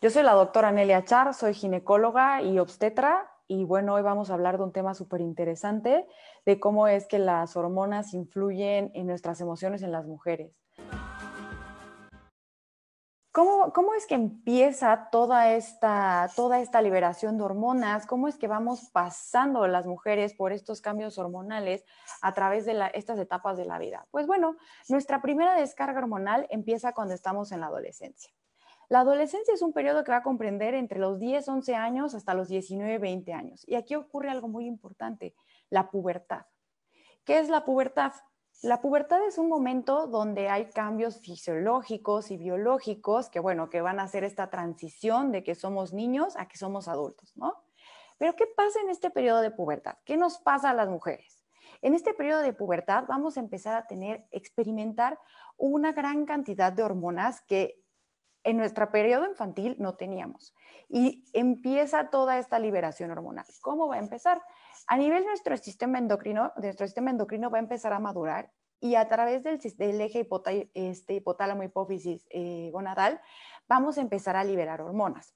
Yo 0.00 0.10
soy 0.10 0.22
la 0.22 0.34
doctora 0.34 0.70
Nelia 0.70 1.04
Char, 1.04 1.34
soy 1.34 1.54
ginecóloga 1.54 2.40
y 2.40 2.60
obstetra 2.60 3.32
y 3.48 3.64
bueno, 3.64 3.94
hoy 3.94 4.02
vamos 4.02 4.30
a 4.30 4.34
hablar 4.34 4.56
de 4.56 4.62
un 4.62 4.72
tema 4.72 4.94
súper 4.94 5.20
interesante, 5.20 6.06
de 6.46 6.60
cómo 6.60 6.86
es 6.86 7.08
que 7.08 7.18
las 7.18 7.56
hormonas 7.56 8.14
influyen 8.14 8.92
en 8.94 9.08
nuestras 9.08 9.40
emociones 9.40 9.82
en 9.82 9.90
las 9.90 10.06
mujeres. 10.06 10.52
¿Cómo, 13.32 13.72
¿Cómo, 13.72 13.94
es 13.94 14.06
que 14.06 14.14
empieza 14.14 15.08
toda 15.10 15.54
esta, 15.54 16.30
toda 16.36 16.60
esta 16.60 16.80
liberación 16.80 17.36
de 17.36 17.42
hormonas? 17.42 18.06
¿Cómo 18.06 18.28
es 18.28 18.36
que 18.36 18.46
vamos 18.46 18.90
pasando 18.92 19.66
las 19.66 19.86
mujeres 19.86 20.32
por 20.32 20.52
estos 20.52 20.80
cambios 20.80 21.18
hormonales 21.18 21.84
a 22.22 22.34
través 22.34 22.66
de 22.66 22.90
estas 22.94 23.18
etapas 23.18 23.56
de 23.56 23.64
la 23.64 23.80
vida? 23.80 24.06
Pues 24.12 24.28
bueno, 24.28 24.54
nuestra 24.88 25.20
primera 25.20 25.56
descarga 25.56 25.98
hormonal 25.98 26.46
empieza 26.50 26.92
cuando 26.92 27.14
estamos 27.14 27.50
en 27.50 27.60
la 27.60 27.66
adolescencia. 27.66 28.32
La 28.88 29.00
adolescencia 29.00 29.52
es 29.52 29.60
un 29.60 29.74
periodo 29.74 30.02
que 30.02 30.12
va 30.12 30.18
a 30.18 30.22
comprender 30.22 30.74
entre 30.74 30.98
los 30.98 31.18
10, 31.18 31.46
11 31.46 31.74
años 31.74 32.14
hasta 32.14 32.32
los 32.32 32.48
19, 32.48 32.98
20 32.98 33.32
años. 33.34 33.68
Y 33.68 33.74
aquí 33.74 33.94
ocurre 33.94 34.30
algo 34.30 34.48
muy 34.48 34.66
importante, 34.66 35.34
la 35.68 35.90
pubertad. 35.90 36.46
¿Qué 37.24 37.38
es 37.38 37.50
la 37.50 37.66
pubertad? 37.66 38.12
La 38.62 38.80
pubertad 38.80 39.24
es 39.26 39.36
un 39.36 39.48
momento 39.48 40.06
donde 40.06 40.48
hay 40.48 40.70
cambios 40.70 41.20
fisiológicos 41.20 42.30
y 42.30 42.38
biológicos 42.38 43.28
que, 43.28 43.40
bueno, 43.40 43.68
que 43.68 43.82
van 43.82 44.00
a 44.00 44.04
hacer 44.04 44.24
esta 44.24 44.48
transición 44.48 45.32
de 45.32 45.44
que 45.44 45.54
somos 45.54 45.92
niños 45.92 46.34
a 46.38 46.48
que 46.48 46.56
somos 46.56 46.88
adultos, 46.88 47.36
¿no? 47.36 47.62
Pero 48.16 48.34
¿qué 48.36 48.46
pasa 48.46 48.80
en 48.80 48.88
este 48.88 49.10
periodo 49.10 49.42
de 49.42 49.50
pubertad? 49.50 49.98
¿Qué 50.06 50.16
nos 50.16 50.38
pasa 50.38 50.70
a 50.70 50.74
las 50.74 50.88
mujeres? 50.88 51.44
En 51.82 51.94
este 51.94 52.14
periodo 52.14 52.40
de 52.40 52.54
pubertad 52.54 53.04
vamos 53.06 53.36
a 53.36 53.40
empezar 53.40 53.76
a 53.76 53.86
tener, 53.86 54.26
experimentar 54.32 55.20
una 55.56 55.92
gran 55.92 56.24
cantidad 56.24 56.72
de 56.72 56.82
hormonas 56.82 57.42
que 57.42 57.80
en 58.44 58.56
nuestro 58.56 58.90
periodo 58.90 59.26
infantil 59.26 59.76
no 59.78 59.94
teníamos. 59.94 60.54
Y 60.88 61.24
empieza 61.32 62.10
toda 62.10 62.38
esta 62.38 62.58
liberación 62.58 63.10
hormonal. 63.10 63.46
¿Cómo 63.60 63.88
va 63.88 63.96
a 63.96 64.00
empezar? 64.00 64.42
A 64.86 64.96
nivel 64.96 65.22
de 65.22 65.28
nuestro 65.28 65.56
sistema 65.56 65.98
endocrino, 65.98 66.52
nuestro 66.56 66.86
sistema 66.86 67.10
endocrino 67.10 67.50
va 67.50 67.58
a 67.58 67.62
empezar 67.62 67.92
a 67.92 67.98
madurar 67.98 68.50
y 68.80 68.94
a 68.94 69.08
través 69.08 69.42
del, 69.42 70.00
eje 70.00 70.28
este, 70.74 71.14
hipotálamo 71.14 71.62
hipófisis 71.62 72.26
eh, 72.30 72.70
gonadal 72.72 73.20
vamos 73.68 73.98
a 73.98 74.00
empezar 74.00 74.36
a 74.36 74.44
liberar 74.44 74.80
hormonas 74.80 75.34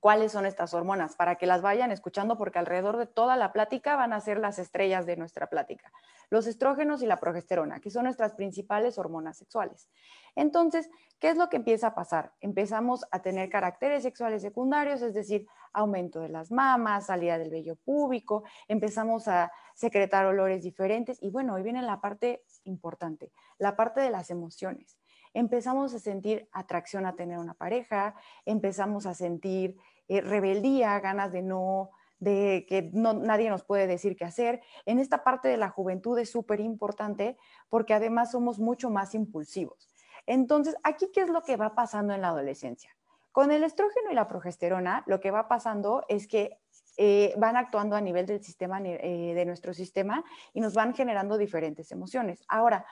cuáles 0.00 0.32
son 0.32 0.46
estas 0.46 0.74
hormonas 0.74 1.16
para 1.16 1.36
que 1.36 1.46
las 1.46 1.62
vayan 1.62 1.90
escuchando 1.90 2.36
porque 2.36 2.58
alrededor 2.58 2.96
de 2.96 3.06
toda 3.06 3.36
la 3.36 3.52
plática 3.52 3.96
van 3.96 4.12
a 4.12 4.20
ser 4.20 4.38
las 4.38 4.58
estrellas 4.58 5.06
de 5.06 5.16
nuestra 5.16 5.48
plática. 5.48 5.92
Los 6.30 6.46
estrógenos 6.46 7.02
y 7.02 7.06
la 7.06 7.18
progesterona, 7.18 7.80
que 7.80 7.90
son 7.90 8.04
nuestras 8.04 8.34
principales 8.34 8.98
hormonas 8.98 9.38
sexuales. 9.38 9.88
Entonces, 10.36 10.90
¿qué 11.18 11.30
es 11.30 11.36
lo 11.36 11.48
que 11.48 11.56
empieza 11.56 11.88
a 11.88 11.94
pasar? 11.94 12.32
Empezamos 12.40 13.06
a 13.10 13.20
tener 13.20 13.48
caracteres 13.48 14.02
sexuales 14.02 14.42
secundarios, 14.42 15.02
es 15.02 15.14
decir, 15.14 15.46
aumento 15.72 16.20
de 16.20 16.28
las 16.28 16.50
mamas, 16.50 17.06
salida 17.06 17.38
del 17.38 17.50
vello 17.50 17.76
púbico, 17.76 18.44
empezamos 18.68 19.28
a 19.28 19.52
secretar 19.74 20.26
olores 20.26 20.62
diferentes 20.62 21.18
y 21.22 21.30
bueno, 21.30 21.54
hoy 21.54 21.62
viene 21.62 21.82
la 21.82 22.00
parte 22.00 22.44
importante, 22.64 23.32
la 23.58 23.76
parte 23.76 24.00
de 24.00 24.10
las 24.10 24.30
emociones 24.30 24.98
empezamos 25.34 25.94
a 25.94 25.98
sentir 25.98 26.48
atracción 26.52 27.06
a 27.06 27.16
tener 27.16 27.38
una 27.38 27.54
pareja, 27.54 28.14
empezamos 28.44 29.06
a 29.06 29.14
sentir 29.14 29.76
eh, 30.08 30.20
rebeldía, 30.20 30.98
ganas 31.00 31.32
de 31.32 31.42
no, 31.42 31.90
de 32.18 32.66
que 32.68 32.90
no, 32.92 33.14
nadie 33.14 33.50
nos 33.50 33.64
puede 33.64 33.86
decir 33.86 34.16
qué 34.16 34.24
hacer. 34.24 34.60
En 34.86 34.98
esta 34.98 35.24
parte 35.24 35.48
de 35.48 35.56
la 35.56 35.70
juventud 35.70 36.18
es 36.18 36.30
súper 36.30 36.60
importante 36.60 37.36
porque 37.68 37.94
además 37.94 38.32
somos 38.32 38.58
mucho 38.58 38.90
más 38.90 39.14
impulsivos. 39.14 39.88
Entonces, 40.26 40.76
aquí, 40.82 41.10
¿qué 41.12 41.22
es 41.22 41.30
lo 41.30 41.42
que 41.42 41.56
va 41.56 41.74
pasando 41.74 42.12
en 42.12 42.20
la 42.20 42.28
adolescencia? 42.28 42.94
Con 43.32 43.50
el 43.52 43.64
estrógeno 43.64 44.10
y 44.10 44.14
la 44.14 44.28
progesterona, 44.28 45.04
lo 45.06 45.20
que 45.20 45.30
va 45.30 45.48
pasando 45.48 46.04
es 46.08 46.26
que 46.26 46.58
eh, 46.96 47.32
van 47.38 47.56
actuando 47.56 47.94
a 47.94 48.00
nivel 48.00 48.26
del 48.26 48.42
sistema, 48.42 48.80
eh, 48.82 49.32
de 49.34 49.44
nuestro 49.44 49.72
sistema 49.72 50.24
y 50.52 50.60
nos 50.60 50.74
van 50.74 50.94
generando 50.94 51.38
diferentes 51.38 51.92
emociones. 51.92 52.44
Ahora, 52.48 52.84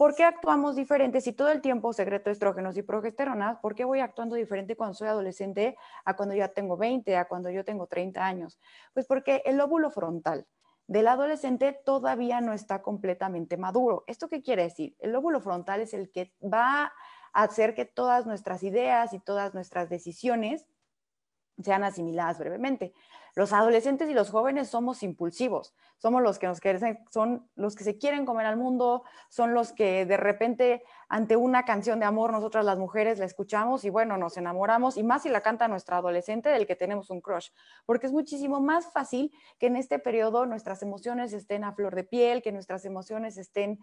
¿Por 0.00 0.14
qué 0.14 0.24
actuamos 0.24 0.76
diferente 0.76 1.20
si 1.20 1.34
todo 1.34 1.50
el 1.50 1.60
tiempo 1.60 1.92
secreto 1.92 2.30
estrógenos 2.30 2.74
y 2.78 2.82
progesterona? 2.82 3.60
¿Por 3.60 3.74
qué 3.74 3.84
voy 3.84 4.00
actuando 4.00 4.34
diferente 4.34 4.74
cuando 4.74 4.94
soy 4.94 5.08
adolescente 5.08 5.76
a 6.06 6.16
cuando 6.16 6.34
ya 6.34 6.48
tengo 6.48 6.78
20, 6.78 7.18
a 7.18 7.28
cuando 7.28 7.50
yo 7.50 7.66
tengo 7.66 7.86
30 7.86 8.24
años? 8.24 8.58
Pues 8.94 9.06
porque 9.06 9.42
el 9.44 9.60
óvulo 9.60 9.90
frontal 9.90 10.46
del 10.86 11.06
adolescente 11.06 11.78
todavía 11.84 12.40
no 12.40 12.54
está 12.54 12.80
completamente 12.80 13.58
maduro. 13.58 14.04
¿Esto 14.06 14.30
qué 14.30 14.40
quiere 14.40 14.62
decir? 14.62 14.96
El 15.00 15.14
óvulo 15.14 15.38
frontal 15.42 15.82
es 15.82 15.92
el 15.92 16.10
que 16.10 16.32
va 16.42 16.94
a 17.34 17.42
hacer 17.42 17.74
que 17.74 17.84
todas 17.84 18.24
nuestras 18.24 18.62
ideas 18.62 19.12
y 19.12 19.18
todas 19.18 19.52
nuestras 19.52 19.90
decisiones 19.90 20.66
sean 21.62 21.84
asimiladas 21.84 22.38
brevemente. 22.38 22.94
Los 23.34 23.52
adolescentes 23.52 24.08
y 24.08 24.14
los 24.14 24.30
jóvenes 24.30 24.68
somos 24.68 25.02
impulsivos, 25.02 25.74
somos 25.98 26.22
los 26.22 26.38
que 26.38 26.46
nos 26.46 26.60
quieren, 26.60 27.04
son 27.10 27.48
los 27.54 27.76
que 27.76 27.84
se 27.84 27.98
quieren 27.98 28.24
comer 28.24 28.46
al 28.46 28.56
mundo, 28.56 29.04
son 29.28 29.54
los 29.54 29.72
que 29.72 30.06
de 30.06 30.16
repente 30.16 30.82
ante 31.08 31.36
una 31.36 31.64
canción 31.64 32.00
de 32.00 32.06
amor 32.06 32.32
nosotras 32.32 32.64
las 32.64 32.78
mujeres 32.78 33.18
la 33.18 33.24
escuchamos 33.24 33.84
y 33.84 33.90
bueno, 33.90 34.16
nos 34.16 34.36
enamoramos 34.36 34.96
y 34.96 35.02
más 35.02 35.22
si 35.22 35.28
la 35.28 35.40
canta 35.40 35.68
nuestra 35.68 35.98
adolescente 35.98 36.48
del 36.48 36.66
que 36.66 36.76
tenemos 36.76 37.10
un 37.10 37.20
crush, 37.20 37.48
porque 37.86 38.06
es 38.06 38.12
muchísimo 38.12 38.60
más 38.60 38.92
fácil 38.92 39.32
que 39.58 39.66
en 39.66 39.76
este 39.76 39.98
periodo 39.98 40.46
nuestras 40.46 40.82
emociones 40.82 41.32
estén 41.32 41.64
a 41.64 41.72
flor 41.72 41.94
de 41.94 42.04
piel, 42.04 42.42
que 42.42 42.52
nuestras 42.52 42.84
emociones 42.84 43.36
estén 43.36 43.78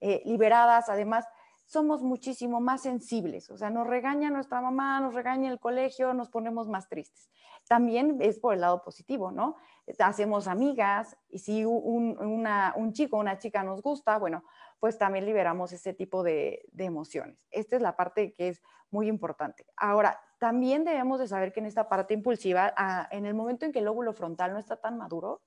eh, 0.00 0.20
liberadas, 0.24 0.88
además 0.88 1.26
somos 1.72 2.02
muchísimo 2.02 2.60
más 2.60 2.82
sensibles. 2.82 3.48
O 3.48 3.56
sea, 3.56 3.70
nos 3.70 3.86
regaña 3.86 4.28
nuestra 4.28 4.60
mamá, 4.60 5.00
nos 5.00 5.14
regaña 5.14 5.50
el 5.50 5.58
colegio, 5.58 6.12
nos 6.12 6.28
ponemos 6.28 6.68
más 6.68 6.86
tristes. 6.86 7.30
También 7.66 8.18
es 8.20 8.38
por 8.38 8.52
el 8.52 8.60
lado 8.60 8.82
positivo, 8.82 9.30
¿no? 9.30 9.56
Hacemos 9.98 10.48
amigas 10.48 11.16
y 11.30 11.38
si 11.38 11.64
un, 11.64 12.92
chico 12.92 13.16
o 13.16 13.20
una 13.20 13.38
chica 13.38 13.62
nos 13.62 13.80
gusta, 13.80 14.18
bueno, 14.18 14.44
pues 14.80 14.98
también 14.98 15.24
liberamos 15.24 15.72
ese 15.72 15.94
tipo 15.94 16.22
de, 16.22 16.68
emociones. 16.76 17.38
Esta 17.50 17.76
es 17.76 17.82
la 17.82 17.96
parte 17.96 18.34
que 18.34 18.48
es 18.48 18.60
muy 18.90 19.08
importante. 19.08 19.64
Ahora, 19.74 20.20
también 20.38 20.84
debemos 20.84 21.20
de 21.20 21.28
saber 21.28 21.54
que 21.54 21.60
en 21.60 21.66
esta 21.66 21.88
parte 21.88 22.12
impulsiva, 22.12 22.74
ah, 22.76 23.08
en 23.10 23.24
el 23.24 23.32
momento 23.32 23.64
en 23.64 23.72
que 23.72 23.78
el 23.78 23.86
lóbulo 23.86 24.12
frontal 24.12 24.52
no 24.52 24.58
está 24.58 24.76
tan 24.76 24.98
maduro, 24.98 25.40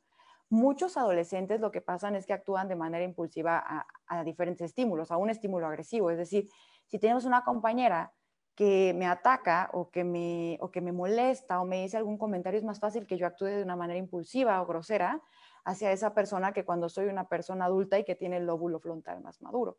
muchos 0.56 0.98
adolescentes 0.98 1.60
lo 1.60 1.72
que 1.72 1.82
pasan 1.82 2.16
es 2.16 2.26
que 2.26 2.34
actúan 2.34 2.68
de 2.68 2.76
manera 2.76 3.04
impulsiva 3.04 3.86
a, 4.08 4.24
diferentes 4.24 4.66
estímulos, 4.66 5.12
a 5.12 5.18
un 5.18 5.30
estímulo 5.30 5.68
agresivo. 5.68 6.10
Es 6.10 6.18
decir, 6.18 6.50
si 6.88 6.98
tenemos 6.98 7.26
una 7.26 7.44
compañera 7.44 8.14
que 8.56 8.94
me 8.96 9.06
ataca 9.06 9.70
o 9.74 9.92
que 9.92 10.04
me, 10.04 10.58
o 10.62 10.72
que 10.72 10.80
me 10.80 10.94
molesta 10.94 11.60
o 11.62 11.66
me 11.66 11.82
dice 11.82 11.98
algún 11.98 12.18
comentario, 12.18 12.58
es 12.58 12.64
más 12.64 12.80
fácil 12.80 13.06
que 13.06 13.18
yo 13.18 13.28
actúe 13.28 13.48
de 13.48 13.64
una 13.64 13.76
manera 13.76 14.00
impulsiva 14.00 14.62
o 14.62 14.66
grosera 14.66 15.22
hacia 15.66 15.92
esa 15.92 16.14
persona 16.14 16.54
que 16.54 16.64
cuando 16.64 16.88
soy 16.88 17.08
una 17.08 17.28
persona 17.28 17.66
adulta 17.66 18.00
y 18.00 18.06
que 18.06 18.16
tiene 18.16 18.38
el 18.38 18.46
lóbulo 18.46 18.80
frontal 18.80 19.22
más 19.22 19.42
maduro. 19.42 19.78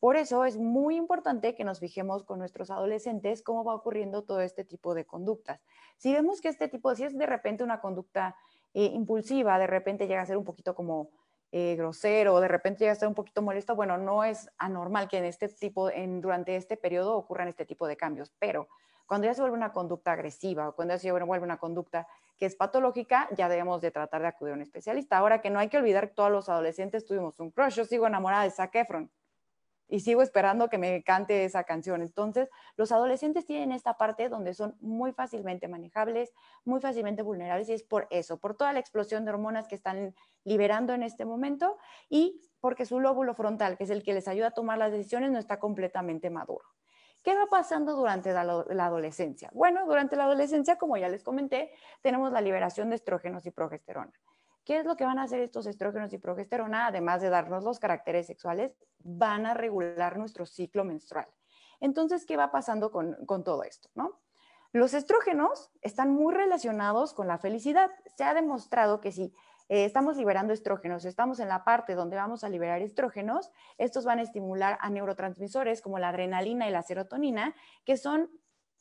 Por 0.00 0.16
eso 0.16 0.44
es 0.44 0.58
muy 0.58 0.96
importante 0.96 1.54
que 1.54 1.64
nos 1.64 1.80
fijemos 1.80 2.24
con 2.24 2.38
nuestros 2.38 2.70
adolescentes 2.70 3.42
cómo 3.42 3.64
va 3.64 3.74
ocurriendo 3.74 4.24
todo 4.24 4.40
este 4.40 4.64
tipo 4.64 4.94
de 4.94 5.06
conductas. 5.06 5.62
Si 5.96 6.12
vemos 6.12 6.40
que 6.40 6.48
este 6.48 6.68
tipo, 6.68 6.94
si 6.94 7.04
es 7.04 7.16
de 7.16 7.26
repente 7.26 7.64
una 7.64 7.80
conducta 7.80 8.36
eh, 8.74 8.90
impulsiva, 8.92 9.58
de 9.58 9.66
repente 9.66 10.06
llega 10.06 10.22
a 10.22 10.26
ser 10.26 10.36
un 10.36 10.44
poquito 10.44 10.74
como 10.74 11.10
eh, 11.52 11.76
grosero, 11.76 12.40
de 12.40 12.48
repente 12.48 12.80
llega 12.80 12.92
a 12.92 12.96
ser 12.96 13.08
un 13.08 13.14
poquito 13.14 13.40
molesto, 13.40 13.76
bueno, 13.76 13.96
no 13.96 14.24
es 14.24 14.50
anormal 14.58 15.08
que 15.08 15.18
en 15.18 15.24
este 15.24 15.48
tipo, 15.48 15.90
en, 15.90 16.20
durante 16.20 16.56
este 16.56 16.76
periodo 16.76 17.16
ocurran 17.16 17.48
este 17.48 17.64
tipo 17.64 17.86
de 17.86 17.96
cambios, 17.96 18.32
pero 18.38 18.68
cuando 19.06 19.26
ya 19.26 19.34
se 19.34 19.40
vuelve 19.40 19.56
una 19.56 19.72
conducta 19.72 20.12
agresiva 20.12 20.68
o 20.68 20.74
cuando 20.74 20.94
ya 20.94 20.98
se 20.98 21.12
vuelve 21.12 21.44
una 21.44 21.58
conducta 21.58 22.08
que 22.36 22.46
es 22.46 22.56
patológica, 22.56 23.28
ya 23.36 23.48
debemos 23.48 23.80
de 23.80 23.90
tratar 23.90 24.22
de 24.22 24.28
acudir 24.28 24.52
a 24.52 24.56
un 24.56 24.62
especialista. 24.62 25.18
Ahora 25.18 25.40
que 25.40 25.50
no 25.50 25.58
hay 25.60 25.68
que 25.68 25.76
olvidar 25.76 26.08
que 26.08 26.14
todos 26.14 26.32
los 26.32 26.48
adolescentes 26.48 27.04
tuvimos 27.04 27.38
un 27.38 27.50
crush, 27.50 27.74
yo 27.74 27.84
sigo 27.84 28.06
enamorada 28.06 28.44
de 28.44 28.50
Zac 28.50 28.74
Efron 28.74 29.10
y 29.88 30.00
sigo 30.00 30.22
esperando 30.22 30.68
que 30.68 30.78
me 30.78 31.02
cante 31.02 31.44
esa 31.44 31.64
canción. 31.64 32.02
Entonces, 32.02 32.48
los 32.76 32.92
adolescentes 32.92 33.46
tienen 33.46 33.72
esta 33.72 33.96
parte 33.96 34.28
donde 34.28 34.54
son 34.54 34.76
muy 34.80 35.12
fácilmente 35.12 35.68
manejables, 35.68 36.32
muy 36.64 36.80
fácilmente 36.80 37.22
vulnerables 37.22 37.68
y 37.68 37.72
es 37.74 37.82
por 37.82 38.06
eso, 38.10 38.38
por 38.38 38.56
toda 38.56 38.72
la 38.72 38.80
explosión 38.80 39.24
de 39.24 39.30
hormonas 39.30 39.68
que 39.68 39.74
están 39.74 40.14
liberando 40.44 40.94
en 40.94 41.02
este 41.02 41.24
momento 41.24 41.78
y 42.08 42.40
porque 42.60 42.86
su 42.86 43.00
lóbulo 43.00 43.34
frontal, 43.34 43.76
que 43.76 43.84
es 43.84 43.90
el 43.90 44.02
que 44.02 44.14
les 44.14 44.28
ayuda 44.28 44.48
a 44.48 44.50
tomar 44.52 44.78
las 44.78 44.92
decisiones, 44.92 45.30
no 45.30 45.38
está 45.38 45.58
completamente 45.58 46.30
maduro. 46.30 46.64
¿Qué 47.24 47.34
va 47.34 47.46
pasando 47.46 47.96
durante 47.96 48.32
la, 48.34 48.42
adolescencia? 48.84 49.50
Bueno, 49.54 49.86
durante 49.86 50.14
la 50.14 50.24
adolescencia, 50.24 50.76
como 50.76 50.98
ya 50.98 51.08
les 51.08 51.24
comenté, 51.24 51.72
tenemos 52.02 52.30
la 52.30 52.42
liberación 52.42 52.90
de 52.90 52.96
estrógenos 52.96 53.46
y 53.46 53.50
progesterona. 53.50 54.12
¿Qué 54.64 54.78
es 54.78 54.86
lo 54.86 54.96
que 54.96 55.04
van 55.04 55.18
a 55.18 55.24
hacer 55.24 55.40
estos 55.40 55.66
estrógenos 55.66 56.12
y 56.12 56.18
progesterona? 56.18 56.86
Además 56.86 57.20
de 57.20 57.28
darnos 57.28 57.64
los 57.64 57.78
caracteres 57.78 58.26
sexuales, 58.26 58.74
van 58.98 59.44
a 59.46 59.54
regular 59.54 60.16
nuestro 60.16 60.46
ciclo 60.46 60.84
menstrual. 60.84 61.26
Entonces, 61.80 62.24
¿qué 62.24 62.36
va 62.36 62.50
pasando 62.50 62.90
con, 62.90 63.44
todo 63.44 63.62
esto? 63.62 63.90
¿no? 63.94 64.20
Los 64.72 64.94
estrógenos 64.94 65.70
están 65.82 66.10
muy 66.10 66.32
relacionados 66.32 67.12
con 67.12 67.28
la 67.28 67.38
felicidad. 67.38 67.90
Se 68.16 68.24
ha 68.24 68.32
demostrado 68.32 69.00
que 69.00 69.12
si 69.12 69.34
eh, 69.68 69.84
estamos 69.84 70.16
liberando 70.16 70.54
estrógenos, 70.54 71.04
estamos 71.04 71.40
en 71.40 71.48
la 71.48 71.62
parte 71.62 71.94
donde 71.94 72.16
vamos 72.16 72.42
a 72.42 72.48
liberar 72.48 72.80
estrógenos, 72.80 73.50
estos 73.76 74.06
van 74.06 74.18
a 74.18 74.22
estimular 74.22 74.78
a 74.80 74.88
neurotransmisores 74.88 75.82
como 75.82 75.98
la 75.98 76.08
adrenalina 76.08 76.66
y 76.68 76.72
la 76.72 76.82
serotonina, 76.82 77.54
que 77.84 77.98
son 77.98 78.30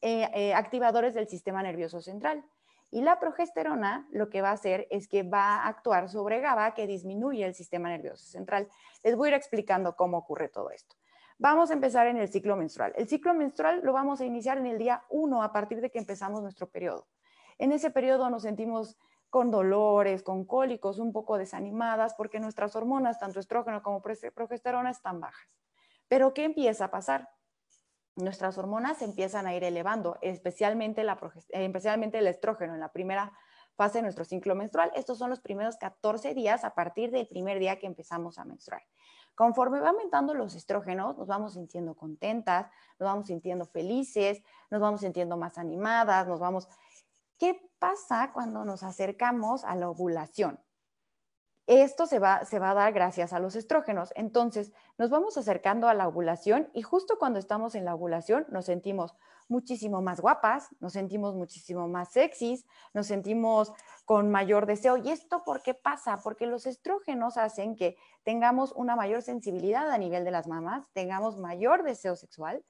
eh, 0.02 0.30
eh, 0.34 0.54
activadores 0.54 1.14
del 1.14 1.28
sistema 1.28 1.62
nervioso 1.62 2.02
central. 2.02 2.46
Y 2.94 3.02
la 3.02 3.20
progesterona 3.20 4.08
lo 4.12 4.30
que 4.30 4.44
va 4.44 4.50
a 4.50 4.54
hacer 4.54 4.86
es 4.92 5.08
que 5.08 5.24
va 5.24 5.56
a 5.56 5.68
actuar 5.68 6.10
sobre 6.10 6.42
GABA, 6.42 6.76
que 6.76 6.86
disminuye 6.86 7.44
el 7.44 7.56
sistema 7.56 7.90
nervioso 7.90 8.24
central. 8.24 8.70
Les 9.02 9.16
voy 9.16 9.30
a 9.30 9.32
ir 9.32 9.34
explicando 9.34 9.96
cómo 9.96 10.20
ocurre 10.20 10.48
todo 10.48 10.70
esto. 10.70 10.96
Vamos 11.40 11.72
a 11.72 11.74
empezar 11.74 12.06
en 12.06 12.18
el 12.18 12.30
ciclo 12.30 12.56
menstrual. 12.56 12.94
El 12.96 13.08
ciclo 13.08 13.34
menstrual 13.34 13.82
lo 13.84 13.94
vamos 13.94 14.22
a 14.22 14.26
iniciar 14.26 14.60
en 14.60 14.68
el 14.68 14.78
día 14.78 15.04
1 15.10 15.42
a 15.42 15.52
partir 15.52 15.82
de 15.82 15.90
que 15.90 15.98
empezamos 15.98 16.44
nuestro 16.44 16.70
periodo. 16.70 17.08
En 17.58 17.72
ese 17.72 17.90
periodo 17.90 18.30
nos 18.30 18.44
sentimos 18.44 18.96
con 19.32 19.50
dolores, 19.50 20.22
con 20.22 20.46
cólicos, 20.46 21.00
un 21.00 21.12
poco 21.12 21.40
desanimadas, 21.40 22.14
porque 22.14 22.40
nuestras 22.40 22.76
hormonas, 22.76 23.18
tanto 23.18 23.40
estrógeno 23.40 23.82
como 23.82 24.04
progesterona, 24.04 24.92
están 24.92 25.20
bajas. 25.20 25.50
Pero 26.08 26.36
¿qué 26.36 26.44
empieza 26.44 26.86
a 26.86 26.92
pasar? 26.92 27.28
Nuestras 28.16 28.58
hormonas 28.58 29.02
empiezan 29.02 29.48
a 29.48 29.56
ir 29.56 29.64
elevando, 29.64 30.18
especialmente, 30.22 31.04
la 31.04 31.20
especialmente 31.50 32.20
el 32.20 32.28
estrógeno 32.28 32.74
en 32.74 32.80
la 32.80 32.92
primera 32.92 33.34
fase 33.76 33.98
de 33.98 34.04
nuestro 34.04 34.24
ciclo 34.24 34.54
menstrual. 34.54 34.92
Estos 34.96 35.18
son 35.18 35.30
los 35.30 35.42
primeros 35.42 35.78
14 35.78 36.34
días 36.34 36.64
a 36.64 36.76
partir 36.76 37.10
del 37.12 37.28
primer 37.28 37.60
día 37.60 37.80
que 37.80 37.88
empezamos 37.88 38.38
a 38.38 38.46
menstruar. 38.46 38.84
Conforme 39.34 39.80
va 39.80 39.90
aumentando 39.90 40.36
los 40.36 40.54
estrógenos, 40.54 41.18
nos 41.18 41.28
vamos 41.28 41.54
sintiendo 41.54 41.96
contentas, 41.96 42.68
nos 43.00 43.08
vamos 43.08 43.26
sintiendo 43.26 43.66
felices, 43.66 44.44
nos 44.70 44.80
vamos 44.80 45.02
sintiendo 45.02 45.38
más 45.38 45.58
animadas, 45.58 46.28
nos 46.28 46.40
vamos 46.40 46.68
¿Qué 47.40 47.60
pasa 47.80 48.32
cuando 48.32 48.64
nos 48.64 48.84
acercamos 48.84 49.64
a 49.66 49.76
la 49.76 49.90
ovulación? 49.90 50.60
Esto 51.66 52.08
se 52.08 52.20
va, 52.20 52.44
se 52.44 52.60
va 52.60 52.72
a 52.72 52.74
dar 52.74 52.92
gracias 52.92 53.32
a 53.32 53.40
los 53.40 53.56
estrógenos. 53.56 54.12
Entonces, 54.16 54.74
nos 54.98 55.10
vamos 55.10 55.38
acercando 55.38 55.88
a 55.88 55.94
la 55.94 56.08
ovulación 56.08 56.70
y 56.74 56.82
justo 56.82 57.18
cuando 57.18 57.40
estamos 57.40 57.76
en 57.76 57.86
la 57.86 57.96
ovulación 57.96 58.46
nos 58.50 58.66
sentimos 58.66 59.16
muchísimo 59.48 60.02
más 60.02 60.20
guapas, 60.20 60.70
nos 60.80 60.94
sentimos 60.94 61.36
muchísimo 61.36 61.88
más 61.88 62.12
sexys, 62.12 62.66
nos 62.94 63.08
sentimos 63.08 63.72
con 64.06 64.30
mayor 64.30 64.66
deseo. 64.66 64.98
¿Y 64.98 65.10
esto 65.10 65.44
por 65.46 65.62
qué 65.62 65.74
pasa? 65.74 66.20
Porque 66.22 66.48
los 66.48 66.66
estrógenos 66.66 67.38
hacen 67.38 67.76
que 67.76 67.96
tengamos 68.24 68.74
una 68.74 68.96
mayor 68.96 69.22
sensibilidad 69.22 69.90
a 69.90 69.98
nivel 69.98 70.26
de 70.26 70.32
las 70.32 70.48
mamas, 70.48 70.86
tengamos 70.94 71.38
mayor 71.38 71.84
deseo 71.84 72.16
sexual, 72.16 72.64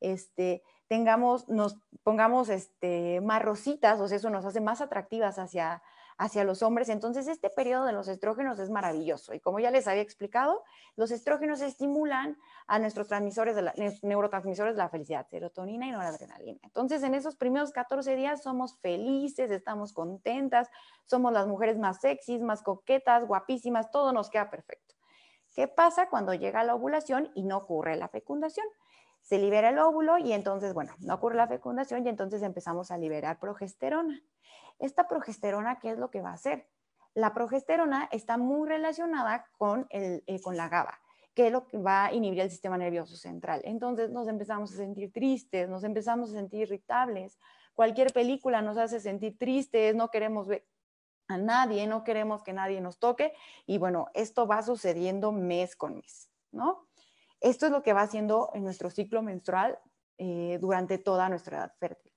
este, 0.00 0.62
tengamos, 0.88 1.48
nos 1.48 1.78
pongamos 2.02 2.48
este, 2.48 3.20
más 3.20 3.42
rositas, 3.42 4.00
o 4.00 4.08
sea, 4.08 4.16
eso 4.16 4.30
nos 4.30 4.44
hace 4.44 4.60
más 4.60 4.80
atractivas 4.80 5.38
hacia, 5.38 5.82
hacia 6.20 6.44
los 6.44 6.62
hombres. 6.62 6.90
Entonces, 6.90 7.26
este 7.28 7.48
periodo 7.48 7.86
de 7.86 7.94
los 7.94 8.06
estrógenos 8.06 8.58
es 8.58 8.68
maravilloso. 8.68 9.32
Y 9.32 9.40
como 9.40 9.58
ya 9.58 9.70
les 9.70 9.88
había 9.88 10.02
explicado, 10.02 10.62
los 10.94 11.10
estrógenos 11.10 11.62
estimulan 11.62 12.36
a 12.66 12.78
nuestros 12.78 13.08
transmisores 13.08 13.56
de 13.56 13.62
la, 13.62 13.74
neurotransmisores 14.02 14.74
de 14.74 14.82
la 14.82 14.90
felicidad, 14.90 15.26
serotonina 15.30 15.86
y 15.86 15.92
noradrenalina. 15.92 16.60
Entonces, 16.62 17.02
en 17.04 17.14
esos 17.14 17.36
primeros 17.36 17.72
14 17.72 18.16
días 18.16 18.42
somos 18.42 18.78
felices, 18.80 19.50
estamos 19.50 19.94
contentas, 19.94 20.68
somos 21.06 21.32
las 21.32 21.46
mujeres 21.46 21.78
más 21.78 22.00
sexys, 22.00 22.42
más 22.42 22.62
coquetas, 22.62 23.26
guapísimas, 23.26 23.90
todo 23.90 24.12
nos 24.12 24.28
queda 24.28 24.50
perfecto. 24.50 24.94
¿Qué 25.54 25.68
pasa 25.68 26.10
cuando 26.10 26.34
llega 26.34 26.62
la 26.64 26.74
ovulación 26.74 27.32
y 27.34 27.44
no 27.44 27.56
ocurre 27.56 27.96
la 27.96 28.08
fecundación? 28.08 28.66
se 29.22 29.38
libera 29.38 29.68
el 29.68 29.78
óvulo 29.78 30.16
y 30.16 30.32
entonces, 30.32 30.72
bueno, 30.72 30.94
no 30.98 31.14
ocurre 31.14 31.36
la 31.36 31.46
fecundación 31.46 32.06
y 32.06 32.08
entonces 32.08 32.42
empezamos 32.42 32.90
a 32.90 32.96
liberar 32.96 33.38
progesterona. 33.38 34.18
Esta 34.80 35.06
progesterona, 35.06 35.78
¿qué 35.78 35.90
es 35.90 35.98
lo 35.98 36.10
que 36.10 36.22
va 36.22 36.30
a 36.30 36.34
hacer? 36.34 36.66
La 37.14 37.34
progesterona 37.34 38.08
está 38.10 38.38
muy 38.38 38.68
relacionada 38.68 39.46
con, 39.58 39.86
el, 39.90 40.24
eh, 40.26 40.40
con 40.40 40.56
la 40.56 40.68
GABA, 40.68 40.98
que 41.34 41.46
es 41.46 41.52
lo 41.52 41.66
que 41.66 41.78
va 41.78 42.06
a 42.06 42.12
inhibir 42.12 42.40
el 42.40 42.50
sistema 42.50 42.78
nervioso 42.78 43.16
central. 43.16 43.60
Entonces 43.64 44.10
nos 44.10 44.26
empezamos 44.26 44.72
a 44.72 44.76
sentir 44.76 45.12
tristes, 45.12 45.68
nos 45.68 45.84
empezamos 45.84 46.30
a 46.30 46.32
sentir 46.34 46.62
irritables. 46.62 47.38
Cualquier 47.74 48.12
película 48.12 48.62
nos 48.62 48.78
hace 48.78 49.00
sentir 49.00 49.38
tristes, 49.38 49.94
no 49.94 50.10
queremos 50.10 50.48
ver 50.48 50.66
a 51.28 51.36
nadie, 51.36 51.86
no 51.86 52.02
queremos 52.02 52.42
que 52.42 52.52
nadie 52.52 52.80
nos 52.80 52.98
toque. 52.98 53.34
Y 53.66 53.78
bueno, 53.78 54.08
esto 54.14 54.46
va 54.46 54.62
sucediendo 54.62 55.30
mes 55.30 55.76
con 55.76 55.96
mes, 55.96 56.30
¿no? 56.52 56.88
Esto 57.40 57.66
es 57.66 57.72
lo 57.72 57.82
que 57.82 57.92
va 57.92 58.02
haciendo 58.02 58.50
en 58.54 58.64
nuestro 58.64 58.90
ciclo 58.90 59.22
menstrual 59.22 59.78
eh, 60.18 60.58
durante 60.60 60.98
toda 60.98 61.28
nuestra 61.28 61.58
edad 61.58 61.72
fértil. 61.78 62.12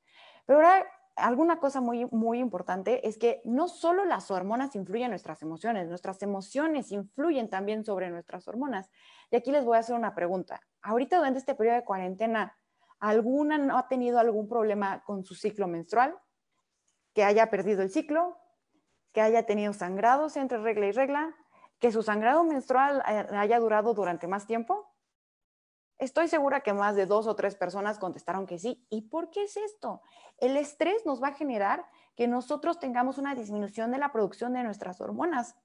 Pero 0.45 0.59
ahora, 0.59 0.85
alguna 1.15 1.59
cosa 1.59 1.81
muy, 1.81 2.05
muy 2.11 2.39
importante 2.39 3.07
es 3.07 3.17
que 3.17 3.41
no 3.45 3.67
solo 3.67 4.05
las 4.05 4.31
hormonas 4.31 4.75
influyen 4.75 5.05
en 5.05 5.11
nuestras 5.11 5.41
emociones, 5.41 5.87
nuestras 5.87 6.21
emociones 6.23 6.91
influyen 6.91 7.49
también 7.49 7.85
sobre 7.85 8.09
nuestras 8.09 8.47
hormonas. 8.47 8.89
Y 9.29 9.35
aquí 9.35 9.51
les 9.51 9.65
voy 9.65 9.77
a 9.77 9.81
hacer 9.81 9.95
una 9.95 10.15
pregunta. 10.15 10.61
Ahorita 10.81 11.17
durante 11.17 11.39
este 11.39 11.55
periodo 11.55 11.77
de 11.77 11.85
cuarentena, 11.85 12.57
¿alguna 12.99 13.57
no 13.57 13.77
ha 13.77 13.87
tenido 13.87 14.19
algún 14.19 14.47
problema 14.47 15.03
con 15.03 15.23
su 15.23 15.35
ciclo 15.35 15.67
menstrual? 15.67 16.17
¿Que 17.13 17.23
haya 17.23 17.49
perdido 17.49 17.81
el 17.83 17.89
ciclo? 17.89 18.37
¿Que 19.11 19.21
haya 19.21 19.45
tenido 19.45 19.73
sangrados 19.73 20.35
entre 20.37 20.57
regla 20.57 20.87
y 20.87 20.91
regla? 20.91 21.35
¿Que 21.79 21.91
su 21.91 22.01
sangrado 22.01 22.43
menstrual 22.43 23.03
haya 23.05 23.59
durado 23.59 23.93
durante 23.93 24.27
más 24.27 24.47
tiempo? 24.47 24.92
Estoy 26.03 26.27
segura 26.27 26.59
que 26.59 26.73
más 26.73 26.97
de 26.97 27.05
dos 27.05 27.27
o 27.27 27.35
tres 27.37 27.55
personas 27.55 27.97
contestaron 27.97 28.45
que 28.45 28.59
sí. 28.59 28.85
¿Y 28.89 29.03
por 29.03 29.29
qué 29.29 29.43
es 29.43 29.55
esto? 29.55 30.01
El 30.37 30.57
estrés 30.57 31.05
nos 31.05 31.23
va 31.23 31.29
a 31.29 31.33
generar 31.33 31.85
que 32.17 32.27
nosotros 32.27 32.77
tengamos 32.77 33.17
una 33.17 33.35
disminución 33.35 33.89
de 33.89 33.99
la 33.99 34.11
producción 34.11 34.51
de 34.51 34.63
nuestras 34.63 34.99
hormonas. 34.99 35.55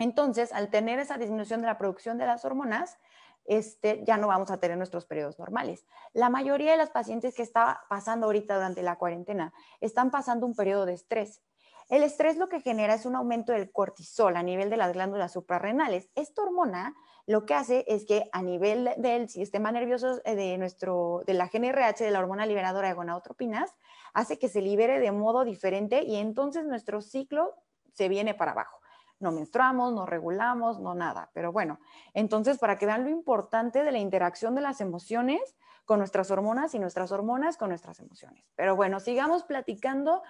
Entonces, 0.00 0.52
al 0.52 0.70
tener 0.70 0.98
esa 0.98 1.18
disminución 1.18 1.60
de 1.60 1.68
la 1.68 1.78
producción 1.78 2.18
de 2.18 2.26
las 2.26 2.44
hormonas, 2.44 2.98
este, 3.44 4.02
ya 4.04 4.16
no 4.16 4.26
vamos 4.26 4.50
a 4.50 4.58
tener 4.58 4.76
nuestros 4.76 5.06
periodos 5.06 5.38
normales. 5.38 5.86
La 6.14 6.30
mayoría 6.30 6.72
de 6.72 6.76
las 6.76 6.90
pacientes 6.90 7.36
que 7.36 7.42
está 7.42 7.84
pasando 7.88 8.26
ahorita 8.26 8.56
durante 8.56 8.82
la 8.82 8.96
cuarentena 8.96 9.54
están 9.80 10.10
pasando 10.10 10.46
un 10.46 10.56
periodo 10.56 10.84
de 10.84 10.94
estrés. 10.94 11.44
El 11.88 12.02
estrés 12.02 12.36
lo 12.36 12.48
que 12.48 12.60
genera 12.60 12.94
es 12.94 13.06
un 13.06 13.16
aumento 13.16 13.52
del 13.52 13.70
cortisol 13.70 14.36
a 14.36 14.42
nivel 14.42 14.70
de 14.70 14.76
las 14.76 14.92
glándulas 14.92 15.32
suprarrenales. 15.32 16.10
Esta 16.14 16.42
hormona 16.42 16.94
lo 17.26 17.46
que 17.46 17.54
hace 17.54 17.84
es 17.88 18.04
que 18.04 18.28
a 18.32 18.42
nivel 18.42 18.90
del 18.98 19.28
sistema 19.28 19.72
nervioso 19.72 20.20
eh, 20.24 20.34
de, 20.34 20.58
nuestro, 20.58 21.22
de 21.26 21.34
la 21.34 21.48
GNRH, 21.48 22.04
de 22.04 22.10
la 22.10 22.18
hormona 22.18 22.46
liberadora 22.46 22.88
de 22.88 22.94
gonadotropinas, 22.94 23.74
hace 24.12 24.38
que 24.38 24.48
se 24.48 24.60
libere 24.60 25.00
de 25.00 25.10
modo 25.12 25.44
diferente 25.44 26.02
y 26.02 26.16
entonces 26.16 26.64
nuestro 26.64 27.00
ciclo 27.00 27.54
se 27.92 28.08
viene 28.08 28.34
para 28.34 28.52
abajo. 28.52 28.78
No 29.20 29.32
menstruamos, 29.32 29.92
no 29.94 30.04
regulamos, 30.04 30.80
no 30.80 30.94
nada. 30.94 31.30
Pero 31.32 31.52
bueno, 31.52 31.80
entonces 32.12 32.58
para 32.58 32.76
que 32.76 32.86
vean 32.86 33.04
lo 33.04 33.10
importante 33.10 33.82
de 33.84 33.92
la 33.92 33.98
interacción 33.98 34.54
de 34.54 34.60
las 34.60 34.80
emociones 34.80 35.56
con 35.84 35.98
nuestras 35.98 36.30
hormonas 36.30 36.74
y 36.74 36.78
nuestras 36.78 37.12
hormonas 37.12 37.56
con 37.56 37.68
nuestras 37.68 38.00
emociones. 38.00 38.44
Pero 38.54 38.74
bueno, 38.76 39.00
sigamos 39.00 39.44
platicando 39.44 40.22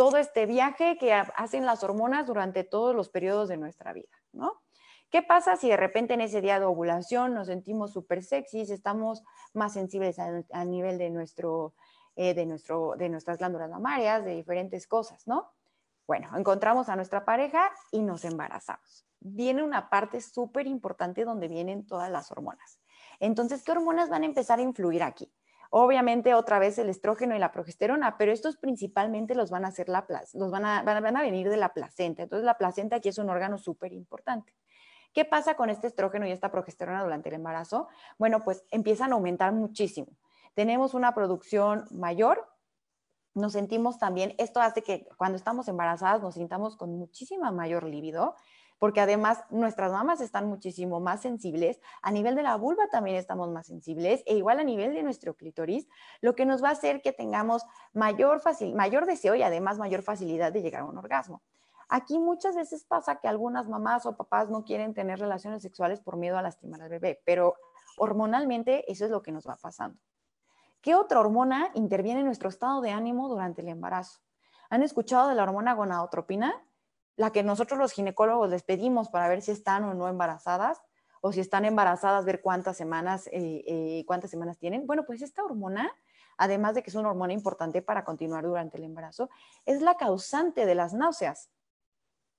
todo 0.00 0.16
este 0.16 0.46
viaje 0.46 0.96
que 0.96 1.12
hacen 1.12 1.66
las 1.66 1.84
hormonas 1.84 2.26
durante 2.26 2.64
todos 2.64 2.96
los 2.96 3.10
periodos 3.10 3.50
de 3.50 3.58
nuestra 3.58 3.92
vida, 3.92 4.08
¿no? 4.32 4.62
¿Qué 5.10 5.20
pasa 5.20 5.56
si 5.56 5.68
de 5.68 5.76
repente 5.76 6.14
en 6.14 6.22
ese 6.22 6.40
día 6.40 6.58
de 6.58 6.64
ovulación 6.64 7.34
nos 7.34 7.48
sentimos 7.48 7.92
súper 7.92 8.22
sexys, 8.22 8.70
estamos 8.70 9.22
más 9.52 9.74
sensibles 9.74 10.18
a, 10.18 10.64
nivel 10.64 10.96
de, 10.96 11.10
nuestro, 11.10 11.74
eh, 12.16 12.32
de, 12.32 12.46
nuestro, 12.46 12.94
de 12.96 13.10
nuestras 13.10 13.36
glándulas 13.36 13.68
mamarias, 13.68 14.24
de 14.24 14.36
diferentes 14.36 14.86
cosas, 14.86 15.26
¿no? 15.26 15.52
Bueno, 16.06 16.34
encontramos 16.34 16.88
a 16.88 16.96
nuestra 16.96 17.26
pareja 17.26 17.70
y 17.90 18.00
nos 18.00 18.24
embarazamos. 18.24 19.06
Viene 19.18 19.62
una 19.62 19.90
parte 19.90 20.22
súper 20.22 20.66
importante 20.66 21.26
donde 21.26 21.46
vienen 21.46 21.86
todas 21.86 22.10
las 22.10 22.30
hormonas. 22.30 22.80
Entonces, 23.18 23.62
¿qué 23.62 23.72
hormonas 23.72 24.08
van 24.08 24.22
a 24.22 24.26
empezar 24.26 24.60
a 24.60 24.62
influir 24.62 25.02
aquí? 25.02 25.30
Obviamente, 25.72 26.34
otra 26.34 26.58
vez 26.58 26.78
el 26.78 26.88
estrógeno 26.88 27.36
y 27.36 27.38
la 27.38 27.52
progesterona, 27.52 28.18
pero 28.18 28.32
estos 28.32 28.56
principalmente 28.56 29.36
los 29.36 29.50
van 29.50 29.64
a 29.64 29.68
hacer 29.68 29.88
la 29.88 30.04
los 30.34 30.50
van 30.50 30.64
a, 30.64 30.82
van 30.82 31.16
a 31.16 31.22
venir 31.22 31.48
de 31.48 31.56
la 31.56 31.72
placenta. 31.72 32.24
Entonces, 32.24 32.44
la 32.44 32.58
placenta 32.58 32.96
aquí 32.96 33.08
es 33.08 33.18
un 33.18 33.30
órgano 33.30 33.56
súper 33.56 33.92
importante. 33.92 34.54
¿Qué 35.12 35.24
pasa 35.24 35.54
con 35.54 35.70
este 35.70 35.86
estrógeno 35.86 36.26
y 36.26 36.32
esta 36.32 36.50
progesterona 36.50 37.02
durante 37.02 37.28
el 37.28 37.36
embarazo? 37.36 37.88
Bueno, 38.18 38.42
pues 38.44 38.64
empiezan 38.70 39.12
a 39.12 39.14
aumentar 39.14 39.52
muchísimo. 39.52 40.08
Tenemos 40.54 40.94
una 40.94 41.14
producción 41.14 41.84
mayor, 41.90 42.48
nos 43.34 43.52
sentimos 43.52 43.98
también, 43.98 44.34
esto 44.38 44.60
hace 44.60 44.82
que 44.82 45.06
cuando 45.16 45.36
estamos 45.36 45.68
embarazadas 45.68 46.20
nos 46.20 46.34
sintamos 46.34 46.76
con 46.76 46.96
muchísima 46.98 47.52
mayor 47.52 47.84
libido, 47.84 48.34
porque 48.80 49.00
además 49.00 49.44
nuestras 49.50 49.92
mamas 49.92 50.20
están 50.20 50.48
muchísimo 50.48 50.98
más 50.98 51.20
sensibles, 51.20 51.80
a 52.02 52.10
nivel 52.10 52.34
de 52.34 52.42
la 52.42 52.56
vulva 52.56 52.88
también 52.88 53.16
estamos 53.16 53.50
más 53.50 53.66
sensibles, 53.66 54.24
e 54.26 54.36
igual 54.36 54.58
a 54.58 54.64
nivel 54.64 54.94
de 54.94 55.02
nuestro 55.02 55.36
clítoris, 55.36 55.86
lo 56.22 56.34
que 56.34 56.46
nos 56.46 56.64
va 56.64 56.70
a 56.70 56.72
hacer 56.72 57.02
que 57.02 57.12
tengamos 57.12 57.64
mayor, 57.92 58.40
mayor 58.74 59.06
deseo 59.06 59.34
y 59.34 59.42
además 59.42 59.78
mayor 59.78 60.02
facilidad 60.02 60.50
de 60.50 60.62
llegar 60.62 60.80
a 60.80 60.86
un 60.86 60.96
orgasmo. 60.96 61.42
Aquí 61.90 62.18
muchas 62.18 62.56
veces 62.56 62.84
pasa 62.84 63.16
que 63.16 63.28
algunas 63.28 63.68
mamás 63.68 64.06
o 64.06 64.16
papás 64.16 64.48
no 64.48 64.64
quieren 64.64 64.94
tener 64.94 65.18
relaciones 65.18 65.62
sexuales 65.62 66.00
por 66.00 66.16
miedo 66.16 66.38
a 66.38 66.42
lastimar 66.42 66.80
al 66.80 66.88
bebé, 66.88 67.20
pero 67.26 67.56
hormonalmente 67.98 68.90
eso 68.90 69.04
es 69.04 69.10
lo 69.10 69.22
que 69.22 69.30
nos 69.30 69.46
va 69.46 69.56
pasando. 69.56 70.00
¿Qué 70.80 70.94
otra 70.94 71.20
hormona 71.20 71.70
interviene 71.74 72.20
en 72.20 72.26
nuestro 72.26 72.48
estado 72.48 72.80
de 72.80 72.92
ánimo 72.92 73.28
durante 73.28 73.60
el 73.60 73.68
embarazo? 73.68 74.20
¿Han 74.70 74.82
escuchado 74.82 75.28
de 75.28 75.34
la 75.34 75.42
hormona 75.42 75.74
gonadotropina? 75.74 76.54
La 77.16 77.32
que 77.32 77.42
nosotros 77.42 77.78
los 77.78 77.92
ginecólogos 77.92 78.50
les 78.50 78.62
pedimos 78.62 79.08
para 79.08 79.28
ver 79.28 79.42
si 79.42 79.50
están 79.50 79.84
o 79.84 79.94
no 79.94 80.08
embarazadas. 80.08 80.80
o 81.22 81.32
si 81.32 81.40
están 81.40 81.66
embarazadas, 81.66 82.24
ver 82.24 82.40
cuántas 82.40 82.78
semanas, 82.78 83.26
eh, 83.26 83.62
eh, 83.66 84.04
cuántas 84.06 84.30
semanas 84.30 84.56
tienen. 84.56 84.86
Bueno, 84.86 85.04
pues 85.04 85.20
esta 85.20 85.44
hormona, 85.44 85.92
además 86.38 86.74
de 86.74 86.82
que 86.82 86.88
es 86.88 86.96
una 86.96 87.10
hormona 87.10 87.34
importante 87.34 87.82
para 87.82 88.06
continuar 88.06 88.44
durante 88.46 88.78
el 88.78 88.84
embarazo, 88.84 89.28
es 89.66 89.82
la 89.82 89.98
causante 89.98 90.64
de 90.64 90.74
las 90.74 90.94
náuseas. 90.94 91.50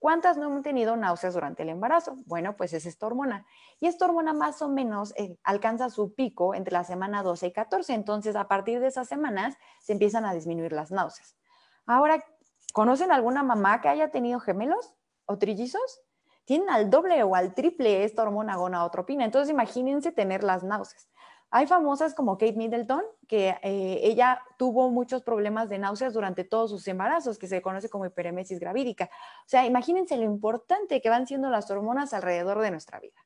¿Cuántas 0.01 0.35
no 0.35 0.47
han 0.47 0.63
tenido 0.63 0.97
náuseas 0.97 1.35
durante 1.35 1.61
el 1.61 1.69
embarazo? 1.69 2.15
Bueno, 2.25 2.57
pues 2.57 2.73
es 2.73 2.87
esta 2.87 3.05
hormona. 3.05 3.45
Y 3.79 3.85
esta 3.85 4.05
hormona 4.05 4.33
más 4.33 4.63
o 4.63 4.67
menos 4.67 5.13
eh, 5.15 5.37
alcanza 5.43 5.91
su 5.91 6.15
pico 6.15 6.55
entre 6.55 6.73
la 6.73 6.83
semana 6.83 7.21
12 7.21 7.45
y 7.45 7.53
14. 7.53 7.93
Entonces, 7.93 8.35
a 8.35 8.47
partir 8.47 8.79
de 8.79 8.87
esas 8.87 9.07
semanas 9.07 9.55
se 9.79 9.93
empiezan 9.93 10.25
a 10.25 10.33
disminuir 10.33 10.71
las 10.71 10.89
náuseas. 10.89 11.37
Ahora, 11.85 12.25
¿conocen 12.71 13.11
alguna 13.11 13.43
mamá 13.43 13.81
que 13.81 13.89
haya 13.89 14.11
tenido 14.11 14.39
gemelos 14.39 14.93
o 15.25 15.37
trillizos? 15.37 16.01
Tienen 16.45 16.69
al 16.69 16.89
doble 16.89 17.23
o 17.23 17.35
al 17.35 17.53
triple 17.53 18.03
esta 18.03 18.23
hormona 18.23 18.55
gonadotropina. 18.55 19.25
Entonces, 19.25 19.51
imagínense 19.51 20.11
tener 20.11 20.43
las 20.43 20.63
náuseas. 20.63 21.07
Hay 21.53 21.67
famosas 21.67 22.13
como 22.13 22.37
Kate 22.37 22.53
Middleton, 22.53 23.03
que 23.27 23.49
eh, 23.61 23.99
ella 24.03 24.41
tuvo 24.57 24.89
muchos 24.89 25.21
problemas 25.21 25.67
de 25.67 25.79
náuseas 25.79 26.13
durante 26.13 26.45
todos 26.45 26.69
sus 26.71 26.87
embarazos, 26.87 27.37
que 27.37 27.47
se 27.47 27.61
conoce 27.61 27.89
como 27.89 28.05
hiperemesis 28.05 28.59
gravídica. 28.59 29.09
O 29.45 29.49
sea, 29.49 29.65
imagínense 29.65 30.15
lo 30.15 30.23
importante 30.23 31.01
que 31.01 31.09
van 31.09 31.27
siendo 31.27 31.49
las 31.49 31.69
hormonas 31.69 32.13
alrededor 32.13 32.61
de 32.61 32.71
nuestra 32.71 33.01
vida. 33.01 33.19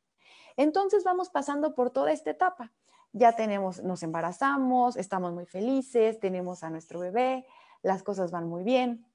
Entonces 0.57 1.03
vamos 1.03 1.29
pasando 1.29 1.75
por 1.75 1.91
toda 1.91 2.11
esta 2.11 2.31
etapa. 2.31 2.73
Ya 3.11 3.33
tenemos, 3.33 3.83
nos 3.83 4.01
embarazamos, 4.01 4.97
estamos 4.97 5.31
muy 5.31 5.45
felices, 5.45 6.19
tenemos 6.19 6.63
a 6.63 6.71
nuestro 6.71 6.99
bebé, 6.99 7.45
las 7.83 8.01
cosas 8.01 8.31
van 8.31 8.49
muy 8.49 8.63
bien 8.63 9.05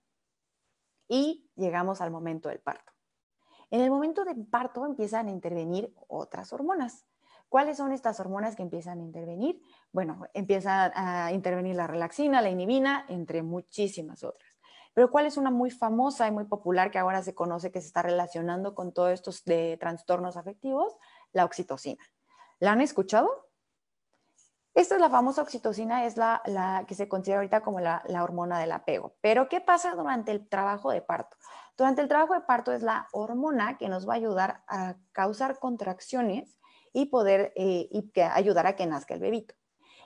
y 1.10 1.50
llegamos 1.56 2.00
al 2.00 2.12
momento 2.12 2.48
del 2.48 2.60
parto. 2.60 2.92
En 3.70 3.80
el 3.80 3.90
momento 3.90 4.24
del 4.24 4.46
parto 4.46 4.86
empiezan 4.86 5.26
a 5.26 5.30
intervenir 5.30 5.92
otras 6.08 6.52
hormonas. 6.52 7.04
¿Cuáles 7.48 7.78
son 7.78 7.92
estas 7.92 8.20
hormonas 8.20 8.54
que 8.54 8.62
empiezan 8.62 9.00
a 9.00 9.02
intervenir? 9.02 9.60
Bueno, 9.92 10.24
empieza 10.34 10.92
a 10.94 11.32
intervenir 11.32 11.74
la 11.74 11.88
relaxina, 11.88 12.40
la 12.40 12.48
inhibina, 12.48 13.06
entre 13.08 13.42
muchísimas 13.42 14.22
otras. 14.22 14.48
Pero 14.94 15.10
¿cuál 15.10 15.26
es 15.26 15.36
una 15.36 15.50
muy 15.50 15.72
famosa 15.72 16.28
y 16.28 16.30
muy 16.30 16.44
popular 16.44 16.92
que 16.92 16.98
ahora 16.98 17.22
se 17.22 17.34
conoce 17.34 17.72
que 17.72 17.80
se 17.80 17.88
está 17.88 18.02
relacionando 18.02 18.76
con 18.76 18.92
todos 18.92 19.10
estos 19.10 19.44
de 19.44 19.76
trastornos 19.80 20.36
afectivos? 20.36 20.96
La 21.32 21.44
oxitocina. 21.44 22.04
¿La 22.60 22.72
han 22.72 22.80
escuchado? 22.80 23.49
Esta 24.74 24.94
es 24.94 25.00
la 25.00 25.10
famosa 25.10 25.42
oxitocina, 25.42 26.04
es 26.06 26.16
la, 26.16 26.84
que 26.86 26.94
se 26.94 27.08
considera 27.08 27.40
ahorita 27.40 27.60
como 27.60 27.80
la, 27.80 28.02
hormona 28.22 28.60
del 28.60 28.72
apego. 28.72 29.16
Pero 29.20 29.48
¿qué 29.48 29.60
pasa 29.60 29.94
durante 29.94 30.30
el 30.30 30.48
trabajo 30.48 30.90
de 30.90 31.02
parto? 31.02 31.36
Durante 31.76 32.02
el 32.02 32.08
trabajo 32.08 32.34
de 32.34 32.42
parto 32.42 32.72
es 32.72 32.82
la 32.82 33.08
hormona 33.12 33.78
que 33.78 33.88
nos 33.88 34.08
va 34.08 34.12
a 34.12 34.16
ayudar 34.16 34.62
a 34.68 34.96
causar 35.12 35.58
contracciones 35.58 36.56
y 36.92 37.06
poder 37.06 37.52
eh, 37.56 37.88
y 37.90 38.10
que 38.10 38.22
ayudar 38.22 38.66
a 38.66 38.76
que 38.76 38.86
nazca 38.86 39.14
el 39.14 39.20
bebito. 39.20 39.54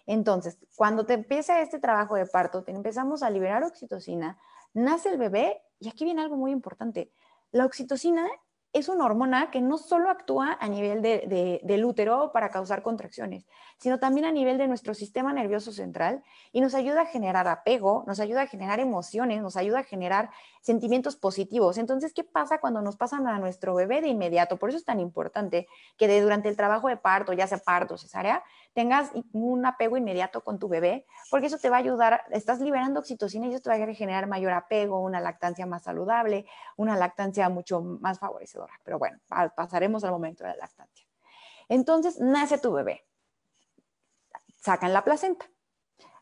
Entonces, 0.06 0.58
cuando 0.76 1.06
te 1.06 1.14
empieza 1.14 1.60
este 1.60 1.78
trabajo 1.78 2.14
de 2.14 2.26
parto, 2.26 2.62
te 2.62 2.72
empezamos 2.72 3.22
a 3.22 3.30
liberar 3.30 3.64
oxitocina, 3.64 4.38
nace 4.72 5.08
el 5.10 5.18
bebé 5.18 5.62
y 5.78 5.88
aquí 5.88 6.04
viene 6.04 6.22
algo 6.22 6.36
muy 6.36 6.52
importante. 6.52 7.12
La 7.52 7.64
oxitocina 7.64 8.28
es 8.74 8.88
una 8.88 9.04
hormona 9.04 9.52
que 9.52 9.60
no 9.60 9.78
solo 9.78 10.10
actúa 10.10 10.58
a 10.60 10.68
nivel 10.68 11.00
del 11.00 11.84
útero 11.84 12.32
para 12.32 12.50
causar 12.50 12.82
contracciones, 12.82 13.46
sino 13.78 14.00
también 14.00 14.26
a 14.26 14.32
nivel 14.32 14.58
de 14.58 14.66
nuestro 14.66 14.94
sistema 14.94 15.32
nervioso 15.32 15.72
central 15.72 16.24
y 16.50 16.60
nos 16.60 16.74
ayuda 16.74 17.02
a 17.02 17.06
generar 17.06 17.46
apego, 17.46 18.02
nos 18.08 18.18
ayuda 18.18 18.42
a 18.42 18.46
generar 18.48 18.80
emociones, 18.80 19.40
nos 19.42 19.56
ayuda 19.56 19.78
a 19.78 19.84
generar 19.84 20.30
sentimientos 20.60 21.14
positivos. 21.14 21.78
Entonces, 21.78 22.12
¿qué 22.12 22.24
pasa 22.24 22.58
cuando 22.58 22.82
nos 22.82 22.96
pasan 22.96 23.28
a 23.28 23.38
nuestro 23.38 23.76
bebé 23.76 24.00
de 24.00 24.08
inmediato? 24.08 24.56
Por 24.56 24.70
eso 24.70 24.78
es 24.78 24.84
tan 24.84 24.98
importante 24.98 25.68
que 25.96 26.20
durante 26.20 26.48
el 26.48 26.56
trabajo 26.56 26.88
de 26.88 26.96
parto, 26.96 27.32
ya 27.32 27.46
sea 27.46 27.58
parto, 27.58 27.96
cesárea, 27.96 28.42
tengas 28.74 29.12
un 29.32 29.64
apego 29.64 29.96
inmediato 29.96 30.42
con 30.42 30.58
tu 30.58 30.68
bebé, 30.68 31.06
porque 31.30 31.46
eso 31.46 31.58
te 31.58 31.70
va 31.70 31.76
a 31.76 31.80
ayudar, 31.80 32.22
estás 32.30 32.60
liberando 32.60 33.00
oxitocina 33.00 33.46
y 33.46 33.54
eso 33.54 33.62
te 33.62 33.70
va 33.70 33.76
a 33.76 33.94
generar 33.94 34.26
mayor 34.26 34.52
apego, 34.52 35.00
una 35.00 35.20
lactancia 35.20 35.64
más 35.64 35.84
saludable, 35.84 36.46
una 36.76 36.96
lactancia 36.96 37.48
mucho 37.48 37.80
más 37.80 38.18
favorecedora. 38.18 38.74
Pero 38.82 38.98
bueno, 38.98 39.18
pasaremos 39.56 40.04
al 40.04 40.10
momento 40.10 40.44
de 40.44 40.50
la 40.50 40.56
lactancia. 40.56 41.06
Entonces, 41.68 42.20
nace 42.20 42.58
tu 42.58 42.72
bebé. 42.72 43.06
Sacan 44.60 44.92
la 44.92 45.04
placenta. 45.04 45.46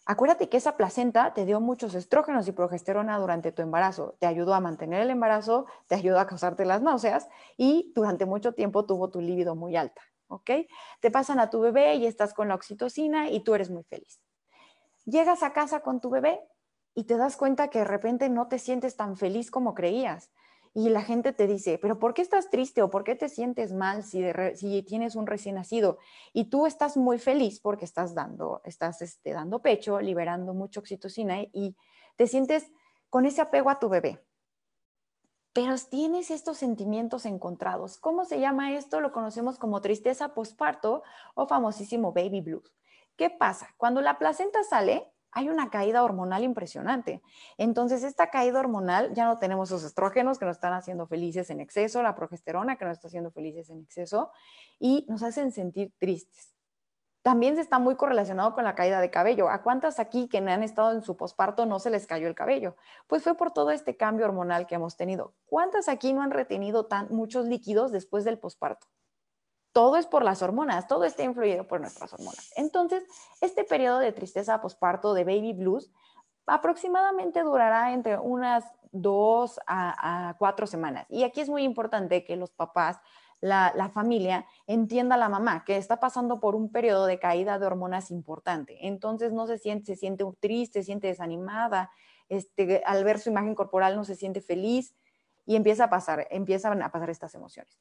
Acuérdate 0.05 0.49
que 0.49 0.57
esa 0.57 0.77
placenta 0.77 1.33
te 1.33 1.45
dio 1.45 1.61
muchos 1.61 1.95
estrógenos 1.95 2.49
y 2.49 2.53
progesterona 2.53 3.19
durante 3.19 3.53
tu 3.53 3.63
embarazo. 3.63 4.17
Te 4.19 4.27
ayudó 4.27 4.53
a 4.53 4.61
mantener 4.61 5.01
el 5.01 5.11
embarazo, 5.11 5.67
te 5.87 5.95
ayudó 5.95 6.19
a 6.19 6.27
causarte 6.27 6.65
las 6.65 6.83
náuseas 6.83 7.29
y 7.57 7.93
durante 7.95 8.27
mucho 8.27 8.53
tiempo 8.53 8.85
tuvo 8.85 9.11
tu 9.11 9.21
líbido 9.21 9.55
muy 9.55 9.77
alta. 9.77 10.03
¿Ok? 10.33 10.51
Te 11.01 11.11
pasan 11.11 11.39
a 11.39 11.51
tu 11.51 11.61
bebé 11.61 11.95
y 11.97 12.07
estás 12.07 12.35
con 12.35 12.49
la 12.49 12.55
oxitocina 12.55 13.31
y 13.31 13.41
tú 13.41 13.55
eres 13.55 13.71
muy 13.71 13.85
feliz. 13.85 14.21
Llegas 15.05 15.43
a 15.43 15.53
casa 15.53 15.81
con 15.81 16.01
tu 16.01 16.11
bebé 16.11 16.41
y 16.95 17.05
te 17.05 17.17
das 17.17 17.37
cuenta 17.37 17.69
que 17.69 17.81
de 17.81 17.85
repente 17.85 18.29
no 18.29 18.49
te 18.49 18.59
sientes 18.59 18.97
tan 18.97 19.17
feliz 19.17 19.51
como 19.51 19.75
creías. 19.75 20.31
Y 20.75 20.89
la 20.89 21.03
gente 21.03 21.35
te 21.35 21.47
dice, 21.47 21.79
pero 21.83 21.99
¿por 21.99 22.15
qué 22.15 22.23
estás 22.23 22.49
triste 22.49 22.81
o 22.81 22.89
por 22.89 23.05
qué 23.05 23.15
te 23.15 23.29
sientes 23.29 23.75
mal 23.75 24.03
si, 24.05 24.23
tienes 24.87 25.17
un 25.17 25.27
recién 25.27 25.57
nacido? 25.57 25.99
Y 26.33 26.45
tú 26.45 26.67
estás 26.67 26.97
muy 26.97 27.19
feliz 27.19 27.61
porque 27.61 27.85
estás 27.85 28.15
dando, 28.15 28.63
estás 28.65 29.03
este, 29.03 29.33
dando 29.33 29.61
pecho, 29.61 30.01
liberando 30.01 30.55
mucha 30.55 30.81
oxitocina 30.81 31.43
y 31.43 31.77
te 32.17 32.27
sientes 32.27 32.73
con 33.11 33.27
ese 33.27 33.43
apego 33.43 33.69
a 33.69 33.79
tu 33.79 33.91
bebé 33.91 34.19
pero 35.53 35.75
tienes 35.91 36.31
estos 36.31 36.59
sentimientos 36.59 37.27
encontrados. 37.27 37.99
¿Cómo 37.99 38.25
se 38.25 38.41
llama 38.41 38.73
esto? 38.73 39.01
Lo 39.01 39.13
conocemos 39.13 39.59
como 39.59 39.81
tristeza 39.81 40.35
postparto 40.35 41.03
o 41.35 41.47
famosísimo 41.47 42.13
baby 42.13 42.41
blues. 42.41 42.75
¿Qué 43.17 43.29
pasa? 43.31 43.75
Cuando 43.77 44.01
la 44.01 44.19
placenta 44.19 44.65
sale, 44.65 45.13
hay 45.31 45.49
una 45.49 45.71
caída 45.71 46.03
hormonal 46.05 46.45
impresionante. 46.45 47.23
Entonces, 47.57 48.03
esta 48.03 48.31
caída 48.31 48.61
hormonal 48.61 49.15
ya 49.15 49.27
no 49.27 49.39
tenemos 49.39 49.71
esos 49.71 49.85
estrógenos 49.85 50.39
que 50.39 50.45
nos 50.45 50.57
están 50.57 50.75
haciendo 50.75 51.07
felices 51.07 51.51
en 51.51 51.61
exceso, 51.61 52.03
la 52.03 52.15
progesterona 52.15 52.77
que 52.77 52.85
nos 52.85 52.93
está 52.95 53.09
haciendo 53.09 53.31
felices 53.31 53.71
en 53.71 53.81
exceso 53.81 54.31
y 54.79 55.07
nos 55.09 55.23
hacen 55.23 55.53
sentir 55.53 55.93
tristes 55.99 56.53
también 57.23 57.55
se 57.55 57.61
está 57.61 57.79
muy 57.79 57.95
correlacionado 57.95 58.53
con 58.53 58.65
la 58.65 58.75
caída 58.75 59.01
de 59.01 59.11
cabello. 59.11 59.49
¿A 59.49 59.63
cuántas 59.63 60.01
aquí 60.01 60.29
que 60.29 60.39
han 60.39 60.63
estado 60.63 60.91
en 60.93 61.03
su 61.03 61.17
posparto 61.17 61.67
no 61.67 61.79
se 61.79 61.91
les 61.91 62.07
cayó 62.07 62.27
el 62.27 62.35
cabello? 62.35 62.77
Pues 63.07 63.23
fue 63.23 63.37
por 63.37 63.53
todo 63.53 63.71
este 63.71 63.97
cambio 63.97 64.27
hormonal 64.27 64.67
que 64.67 64.75
hemos 64.75 64.97
tenido. 64.97 65.33
¿Cuántas 65.47 65.89
aquí 65.89 66.13
no 66.13 66.23
han 66.23 66.33
retenido 66.33 66.87
tan, 66.87 67.07
muchos 67.11 67.47
líquidos 67.47 67.93
después 67.93 68.25
del 68.25 68.39
posparto? 68.39 68.89
Todo 69.73 69.97
es 69.97 70.07
por 70.07 70.25
las 70.25 70.43
hormonas, 70.43 70.89
todo 70.89 71.05
está 71.05 71.23
influido 71.23 71.67
por 71.67 71.81
nuestras 71.81 72.13
hormonas. 72.13 72.53
Entonces, 72.57 73.05
este 73.41 73.65
periodo 73.65 74.01
de 74.01 74.13
tristeza 74.13 74.61
posparto 74.61 75.15
de 75.15 75.25
baby 75.25 75.55
blues 75.55 75.91
aproximadamente 76.47 77.43
durará 77.43 77.93
entre 77.93 78.19
unas 78.19 78.65
dos 78.91 79.61
a, 79.67 80.29
a 80.29 80.37
cuatro 80.39 80.67
semanas. 80.67 81.07
Y 81.09 81.23
aquí 81.23 81.41
es 81.41 81.49
muy 81.49 81.63
importante 81.63 82.25
que 82.25 82.37
los 82.37 82.51
papás 82.51 82.99
la, 83.43 83.91
familia 83.93 84.47
entienda 84.69 85.17
a 85.17 85.19
la 85.19 85.29
mamá 85.29 85.65
que 85.65 85.77
está 85.77 85.99
pasando 85.99 86.39
por 86.39 86.55
un 86.55 86.71
periodo 86.71 87.07
de 87.07 87.19
caída 87.19 87.59
de 87.59 87.67
hormonas 87.67 88.11
importante. 88.13 88.87
Entonces 88.87 89.33
no 89.33 89.49
se 89.49 89.59
siente, 89.59 89.87
se 89.87 89.97
siente 89.97 90.25
triste, 90.39 90.81
se 90.81 90.87
siente 90.87 91.09
desanimada, 91.09 91.91
este, 92.29 92.83
al 92.87 93.03
ver 93.03 93.19
su 93.19 93.31
imagen 93.31 93.57
corporal 93.57 93.97
no 93.97 94.05
se 94.05 94.15
siente 94.15 94.41
feliz 94.41 94.95
y 95.45 95.57
empieza 95.57 95.85
a 95.85 95.91
pasar, 95.91 96.29
empiezan 96.31 96.81
a 96.83 96.93
pasar 96.93 97.11
estas 97.11 97.35
emociones. 97.35 97.77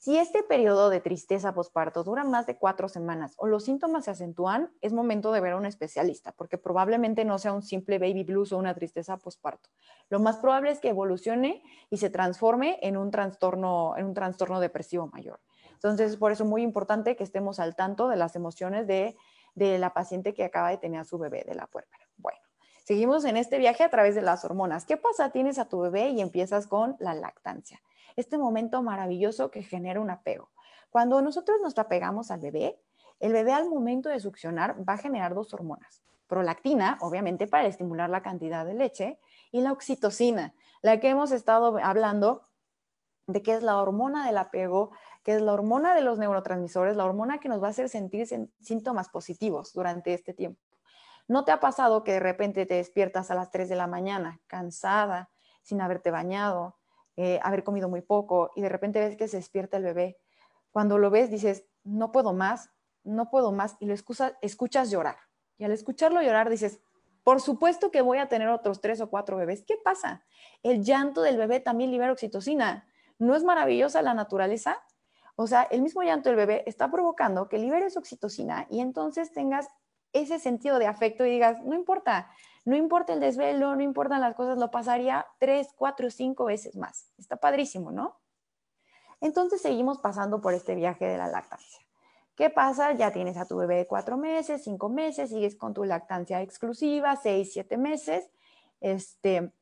Si 0.00 0.16
este 0.16 0.44
periodo 0.44 0.90
de 0.90 1.00
tristeza 1.00 1.52
posparto 1.52 2.04
dura 2.04 2.22
más 2.22 2.46
de 2.46 2.56
cuatro 2.56 2.88
semanas 2.88 3.34
o 3.36 3.48
los 3.48 3.64
síntomas 3.64 4.04
se 4.04 4.12
acentúan, 4.12 4.70
es 4.80 4.92
momento 4.92 5.32
de 5.32 5.40
ver 5.40 5.54
a 5.54 5.56
un 5.56 5.66
especialista, 5.66 6.30
porque 6.30 6.56
probablemente 6.56 7.24
no 7.24 7.36
sea 7.40 7.52
un 7.52 7.62
simple 7.62 7.98
baby 7.98 8.22
blues 8.22 8.52
o 8.52 8.58
una 8.58 8.76
tristeza 8.76 9.16
posparto. 9.16 9.70
Lo 10.08 10.20
más 10.20 10.36
probable 10.36 10.70
es 10.70 10.78
que 10.78 10.90
evolucione 10.90 11.64
y 11.90 11.96
se 11.96 12.10
transforme 12.10 12.78
en 12.80 12.96
un 12.96 13.10
trastorno, 13.10 13.96
en 13.96 14.06
un 14.06 14.14
trastorno 14.14 14.60
depresivo 14.60 15.08
mayor. 15.08 15.40
Entonces, 15.72 16.16
por 16.16 16.30
eso 16.30 16.44
es 16.44 16.48
muy 16.48 16.62
importante 16.62 17.16
que 17.16 17.24
estemos 17.24 17.58
al 17.58 17.74
tanto 17.74 18.08
de 18.08 18.16
las 18.16 18.36
emociones 18.36 18.86
de, 18.86 19.16
de 19.56 19.78
la 19.78 19.94
paciente 19.94 20.32
que 20.32 20.44
acaba 20.44 20.70
de 20.70 20.78
tener 20.78 21.00
a 21.00 21.04
su 21.04 21.18
bebé 21.18 21.42
de 21.44 21.56
la 21.56 21.66
puerpera. 21.66 22.07
Seguimos 22.88 23.26
en 23.26 23.36
este 23.36 23.58
viaje 23.58 23.84
a 23.84 23.90
través 23.90 24.14
de 24.14 24.22
las 24.22 24.46
hormonas. 24.46 24.86
¿Qué 24.86 24.96
pasa? 24.96 25.28
Tienes 25.28 25.58
a 25.58 25.68
tu 25.68 25.78
bebé 25.78 26.08
y 26.08 26.22
empiezas 26.22 26.66
con 26.66 26.96
la 27.00 27.12
lactancia 27.12 27.82
este 28.16 28.38
momento 28.38 28.82
maravilloso 28.82 29.50
que 29.50 29.62
genera 29.62 30.00
un 30.00 30.08
apego. 30.08 30.48
Cuando 30.88 31.20
nosotros 31.20 31.58
nos 31.62 31.78
apegamos 31.78 32.30
al 32.30 32.40
bebé, 32.40 32.80
el 33.20 33.34
bebé 33.34 33.52
al 33.52 33.68
momento 33.68 34.08
de 34.08 34.20
succionar 34.20 34.88
va 34.88 34.94
a 34.94 34.96
generar 34.96 35.34
dos 35.34 35.52
hormonas. 35.52 36.02
Prolactina, 36.28 36.96
obviamente 37.02 37.46
para 37.46 37.68
estimular 37.68 38.08
la 38.08 38.22
cantidad 38.22 38.64
de 38.64 38.72
leche, 38.72 39.20
y 39.52 39.60
la 39.60 39.72
oxitocina, 39.72 40.54
la 40.80 40.98
que 40.98 41.10
hemos 41.10 41.30
estado 41.30 41.76
hablando 41.82 42.40
de 43.26 43.42
que 43.42 43.52
es 43.52 43.62
la 43.62 43.76
hormona 43.76 44.26
del 44.26 44.38
apego, 44.38 44.92
que 45.24 45.34
es 45.34 45.42
la 45.42 45.52
hormona 45.52 45.94
de 45.94 46.00
los 46.00 46.18
neurotransmisores, 46.18 46.96
la 46.96 47.04
hormona 47.04 47.38
que 47.38 47.50
nos 47.50 47.62
va 47.62 47.66
a 47.66 47.70
hacer 47.70 47.90
sentir 47.90 48.26
síntomas 48.62 49.10
positivos 49.10 49.74
durante 49.74 50.14
este 50.14 50.32
tiempo. 50.32 50.62
¿No 51.28 51.44
te 51.44 51.52
ha 51.52 51.60
pasado 51.60 52.04
que 52.04 52.12
de 52.12 52.20
repente 52.20 52.66
te 52.66 52.74
despiertas 52.74 53.30
a 53.30 53.34
las 53.34 53.50
3 53.50 53.68
de 53.68 53.76
la 53.76 53.86
mañana, 53.86 54.40
cansada, 54.46 55.30
sin 55.62 55.82
haberte 55.82 56.10
bañado, 56.10 56.78
eh, 57.16 57.38
haber 57.42 57.64
comido 57.64 57.88
muy 57.88 58.00
poco 58.00 58.50
y 58.56 58.62
de 58.62 58.68
repente 58.70 59.00
ves 59.00 59.16
que 59.16 59.28
se 59.28 59.36
despierta 59.36 59.76
el 59.76 59.84
bebé. 59.84 60.18
cuando 60.70 60.98
lo 60.98 61.10
ves 61.10 61.30
dices, 61.30 61.64
no 61.82 62.12
puedo 62.12 62.32
más, 62.32 62.70
no 63.02 63.30
puedo 63.30 63.52
más, 63.52 63.76
y 63.80 63.86
lo 63.86 63.94
escuchas 63.94 64.90
llorar. 64.90 65.16
Y 65.56 65.64
al 65.64 65.72
escucharlo 65.72 66.22
llorar 66.22 66.50
dices, 66.50 66.80
por 67.24 67.40
supuesto 67.40 67.90
que 67.90 68.00
voy 68.00 68.18
a 68.18 68.28
tener 68.28 68.48
otros 68.48 68.80
tres 68.80 69.00
o 69.00 69.10
cuatro 69.10 69.36
bebés. 69.36 69.64
¿Qué 69.66 69.76
pasa? 69.82 70.24
El 70.62 70.82
llanto 70.82 71.22
del 71.22 71.36
bebé 71.36 71.60
también 71.60 71.90
libera 71.90 72.12
oxitocina. 72.12 72.86
¿No 73.18 73.34
es 73.34 73.44
maravillosa 73.44 74.00
la 74.00 74.14
naturaleza? 74.14 74.82
O 75.36 75.46
sea, 75.46 75.62
el 75.64 75.82
mismo 75.82 76.02
llanto 76.02 76.28
del 76.28 76.36
bebé 76.36 76.62
está 76.66 76.90
provocando 76.90 77.48
que 77.48 77.58
liberes 77.58 77.96
oxitocina 77.96 78.66
y 78.70 78.80
entonces 78.80 79.32
tengas 79.32 79.68
ese 80.12 80.38
sentido 80.38 80.78
de 80.78 80.86
afecto 80.86 81.24
y 81.24 81.30
digas, 81.30 81.62
no 81.64 81.74
importa, 81.74 82.30
no 82.64 82.76
importa 82.76 83.12
el 83.12 83.20
desvelo, 83.20 83.74
no 83.76 83.82
importan 83.82 84.20
las 84.20 84.34
cosas, 84.34 84.58
lo 84.58 84.70
pasaría 84.70 85.26
tres, 85.38 85.68
cuatro, 85.76 86.10
cinco 86.10 86.46
veces 86.46 86.76
más. 86.76 87.12
Está 87.18 87.36
padrísimo, 87.36 87.92
¿no? 87.92 88.18
Entonces 89.20 89.60
seguimos 89.60 89.98
pasando 89.98 90.40
por 90.40 90.54
este 90.54 90.74
viaje 90.74 91.06
de 91.06 91.18
la 91.18 91.28
lactancia. 91.28 91.80
¿Qué 92.36 92.50
pasa? 92.50 92.92
Ya 92.92 93.10
tienes 93.10 93.36
a 93.36 93.46
tu 93.46 93.56
bebé 93.56 93.76
de 93.76 93.86
cuatro 93.86 94.16
meses, 94.16 94.62
cinco 94.62 94.88
meses, 94.88 95.30
sigues 95.30 95.56
con 95.56 95.74
tu 95.74 95.84
lactancia 95.84 96.40
exclusiva, 96.40 97.16
seis, 97.16 97.52
siete 97.52 97.76
meses, 97.76 98.30
este, 98.80 99.52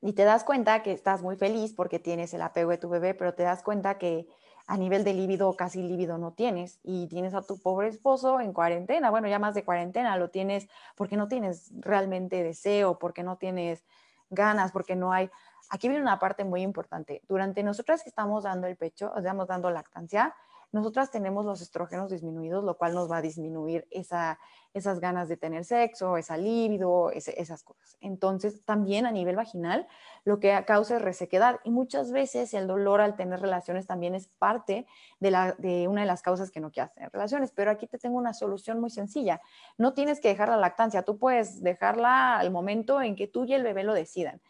y 0.00 0.12
te 0.12 0.24
das 0.24 0.44
cuenta 0.44 0.82
que 0.82 0.92
estás 0.92 1.22
muy 1.22 1.36
feliz 1.36 1.74
porque 1.74 1.98
tienes 1.98 2.32
el 2.32 2.42
apego 2.42 2.70
de 2.70 2.78
tu 2.78 2.88
bebé, 2.88 3.14
pero 3.14 3.34
te 3.34 3.42
das 3.42 3.62
cuenta 3.62 3.98
que 3.98 4.28
a 4.70 4.76
nivel 4.76 5.02
de 5.02 5.14
líbido 5.14 5.56
casi 5.56 5.82
líbido 5.82 6.16
no 6.16 6.30
tienes 6.30 6.78
y 6.84 7.08
tienes 7.08 7.34
a 7.34 7.42
tu 7.42 7.60
pobre 7.60 7.88
esposo 7.88 8.38
en 8.38 8.52
cuarentena, 8.52 9.10
bueno, 9.10 9.26
ya 9.26 9.40
más 9.40 9.52
de 9.52 9.64
cuarentena, 9.64 10.16
lo 10.16 10.30
tienes 10.30 10.68
porque 10.94 11.16
no 11.16 11.26
tienes 11.26 11.72
realmente 11.80 12.44
deseo, 12.44 12.96
porque 12.96 13.24
no 13.24 13.36
tienes 13.36 13.84
ganas, 14.30 14.70
porque 14.70 14.94
no 14.94 15.12
hay... 15.12 15.28
Aquí 15.70 15.88
viene 15.88 16.02
una 16.02 16.20
parte 16.20 16.44
muy 16.44 16.62
importante. 16.62 17.20
Durante 17.28 17.64
nosotras 17.64 18.04
que 18.04 18.10
estamos 18.10 18.44
dando 18.44 18.68
el 18.68 18.76
pecho, 18.76 19.12
estamos 19.16 19.48
dando 19.48 19.72
lactancia, 19.72 20.36
nosotras 20.72 21.10
tenemos 21.10 21.44
los 21.44 21.60
estrógenos 21.60 22.10
disminuidos, 22.10 22.64
lo 22.64 22.76
cual 22.76 22.94
nos 22.94 23.10
va 23.10 23.18
a 23.18 23.22
disminuir 23.22 23.86
esa, 23.90 24.38
esas 24.72 25.00
ganas 25.00 25.28
de 25.28 25.36
tener 25.36 25.64
sexo, 25.64 26.16
esa 26.16 26.36
libido, 26.36 27.10
esas 27.10 27.62
cosas. 27.62 27.96
Entonces, 28.00 28.64
también 28.64 29.06
a 29.06 29.10
nivel 29.10 29.36
vaginal, 29.36 29.88
lo 30.24 30.38
que 30.38 30.62
causa 30.66 30.96
es 30.96 31.02
resequedad 31.02 31.58
y 31.64 31.70
muchas 31.70 32.12
veces 32.12 32.54
el 32.54 32.66
dolor 32.66 33.00
al 33.00 33.16
tener 33.16 33.40
relaciones 33.40 33.86
también 33.86 34.14
es 34.14 34.28
parte 34.28 34.86
de, 35.18 35.30
la, 35.30 35.52
de 35.58 35.88
una 35.88 36.02
de 36.02 36.06
las 36.06 36.22
causas 36.22 36.50
que 36.50 36.60
no 36.60 36.70
quieras 36.70 36.92
tener 36.94 37.10
relaciones. 37.10 37.50
Pero 37.50 37.70
aquí 37.70 37.86
te 37.86 37.98
tengo 37.98 38.16
una 38.16 38.32
solución 38.32 38.80
muy 38.80 38.90
sencilla. 38.90 39.40
No 39.76 39.92
tienes 39.92 40.20
que 40.20 40.28
dejar 40.28 40.48
la 40.48 40.56
lactancia, 40.56 41.02
tú 41.02 41.18
puedes 41.18 41.62
dejarla 41.62 42.38
al 42.38 42.50
momento 42.50 43.02
en 43.02 43.16
que 43.16 43.26
tú 43.26 43.44
y 43.44 43.54
el 43.54 43.64
bebé 43.64 43.82
lo 43.82 43.94
decidan. 43.94 44.40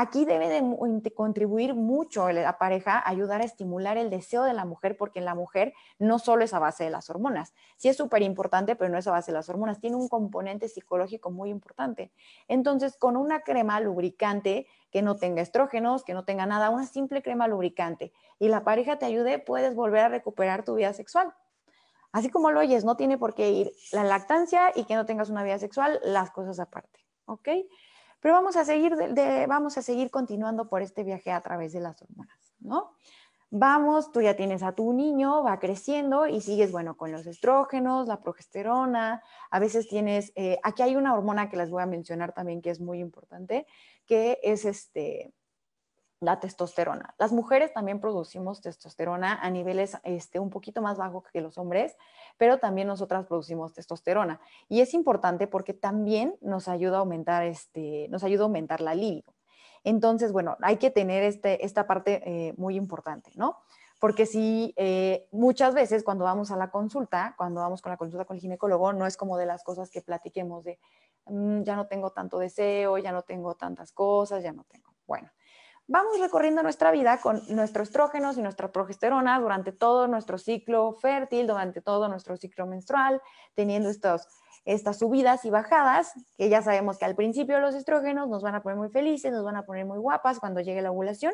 Aquí 0.00 0.24
debe 0.24 0.48
de 0.48 1.12
contribuir 1.12 1.74
mucho 1.74 2.30
la 2.30 2.56
pareja, 2.56 3.02
ayudar 3.04 3.40
a 3.40 3.44
estimular 3.44 3.96
el 3.96 4.10
deseo 4.10 4.44
de 4.44 4.54
la 4.54 4.64
mujer, 4.64 4.96
porque 4.96 5.20
la 5.20 5.34
mujer 5.34 5.74
no 5.98 6.20
solo 6.20 6.44
es 6.44 6.54
a 6.54 6.60
base 6.60 6.84
de 6.84 6.90
las 6.90 7.10
hormonas. 7.10 7.52
Sí 7.78 7.88
es 7.88 7.96
súper 7.96 8.22
importante, 8.22 8.76
pero 8.76 8.92
no 8.92 8.98
es 8.98 9.08
a 9.08 9.10
base 9.10 9.32
de 9.32 9.38
las 9.38 9.48
hormonas. 9.48 9.80
Tiene 9.80 9.96
un 9.96 10.06
componente 10.06 10.68
psicológico 10.68 11.32
muy 11.32 11.50
importante. 11.50 12.12
Entonces, 12.46 12.96
con 12.96 13.16
una 13.16 13.40
crema 13.40 13.80
lubricante 13.80 14.68
que 14.92 15.02
no 15.02 15.16
tenga 15.16 15.42
estrógenos, 15.42 16.04
que 16.04 16.14
no 16.14 16.24
tenga 16.24 16.46
nada, 16.46 16.70
una 16.70 16.86
simple 16.86 17.20
crema 17.20 17.48
lubricante, 17.48 18.12
y 18.38 18.46
la 18.46 18.62
pareja 18.62 19.00
te 19.00 19.06
ayude, 19.06 19.40
puedes 19.40 19.74
volver 19.74 20.04
a 20.04 20.08
recuperar 20.10 20.64
tu 20.64 20.76
vida 20.76 20.92
sexual. 20.92 21.34
Así 22.12 22.30
como 22.30 22.52
lo 22.52 22.60
oyes, 22.60 22.84
no 22.84 22.96
tiene 22.96 23.18
por 23.18 23.34
qué 23.34 23.50
ir 23.50 23.72
la 23.90 24.04
lactancia 24.04 24.70
y 24.76 24.84
que 24.84 24.94
no 24.94 25.06
tengas 25.06 25.28
una 25.28 25.42
vida 25.42 25.58
sexual, 25.58 25.98
las 26.04 26.30
cosas 26.30 26.60
aparte. 26.60 27.00
¿Ok? 27.26 27.48
Pero 28.20 28.34
vamos 28.34 28.56
a 28.56 28.64
seguir, 28.64 28.94
vamos 29.48 29.78
a 29.78 29.82
seguir 29.82 30.10
continuando 30.10 30.68
por 30.68 30.82
este 30.82 31.04
viaje 31.04 31.30
a 31.30 31.40
través 31.40 31.72
de 31.72 31.80
las 31.80 32.00
hormonas, 32.02 32.54
¿no? 32.60 32.92
Vamos, 33.50 34.12
tú 34.12 34.20
ya 34.20 34.36
tienes 34.36 34.62
a 34.62 34.72
tu 34.72 34.92
niño, 34.92 35.42
va 35.42 35.58
creciendo 35.58 36.26
y 36.26 36.42
sigues, 36.42 36.70
bueno, 36.70 36.98
con 36.98 37.12
los 37.12 37.26
estrógenos, 37.26 38.06
la 38.06 38.20
progesterona, 38.20 39.22
a 39.50 39.58
veces 39.58 39.88
tienes, 39.88 40.32
eh, 40.34 40.58
aquí 40.62 40.82
hay 40.82 40.96
una 40.96 41.14
hormona 41.14 41.48
que 41.48 41.56
les 41.56 41.70
voy 41.70 41.82
a 41.82 41.86
mencionar 41.86 42.34
también 42.34 42.60
que 42.60 42.68
es 42.68 42.78
muy 42.78 43.00
importante, 43.00 43.66
que 44.04 44.38
es 44.42 44.66
este, 44.66 45.32
la 46.20 46.40
testosterona. 46.40 47.14
Las 47.18 47.32
mujeres 47.32 47.72
también 47.72 48.00
producimos 48.00 48.60
testosterona 48.60 49.34
a 49.40 49.50
niveles 49.50 49.96
este, 50.02 50.40
un 50.40 50.50
poquito 50.50 50.82
más 50.82 50.98
bajos 50.98 51.24
que 51.32 51.40
los 51.40 51.58
hombres, 51.58 51.96
pero 52.36 52.58
también 52.58 52.88
nosotras 52.88 53.26
producimos 53.26 53.72
testosterona. 53.72 54.40
Y 54.68 54.80
es 54.80 54.94
importante 54.94 55.46
porque 55.46 55.74
también 55.74 56.36
nos 56.40 56.68
ayuda 56.68 56.96
a 56.96 57.00
aumentar, 57.00 57.44
este, 57.44 58.08
nos 58.10 58.24
ayuda 58.24 58.42
a 58.42 58.46
aumentar 58.46 58.80
la 58.80 58.94
libido. 58.94 59.32
Entonces, 59.84 60.32
bueno, 60.32 60.56
hay 60.60 60.76
que 60.78 60.90
tener 60.90 61.22
este, 61.22 61.64
esta 61.64 61.86
parte 61.86 62.20
eh, 62.24 62.54
muy 62.56 62.74
importante, 62.74 63.30
¿no? 63.36 63.58
Porque 64.00 64.26
si 64.26 64.74
eh, 64.76 65.28
muchas 65.32 65.74
veces 65.74 66.04
cuando 66.04 66.24
vamos 66.24 66.50
a 66.50 66.56
la 66.56 66.70
consulta, 66.70 67.34
cuando 67.36 67.60
vamos 67.60 67.82
con 67.82 67.90
la 67.90 67.96
consulta 67.96 68.24
con 68.24 68.36
el 68.36 68.40
ginecólogo, 68.40 68.92
no 68.92 69.06
es 69.06 69.16
como 69.16 69.36
de 69.36 69.46
las 69.46 69.64
cosas 69.64 69.90
que 69.90 70.02
platiquemos 70.02 70.64
de, 70.64 70.78
mm, 71.26 71.62
ya 71.62 71.76
no 71.76 71.86
tengo 71.86 72.10
tanto 72.10 72.38
deseo, 72.38 72.98
ya 72.98 73.12
no 73.12 73.22
tengo 73.22 73.54
tantas 73.54 73.92
cosas, 73.92 74.42
ya 74.42 74.52
no 74.52 74.64
tengo. 74.64 74.94
Bueno, 75.06 75.30
vamos 75.88 76.20
recorriendo 76.20 76.62
nuestra 76.62 76.90
vida 76.90 77.18
con 77.18 77.42
nuestros 77.48 77.88
estrógenos 77.88 78.36
y 78.36 78.42
nuestra 78.42 78.70
progesterona 78.70 79.40
durante 79.40 79.72
todo 79.72 80.06
nuestro 80.06 80.38
ciclo 80.38 80.92
fértil, 80.92 81.46
durante 81.46 81.80
todo 81.80 82.08
nuestro 82.08 82.36
ciclo 82.36 82.66
menstrual, 82.66 83.22
teniendo 83.54 83.88
estos, 83.88 84.28
estas 84.66 84.98
subidas 84.98 85.46
y 85.46 85.50
bajadas, 85.50 86.12
que 86.36 86.50
ya 86.50 86.60
sabemos 86.60 86.98
que 86.98 87.06
al 87.06 87.16
principio 87.16 87.58
los 87.58 87.74
estrógenos 87.74 88.28
nos 88.28 88.42
van 88.42 88.54
a 88.54 88.62
poner 88.62 88.76
muy 88.76 88.90
felices, 88.90 89.32
nos 89.32 89.44
van 89.44 89.56
a 89.56 89.64
poner 89.64 89.86
muy 89.86 89.98
guapas 89.98 90.38
cuando 90.38 90.60
llegue 90.60 90.82
la 90.82 90.90
ovulación 90.90 91.32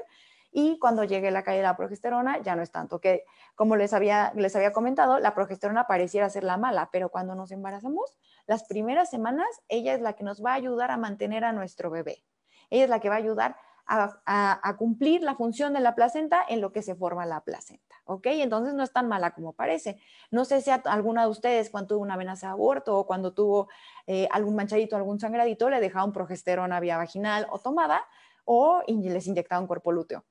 y 0.53 0.79
cuando 0.79 1.03
llegue 1.03 1.33
la 1.33 1.43
caída 1.43 1.62
de 1.62 1.69
la 1.69 1.77
progesterona 1.77 2.40
ya 2.40 2.55
no 2.55 2.62
es 2.62 2.71
tanto, 2.71 3.01
que 3.01 3.25
como 3.57 3.75
les 3.75 3.93
había, 3.93 4.33
les 4.37 4.55
había 4.55 4.73
comentado, 4.73 5.19
la 5.19 5.35
progesterona 5.35 5.88
pareciera 5.88 6.31
ser 6.31 6.45
la 6.45 6.57
mala, 6.57 6.90
pero 6.93 7.09
cuando 7.09 7.35
nos 7.35 7.51
embarazamos, 7.51 8.17
las 8.47 8.62
primeras 8.62 9.11
semanas, 9.11 9.49
ella 9.67 9.95
es 9.95 10.01
la 10.01 10.12
que 10.12 10.23
nos 10.23 10.45
va 10.45 10.53
a 10.53 10.55
ayudar 10.55 10.93
a 10.93 10.97
mantener 10.97 11.45
a 11.45 11.53
nuestro 11.53 11.90
bebé. 11.90 12.23
Ella 12.71 12.85
es 12.85 12.90
la 12.90 13.01
que 13.01 13.09
va 13.09 13.17
a 13.17 13.19
ayudar 13.19 13.57
a, 13.87 14.77
cumplir 14.79 15.23
la 15.23 15.35
función 15.35 15.73
de 15.73 15.81
la 15.81 15.94
placenta 15.94 16.42
en 16.49 16.61
lo 16.61 16.73
que 16.73 16.83
se 16.83 16.94
forma 16.94 17.27
la 17.27 17.40
placenta, 17.40 17.97
¿ok? 18.05 18.27
Entonces 18.27 18.75
no 18.75 18.83
es 18.83 18.92
tan 18.92 19.09
mala 19.09 19.33
como 19.35 19.53
parece. 19.53 19.99
No 20.31 20.44
sé 20.44 20.61
si 20.61 20.70
a 20.70 20.83
alguna 20.87 21.23
de 21.23 21.29
ustedes 21.29 21.70
cuando 21.70 21.88
tuvo 21.88 22.03
una 22.03 22.14
amenaza 22.14 22.49
de 22.49 22.53
aborto 22.53 22.99
o 22.99 23.07
cuando 23.07 23.33
tuvo 23.33 23.68
eh, 24.07 24.29
algún 24.31 24.57
manchadito, 24.57 24.97
algún 24.97 25.20
sangradito, 25.20 25.70
le 25.70 25.81
dejaron 25.81 26.12
progesterona 26.12 26.81
vía 26.81 26.97
vaginal 26.97 27.47
o 27.51 27.59
tomada 27.59 28.05
o 28.44 28.83
les 28.87 29.27
inyectaron 29.27 29.66
cuerpo 29.66 29.92
lúteo. 29.92 30.25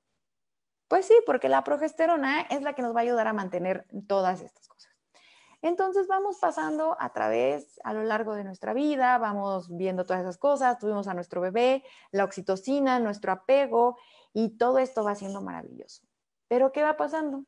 Pues 0.87 1.05
sí, 1.05 1.15
porque 1.25 1.49
la 1.49 1.63
progesterona 1.63 2.41
es 2.41 2.61
la 2.61 2.73
que 2.73 2.81
nos 2.81 2.95
va 2.95 2.99
a 2.99 3.03
ayudar 3.03 3.27
a 3.27 3.33
mantener 3.33 3.87
todas 4.07 4.41
estas 4.41 4.67
cosas. 4.67 4.92
Entonces 5.63 6.07
vamos 6.07 6.39
pasando 6.39 6.97
a 6.99 7.13
través, 7.13 7.79
a 7.85 7.93
lo 7.93 8.03
largo 8.03 8.35
de 8.35 8.43
nuestra 8.43 8.73
vida, 8.73 9.17
vamos 9.17 9.73
viendo 9.73 10.03
todas 10.03 10.21
esas 10.21 10.37
cosas, 10.37 10.77
tuvimos 10.77 11.07
a 11.07 11.13
nuestro 11.13 11.39
bebé, 11.39 11.85
la 12.11 12.25
oxitocina, 12.25 12.99
nuestro 12.99 13.31
apego 13.31 13.97
y 14.33 14.57
todo 14.57 14.77
esto 14.77 15.05
va 15.05 15.15
siendo 15.15 15.41
maravilloso. 15.41 16.03
Pero 16.49 16.73
¿qué 16.73 16.83
va 16.83 16.97
pasando? 16.97 17.45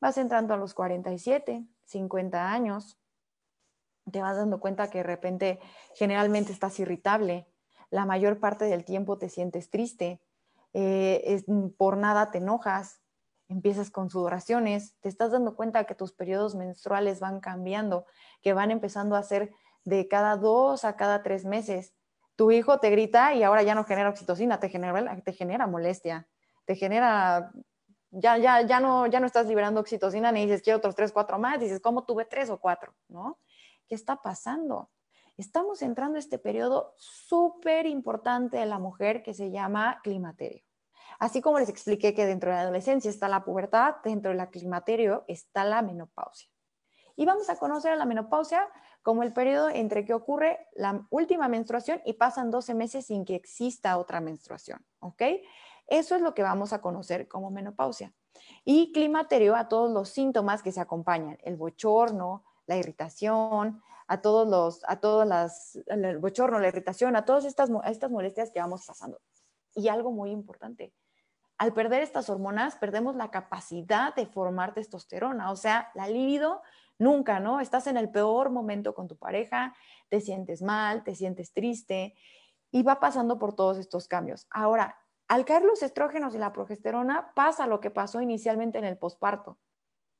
Vas 0.00 0.16
entrando 0.16 0.54
a 0.54 0.56
los 0.56 0.72
47, 0.72 1.66
50 1.84 2.50
años, 2.50 2.98
te 4.10 4.22
vas 4.22 4.38
dando 4.38 4.58
cuenta 4.58 4.88
que 4.88 4.98
de 4.98 5.04
repente 5.04 5.60
generalmente 5.94 6.52
estás 6.52 6.80
irritable, 6.80 7.46
la 7.90 8.06
mayor 8.06 8.40
parte 8.40 8.64
del 8.64 8.86
tiempo 8.86 9.18
te 9.18 9.28
sientes 9.28 9.68
triste, 9.68 10.22
eh, 10.72 11.44
por 11.76 11.98
nada 11.98 12.30
te 12.30 12.38
enojas, 12.38 12.99
empiezas 13.50 13.90
con 13.90 14.10
sudoraciones, 14.10 14.96
te 15.00 15.08
estás 15.08 15.32
dando 15.32 15.56
cuenta 15.56 15.84
que 15.84 15.96
tus 15.96 16.12
periodos 16.12 16.54
menstruales 16.54 17.18
van 17.18 17.40
cambiando, 17.40 18.06
que 18.42 18.52
van 18.52 18.70
empezando 18.70 19.16
a 19.16 19.22
ser 19.24 19.50
de 19.84 20.06
cada 20.06 20.36
dos 20.36 20.84
a 20.84 20.96
cada 20.96 21.22
tres 21.22 21.44
meses. 21.44 21.92
Tu 22.36 22.52
hijo 22.52 22.78
te 22.78 22.90
grita 22.90 23.34
y 23.34 23.42
ahora 23.42 23.64
ya 23.64 23.74
no 23.74 23.84
genera 23.84 24.08
oxitocina, 24.08 24.60
te 24.60 24.68
genera, 24.68 25.20
te 25.20 25.32
genera 25.32 25.66
molestia, 25.66 26.28
te 26.64 26.76
genera, 26.76 27.50
ya, 28.10 28.38
ya, 28.38 28.62
ya, 28.62 28.78
no, 28.78 29.08
ya 29.08 29.18
no 29.18 29.26
estás 29.26 29.46
liberando 29.46 29.80
oxitocina 29.80 30.30
ni 30.30 30.42
dices 30.42 30.62
quiero 30.62 30.78
otros 30.78 30.94
tres, 30.94 31.12
cuatro 31.12 31.38
más, 31.38 31.58
dices 31.58 31.80
¿cómo 31.80 32.04
tuve 32.04 32.26
tres 32.26 32.50
o 32.50 32.58
cuatro? 32.58 32.94
¿No? 33.08 33.38
¿Qué 33.88 33.96
está 33.96 34.22
pasando? 34.22 34.90
Estamos 35.36 35.82
entrando 35.82 36.16
a 36.16 36.20
este 36.20 36.38
periodo 36.38 36.94
súper 36.98 37.86
importante 37.86 38.58
de 38.58 38.66
la 38.66 38.78
mujer 38.78 39.24
que 39.24 39.34
se 39.34 39.50
llama 39.50 39.98
climaterio. 40.04 40.69
Así 41.18 41.40
como 41.40 41.58
les 41.58 41.68
expliqué 41.68 42.14
que 42.14 42.26
dentro 42.26 42.50
de 42.50 42.56
la 42.56 42.62
adolescencia 42.62 43.10
está 43.10 43.28
la 43.28 43.44
pubertad, 43.44 43.96
dentro 44.04 44.32
del 44.32 44.48
climaterio 44.48 45.24
está 45.28 45.64
la 45.64 45.82
menopausia. 45.82 46.50
Y 47.16 47.26
vamos 47.26 47.50
a 47.50 47.56
conocer 47.56 47.92
a 47.92 47.96
la 47.96 48.06
menopausia 48.06 48.66
como 49.02 49.22
el 49.22 49.32
periodo 49.32 49.68
entre 49.68 50.04
que 50.04 50.14
ocurre 50.14 50.68
la 50.74 51.06
última 51.10 51.48
menstruación 51.48 52.00
y 52.04 52.14
pasan 52.14 52.50
12 52.50 52.74
meses 52.74 53.06
sin 53.06 53.24
que 53.24 53.34
exista 53.34 53.98
otra 53.98 54.20
menstruación, 54.20 54.84
¿ok? 55.00 55.22
Eso 55.86 56.14
es 56.14 56.22
lo 56.22 56.34
que 56.34 56.42
vamos 56.42 56.72
a 56.72 56.80
conocer 56.80 57.28
como 57.28 57.50
menopausia. 57.50 58.14
Y 58.64 58.92
climaterio 58.92 59.56
a 59.56 59.68
todos 59.68 59.90
los 59.90 60.08
síntomas 60.10 60.62
que 60.62 60.72
se 60.72 60.80
acompañan, 60.80 61.36
el 61.42 61.56
bochorno, 61.56 62.44
la 62.66 62.76
irritación, 62.76 63.82
a 64.06 64.20
todos 64.20 64.48
los, 64.48 64.82
a 64.88 65.00
todas 65.00 65.26
las, 65.26 65.78
el 65.86 66.18
bochorno, 66.18 66.58
la 66.58 66.68
irritación, 66.68 67.16
a 67.16 67.24
todas 67.24 67.44
estas, 67.44 67.70
estas 67.84 68.10
molestias 68.10 68.50
que 68.50 68.60
vamos 68.60 68.84
pasando. 68.86 69.20
Y 69.74 69.88
algo 69.88 70.10
muy 70.10 70.30
importante, 70.30 70.92
al 71.60 71.74
perder 71.74 72.02
estas 72.02 72.30
hormonas, 72.30 72.76
perdemos 72.76 73.16
la 73.16 73.30
capacidad 73.30 74.14
de 74.14 74.24
formar 74.24 74.72
testosterona, 74.72 75.50
o 75.50 75.56
sea, 75.56 75.90
la 75.94 76.08
libido 76.08 76.62
nunca, 76.98 77.38
¿no? 77.38 77.60
Estás 77.60 77.86
en 77.86 77.98
el 77.98 78.08
peor 78.08 78.48
momento 78.48 78.94
con 78.94 79.08
tu 79.08 79.18
pareja, 79.18 79.74
te 80.08 80.22
sientes 80.22 80.62
mal, 80.62 81.04
te 81.04 81.14
sientes 81.14 81.52
triste 81.52 82.14
y 82.70 82.82
va 82.82 82.98
pasando 82.98 83.38
por 83.38 83.54
todos 83.54 83.76
estos 83.76 84.08
cambios. 84.08 84.46
Ahora, 84.48 84.96
al 85.28 85.44
caer 85.44 85.64
los 85.64 85.82
estrógenos 85.82 86.34
y 86.34 86.38
la 86.38 86.54
progesterona, 86.54 87.32
pasa 87.34 87.66
lo 87.66 87.80
que 87.80 87.90
pasó 87.90 88.22
inicialmente 88.22 88.78
en 88.78 88.86
el 88.86 88.96
posparto. 88.96 89.58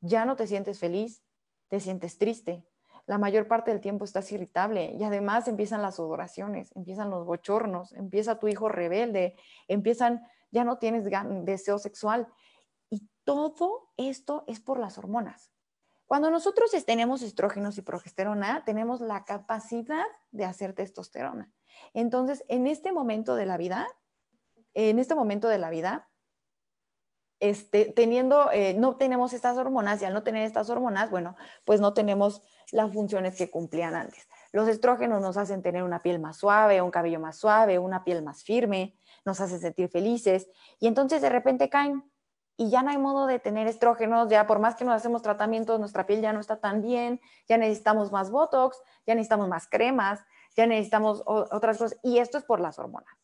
Ya 0.03 0.27
no 0.27 0.37
te 0.37 0.47
sientes 0.47 0.79
feliz, 0.79 1.25
te 1.69 1.81
sientes 1.81 2.19
triste, 2.19 2.67
la 3.07 3.19
mayor 3.19 3.49
parte 3.49 3.71
del 3.71 3.81
tiempo 3.81 4.05
estás 4.05 4.31
irritable 4.31 4.95
y 4.97 5.03
además 5.03 5.49
empiezan 5.49 5.83
las 5.83 5.97
sudoraciones, 5.97 6.71
empiezan 6.77 7.11
los 7.11 7.27
bochornos, 7.27 7.93
empieza 7.95 8.39
tu 8.39 8.47
hijo 8.47 8.69
rebelde, 8.69 9.35
empiezan, 9.69 10.25
ya 10.51 10.65
no 10.65 10.79
tienes 10.79 11.05
deseo 11.45 11.79
sexual. 11.79 12.29
Y 12.91 13.09
todo 13.25 13.93
esto 13.97 14.45
es 14.47 14.61
por 14.61 14.79
las 14.79 14.99
hormonas. 14.99 15.51
Cuando 16.07 16.31
nosotros 16.31 16.73
tenemos 16.85 17.23
estrógenos 17.23 17.79
y 17.79 17.83
progesterona, 17.83 18.65
tenemos 18.65 19.01
la 19.01 19.25
capacidad 19.25 20.07
de 20.33 20.45
hacer 20.45 20.73
testosterona. 20.73 21.53
Entonces, 21.95 22.45
en 22.49 22.67
este 22.67 22.91
momento 22.91 23.37
de 23.37 23.47
la 23.47 23.57
vida, 23.57 23.87
en 24.75 24.99
este 24.99 25.15
momento 25.15 25.49
de 25.49 25.59
la 25.59 25.71
vida, 25.71 26.09
este, 27.41 27.87
teniendo, 27.87 28.51
eh, 28.53 28.75
no 28.75 28.97
tenemos 28.97 29.33
estas 29.33 29.57
hormonas 29.57 30.03
y 30.03 30.05
al 30.05 30.13
no 30.13 30.23
tener 30.23 30.45
estas 30.45 30.69
hormonas, 30.69 31.11
bueno, 31.11 31.37
pues 31.65 31.81
no 31.81 31.95
tenemos 31.95 32.43
las 32.71 32.93
funciones 32.93 33.37
que 33.37 33.51
cumplían 33.51 33.95
antes. 33.95 34.29
Los 34.53 34.69
estrógenos 34.69 35.23
nos 35.23 35.37
hacen 35.37 35.63
tener 35.63 35.83
una 35.83 36.03
piel 36.03 36.19
más 36.19 36.37
suave, 36.37 36.83
un 36.83 36.91
cabello 36.91 37.19
más 37.19 37.39
suave, 37.39 37.79
una 37.79 38.05
piel 38.05 38.23
más 38.23 38.43
firme, 38.43 38.99
nos 39.25 39.41
hacen 39.41 39.61
sentir 39.61 39.89
felices 39.89 40.49
y 40.79 40.87
entonces 40.87 41.23
de 41.23 41.29
repente 41.29 41.69
caen 41.69 42.05
y 42.57 42.69
ya 42.69 42.83
no 42.83 42.91
hay 42.91 42.99
modo 42.99 43.27
de 43.27 43.39
tener 43.39 43.67
estrógenos, 43.67 44.29
ya 44.29 44.47
por 44.47 44.59
más 44.59 44.75
que 44.75 44.85
nos 44.85 44.95
hacemos 44.95 45.23
tratamientos, 45.23 45.81
nuestra 45.81 46.07
piel 46.07 46.21
ya 46.21 46.35
no 46.35 46.41
está 46.41 46.61
tan 46.61 46.83
bien, 46.83 47.19
ya 47.49 47.57
necesitamos 47.57 48.13
más 48.13 48.31
botox, 48.31 48.77
ya 49.07 49.15
necesitamos 49.15 49.49
más 49.49 49.67
cremas, 49.67 50.21
ya 50.55 50.67
necesitamos 50.67 51.23
otras 51.25 51.79
cosas 51.79 51.99
y 52.03 52.19
esto 52.19 52.37
es 52.37 52.45
por 52.45 52.61
las 52.61 52.79
hormonas. 52.79 53.17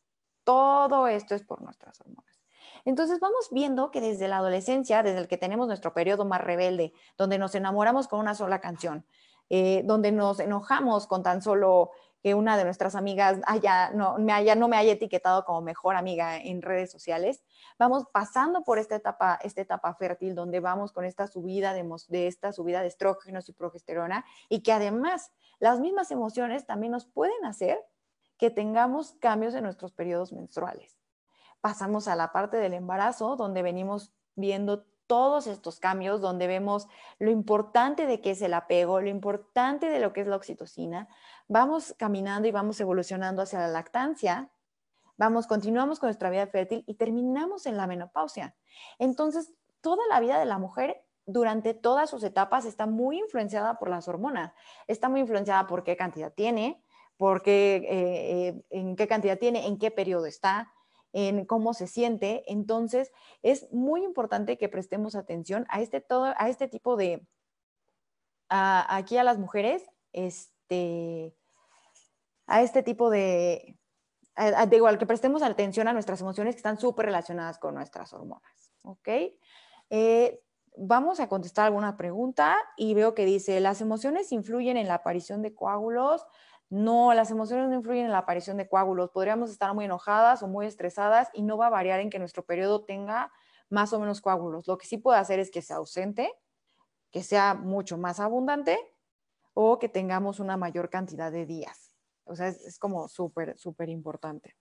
Todo 0.42 1.06
esto 1.06 1.34
es 1.34 1.42
por 1.42 1.60
nuestras 1.60 2.00
hormonas. 2.00 2.40
Entonces 2.86 3.20
vamos 3.20 3.48
viendo 3.50 3.90
que 3.90 4.00
desde 4.00 4.26
la 4.26 4.38
adolescencia, 4.38 5.02
desde 5.02 5.18
el 5.18 5.28
que 5.28 5.36
tenemos 5.36 5.66
nuestro 5.66 5.92
periodo 5.92 6.24
más 6.24 6.40
rebelde, 6.40 6.94
donde 7.18 7.36
nos 7.36 7.54
enamoramos 7.54 8.08
con 8.08 8.20
una 8.20 8.34
sola 8.34 8.60
canción, 8.60 9.04
eh, 9.50 9.82
donde 9.84 10.12
nos 10.12 10.40
enojamos 10.40 11.06
con 11.06 11.22
tan 11.22 11.42
solo 11.42 11.90
que 12.26 12.34
una 12.34 12.56
de 12.56 12.64
nuestras 12.64 12.96
amigas 12.96 13.38
haya, 13.46 13.90
no, 13.90 14.18
me 14.18 14.32
haya, 14.32 14.56
etiquetado 14.92 15.44
como 15.44 15.60
mejor 15.60 15.94
amiga 15.94 16.36
en 16.36 16.60
redes 16.60 16.90
sociales, 16.90 17.44
vamos 17.78 18.02
pasando 18.12 18.64
por 18.64 18.80
esta 18.80 18.96
etapa, 18.96 19.38
esta 19.44 19.60
etapa 19.60 19.94
fértil 19.94 20.34
donde 20.34 20.58
vamos 20.58 20.90
con 20.90 21.04
esta 21.04 21.28
subida 21.28 21.72
de, 21.72 21.88
de 22.08 22.26
esta 22.26 22.50
subida 22.50 22.82
de 22.82 22.88
estrógenos 22.88 23.48
y 23.48 23.52
progesterona 23.52 24.24
y 24.48 24.64
que 24.64 24.72
además 24.72 25.30
las 25.60 25.78
mismas 25.78 26.10
emociones 26.10 26.66
también 26.66 26.90
nos 26.90 27.06
pueden 27.06 27.44
hacer 27.44 27.78
que 28.38 28.50
tengamos 28.50 29.12
cambios 29.20 29.54
en 29.54 29.62
nuestros 29.62 29.92
periodos 29.92 30.32
menstruales 30.32 30.98
pasamos 31.60 32.08
a 32.08 32.16
la 32.16 32.32
parte 32.32 32.56
del 32.56 32.74
embarazo, 32.74 33.36
donde 33.36 33.62
venimos 33.62 34.12
viendo 34.34 34.84
todos 35.06 35.46
estos 35.46 35.80
cambios, 35.80 36.20
donde 36.20 36.46
vemos 36.46 36.88
lo 37.18 37.30
importante 37.30 38.06
de 38.06 38.20
qué 38.20 38.32
es 38.32 38.42
el 38.42 38.54
apego, 38.54 39.00
lo 39.00 39.08
importante 39.08 39.88
de 39.88 40.00
lo 40.00 40.12
que 40.12 40.20
es 40.22 40.26
la 40.26 40.36
oxitocina. 40.36 41.08
Vamos 41.48 41.94
caminando 41.96 42.48
y 42.48 42.50
vamos 42.50 42.80
evolucionando 42.80 43.42
hacia 43.42 43.60
la 43.60 43.68
lactancia. 43.68 44.50
Vamos, 45.16 45.46
continuamos 45.46 46.00
con 46.00 46.08
nuestra 46.08 46.28
vida 46.28 46.46
fértil 46.46 46.84
y 46.86 46.94
terminamos 46.94 47.66
en 47.66 47.76
la 47.76 47.86
menopausia. 47.86 48.56
Entonces, 48.98 49.52
toda 49.80 50.02
la 50.08 50.20
vida 50.20 50.38
de 50.38 50.44
la 50.44 50.58
mujer 50.58 51.04
durante 51.24 51.74
todas 51.74 52.10
sus 52.10 52.22
etapas 52.24 52.64
está 52.64 52.86
muy 52.86 53.18
influenciada 53.18 53.78
por 53.78 53.88
las 53.88 54.08
hormonas. 54.08 54.52
Está 54.88 55.08
muy 55.08 55.20
influenciada 55.20 55.66
por 55.66 55.84
qué 55.84 55.96
cantidad 55.96 56.32
tiene, 56.32 56.82
por 57.16 57.42
qué, 57.42 57.76
eh, 57.76 58.48
eh, 58.48 58.64
en 58.70 58.96
qué 58.96 59.06
cantidad 59.06 59.38
tiene, 59.38 59.66
en 59.66 59.78
qué 59.78 59.90
periodo 59.90 60.26
está, 60.26 60.72
en 61.12 61.46
cómo 61.46 61.74
se 61.74 61.86
siente. 61.86 62.44
Entonces, 62.46 63.12
es 63.42 63.72
muy 63.72 64.04
importante 64.04 64.58
que 64.58 64.68
prestemos 64.68 65.14
atención 65.14 65.66
a 65.68 65.80
este, 65.80 66.00
todo, 66.00 66.34
a 66.36 66.48
este 66.48 66.68
tipo 66.68 66.96
de, 66.96 67.26
aquí 68.48 69.16
a 69.16 69.24
las 69.24 69.38
mujeres, 69.38 69.88
este, 70.66 71.36
a 72.46 72.62
este 72.62 72.82
tipo 72.82 73.10
de, 73.10 73.78
de 74.68 74.76
igual 74.76 74.98
que 74.98 75.06
prestemos 75.06 75.42
atención 75.42 75.88
a 75.88 75.92
nuestras 75.92 76.20
emociones 76.20 76.54
que 76.54 76.58
están 76.58 76.78
súper 76.78 77.06
relacionadas 77.06 77.58
con 77.58 77.74
nuestras 77.74 78.12
hormonas. 78.12 78.72
¿Ok? 78.82 79.08
Eh, 79.90 80.40
vamos 80.76 81.20
a 81.20 81.28
contestar 81.28 81.66
alguna 81.66 81.96
pregunta 81.96 82.56
y 82.76 82.94
veo 82.94 83.14
que 83.14 83.24
dice, 83.24 83.60
¿las 83.60 83.80
emociones 83.80 84.32
influyen 84.32 84.76
en 84.76 84.88
la 84.88 84.94
aparición 84.94 85.42
de 85.42 85.54
coágulos? 85.54 86.26
No, 86.68 87.14
las 87.14 87.30
emociones 87.30 87.68
no 87.68 87.76
influyen 87.76 88.06
en 88.06 88.12
la 88.12 88.18
aparición 88.18 88.56
de 88.56 88.68
coágulos. 88.68 89.10
Podríamos 89.10 89.50
estar 89.50 89.72
muy 89.72 89.84
enojadas 89.84 90.42
o 90.42 90.48
muy 90.48 90.66
estresadas 90.66 91.30
y 91.32 91.42
no 91.42 91.56
va 91.56 91.68
a 91.68 91.70
variar 91.70 92.00
en 92.00 92.10
que 92.10 92.18
nuestro 92.18 92.44
periodo 92.44 92.84
tenga 92.84 93.32
más 93.70 93.92
o 93.92 94.00
menos 94.00 94.20
coágulos. 94.20 94.66
Lo 94.66 94.78
que 94.78 94.86
sí 94.86 94.98
puede 94.98 95.18
hacer 95.18 95.38
es 95.38 95.50
que 95.50 95.62
sea 95.62 95.76
ausente, 95.76 96.32
que 97.12 97.22
sea 97.22 97.54
mucho 97.54 97.98
más 97.98 98.18
abundante 98.18 98.78
o 99.58 99.78
que 99.78 99.88
tengamos 99.88 100.38
una 100.38 100.56
mayor 100.56 100.90
cantidad 100.90 101.32
de 101.32 101.46
días. 101.46 101.96
O 102.24 102.36
sea, 102.36 102.48
es, 102.48 102.78
como 102.78 103.08
súper, 103.08 103.56
súper 103.56 103.88
importante 103.88 104.54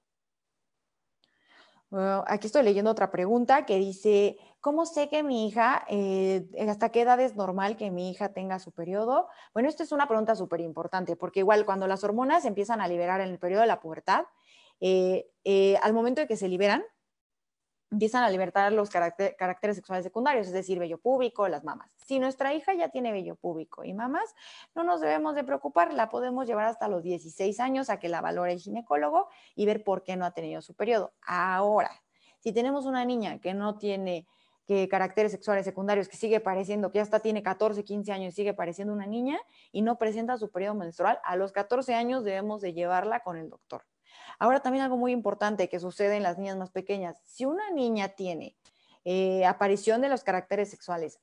aquí 2.27 2.47
estoy 2.47 2.63
leyendo 2.63 2.91
otra 2.91 3.11
pregunta 3.11 3.65
que 3.65 3.77
dice, 3.77 4.37
¿cómo 4.59 4.85
sé 4.85 5.09
que 5.09 5.23
mi 5.23 5.47
hija, 5.47 5.85
eh, 5.89 6.47
hasta 6.67 6.89
qué 6.89 7.01
edad 7.01 7.19
es 7.19 7.35
normal 7.35 7.77
que 7.77 7.91
mi 7.91 8.09
hija 8.09 8.33
tenga 8.33 8.59
su 8.59 8.71
periodo? 8.71 9.27
Bueno, 9.53 9.69
esta 9.69 9.83
es 9.83 9.91
una 9.91 10.07
pregunta 10.07 10.35
súper 10.35 10.61
importante, 10.61 11.15
porque 11.15 11.39
igual 11.39 11.65
cuando 11.65 11.87
las 11.87 12.03
hormonas 12.03 12.45
empiezan 12.45 12.81
a 12.81 12.87
liberar 12.87 13.21
en 13.21 13.29
el 13.29 13.39
periodo 13.39 13.61
de 13.61 13.67
la 13.67 13.79
pubertad, 13.79 14.25
eh, 14.81 15.27
eh, 15.43 15.77
al 15.81 15.93
momento 15.93 16.21
de 16.21 16.27
que 16.27 16.37
se 16.37 16.47
liberan, 16.49 16.83
empiezan 17.91 18.23
a 18.23 18.29
libertar 18.29 18.71
los 18.73 18.89
caracteres 18.89 19.75
sexuales 19.75 20.03
secundarios, 20.03 20.47
es 20.47 20.53
decir, 20.53 20.79
vello 20.79 20.97
púbico, 20.97 21.47
las 21.47 21.63
mamas. 21.63 21.91
Si 22.05 22.19
nuestra 22.19 22.53
hija 22.53 22.73
ya 22.73 22.89
tiene 22.89 23.11
vello 23.11 23.35
púbico 23.35 23.83
y 23.83 23.93
mamas, 23.93 24.35
no 24.73 24.83
nos 24.83 25.01
debemos 25.01 25.35
de 25.35 25.43
preocupar, 25.43 25.93
la 25.93 26.09
podemos 26.09 26.47
llevar 26.47 26.65
hasta 26.65 26.87
los 26.87 27.03
16 27.03 27.59
años 27.59 27.89
a 27.89 27.99
que 27.99 28.09
la 28.09 28.21
valore 28.21 28.53
el 28.53 28.59
ginecólogo 28.59 29.29
y 29.55 29.65
ver 29.65 29.83
por 29.83 30.03
qué 30.03 30.15
no 30.15 30.25
ha 30.25 30.31
tenido 30.31 30.61
su 30.61 30.73
periodo. 30.73 31.13
Ahora, 31.25 31.91
si 32.39 32.51
tenemos 32.51 32.85
una 32.85 33.05
niña 33.05 33.39
que 33.39 33.53
no 33.53 33.77
tiene 33.77 34.27
que 34.67 34.89
caracteres 34.89 35.31
sexuales 35.31 35.63
secundarios, 35.63 36.07
que 36.07 36.17
sigue 36.17 36.39
pareciendo, 36.39 36.91
que 36.91 36.97
ya 36.97 37.03
hasta 37.03 37.19
tiene 37.19 37.43
14, 37.43 37.83
15 37.83 38.11
años 38.11 38.33
y 38.33 38.35
sigue 38.35 38.55
pareciendo 38.55 38.93
una 38.93 39.05
niña 39.05 39.39
y 39.71 39.83
no 39.83 39.99
presenta 39.99 40.37
su 40.37 40.49
periodo 40.49 40.73
menstrual, 40.73 41.19
a 41.23 41.35
los 41.35 41.51
14 41.51 41.93
años 41.93 42.23
debemos 42.23 42.61
de 42.61 42.73
llevarla 42.73 43.19
con 43.19 43.37
el 43.37 43.49
doctor. 43.49 43.83
Ahora 44.39 44.61
también 44.61 44.83
algo 44.83 44.97
muy 44.97 45.11
importante 45.11 45.69
que 45.69 45.79
sucede 45.79 46.17
en 46.17 46.23
las 46.23 46.37
niñas 46.37 46.57
más 46.57 46.71
pequeñas. 46.71 47.21
Si 47.25 47.45
una 47.45 47.69
niña 47.71 48.09
tiene 48.09 48.55
eh, 49.03 49.45
aparición 49.45 50.01
de 50.01 50.09
los 50.09 50.23
caracteres 50.23 50.69
sexuales 50.69 51.19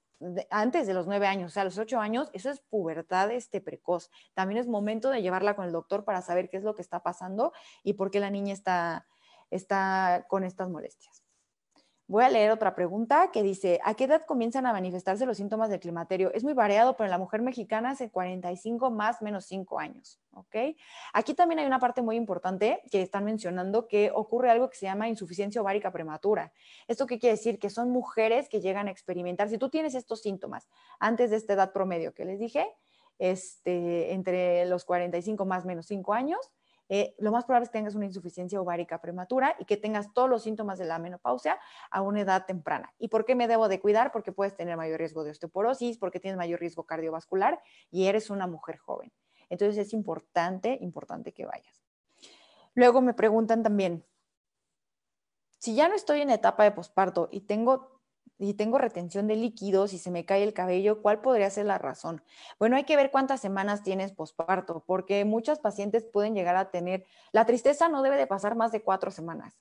antes 0.51 0.87
de 0.87 0.94
los 0.94 1.07
nueve 1.07 1.27
años, 1.27 1.51
o 1.51 1.55
sea, 1.55 1.62
a 1.62 1.64
los 1.64 1.79
ocho 1.79 1.98
años, 1.98 2.31
eso 2.33 2.51
es 2.51 2.61
pubertad 2.61 3.31
este, 3.31 3.61
precoz. 3.61 4.11
También 4.35 4.61
es 4.61 4.68
momento 4.68 5.11
de 5.11 5.22
llevarla 5.22 5.57
con 5.57 5.66
el 5.66 5.72
doctor 5.72 6.05
para 6.05 6.22
saber 6.22 6.48
qué 6.48 6.57
es 6.57 6.62
lo 6.62 6.75
que 6.75 6.83
está 6.83 7.03
pasando 7.03 7.53
y 7.83 7.94
por 7.94 8.11
qué 8.11 8.20
la 8.20 8.31
niña 8.31 8.53
está, 8.53 9.07
está 9.51 10.27
con 10.29 10.44
estas 10.44 10.68
molestias. 10.68 11.21
Voy 12.08 12.24
a 12.24 12.28
leer 12.28 12.50
otra 12.50 12.74
pregunta 12.74 13.30
que 13.32 13.42
dice, 13.42 13.80
¿a 13.84 13.94
qué 13.94 14.04
edad 14.04 14.26
comienzan 14.26 14.66
a 14.66 14.72
manifestarse 14.72 15.24
los 15.24 15.36
síntomas 15.36 15.70
del 15.70 15.78
climaterio? 15.78 16.32
Es 16.34 16.42
muy 16.42 16.52
variado, 16.52 16.96
pero 16.96 17.06
en 17.06 17.12
la 17.12 17.18
mujer 17.18 17.42
mexicana 17.42 17.92
es 17.92 18.02
45 18.10 18.90
más 18.90 19.22
menos 19.22 19.46
5 19.46 19.78
años, 19.78 20.20
¿ok? 20.32 20.76
Aquí 21.12 21.32
también 21.34 21.60
hay 21.60 21.66
una 21.66 21.78
parte 21.78 22.02
muy 22.02 22.16
importante 22.16 22.82
que 22.90 23.02
están 23.02 23.24
mencionando 23.24 23.86
que 23.86 24.10
ocurre 24.12 24.50
algo 24.50 24.68
que 24.68 24.76
se 24.76 24.86
llama 24.86 25.08
insuficiencia 25.08 25.62
ovárica 25.62 25.92
prematura. 25.92 26.52
¿Esto 26.88 27.06
qué 27.06 27.18
quiere 27.18 27.36
decir? 27.36 27.58
Que 27.58 27.70
son 27.70 27.90
mujeres 27.90 28.48
que 28.48 28.60
llegan 28.60 28.88
a 28.88 28.90
experimentar, 28.90 29.48
si 29.48 29.56
tú 29.56 29.70
tienes 29.70 29.94
estos 29.94 30.22
síntomas 30.22 30.68
antes 30.98 31.30
de 31.30 31.36
esta 31.36 31.52
edad 31.52 31.72
promedio 31.72 32.12
que 32.12 32.24
les 32.24 32.40
dije, 32.40 32.66
este, 33.18 34.12
entre 34.12 34.66
los 34.66 34.84
45 34.84 35.46
más 35.46 35.64
menos 35.64 35.86
5 35.86 36.12
años, 36.12 36.50
eh, 36.94 37.14
lo 37.16 37.33
más 37.33 37.46
probable 37.46 37.64
es 37.64 37.70
que 37.70 37.78
tengas 37.78 37.94
una 37.94 38.05
insuficiencia 38.05 38.61
ovárica 38.61 39.00
prematura 39.00 39.57
y 39.59 39.64
que 39.64 39.78
tengas 39.78 40.12
todos 40.12 40.28
los 40.28 40.42
síntomas 40.42 40.78
de 40.78 40.85
la 40.85 40.98
menopausia 40.98 41.59
a 41.90 42.02
una 42.02 42.20
edad 42.20 42.44
temprana. 42.44 42.92
¿Y 42.98 43.09
por 43.09 43.24
qué 43.24 43.35
me 43.35 43.48
debo 43.48 43.68
de 43.68 43.81
cuidar? 43.81 44.12
Porque 44.12 44.31
puedes 44.31 44.55
tener 44.55 44.76
mayor 44.76 44.98
riesgo 44.98 45.24
de 45.24 45.31
osteoporosis, 45.31 45.96
porque 45.96 46.20
tienes 46.20 46.37
mayor 46.37 46.61
riesgo 46.61 46.85
cardiovascular 46.85 47.62
y 47.90 48.09
eres 48.09 48.28
una 48.28 48.46
mujer 48.46 48.76
joven. 48.76 49.11
Entonces 49.48 49.87
es 49.87 49.94
importante, 49.94 50.76
importante 50.83 51.33
que 51.33 51.46
vayas. 51.46 51.83
Luego 52.74 53.00
me 53.00 53.14
preguntan 53.14 53.62
también, 53.62 54.05
si 55.57 55.74
ya 55.74 55.88
no 55.88 55.94
estoy 55.94 56.20
en 56.20 56.28
etapa 56.28 56.64
de 56.64 56.72
posparto 56.72 57.31
y 57.33 57.40
tengo 57.40 57.91
y 58.38 58.54
tengo 58.54 58.78
retención 58.78 59.28
de 59.28 59.37
líquidos 59.37 59.92
y 59.92 59.98
se 59.98 60.11
me 60.11 60.24
cae 60.24 60.42
el 60.42 60.52
cabello, 60.52 61.00
¿cuál 61.00 61.20
podría 61.20 61.48
ser 61.50 61.66
la 61.66 61.78
razón? 61.78 62.22
Bueno, 62.58 62.76
hay 62.76 62.85
que 62.85 62.96
ver 62.96 63.11
cuántas 63.11 63.40
semanas 63.40 63.82
tienes 63.82 64.12
posparto, 64.12 64.82
porque 64.87 65.24
muchas 65.24 65.61
pacientes 65.61 66.04
pueden 66.04 66.35
llegar 66.35 66.56
a 66.56 66.70
tener, 66.70 67.04
la 67.30 67.46
tristeza 67.46 67.88
no 67.88 68.02
debe 68.02 68.16
de 68.16 68.26
pasar 68.26 68.56
más 68.56 68.72
de 68.72 68.82
cuatro 68.82 69.11
semanas. 69.11 69.61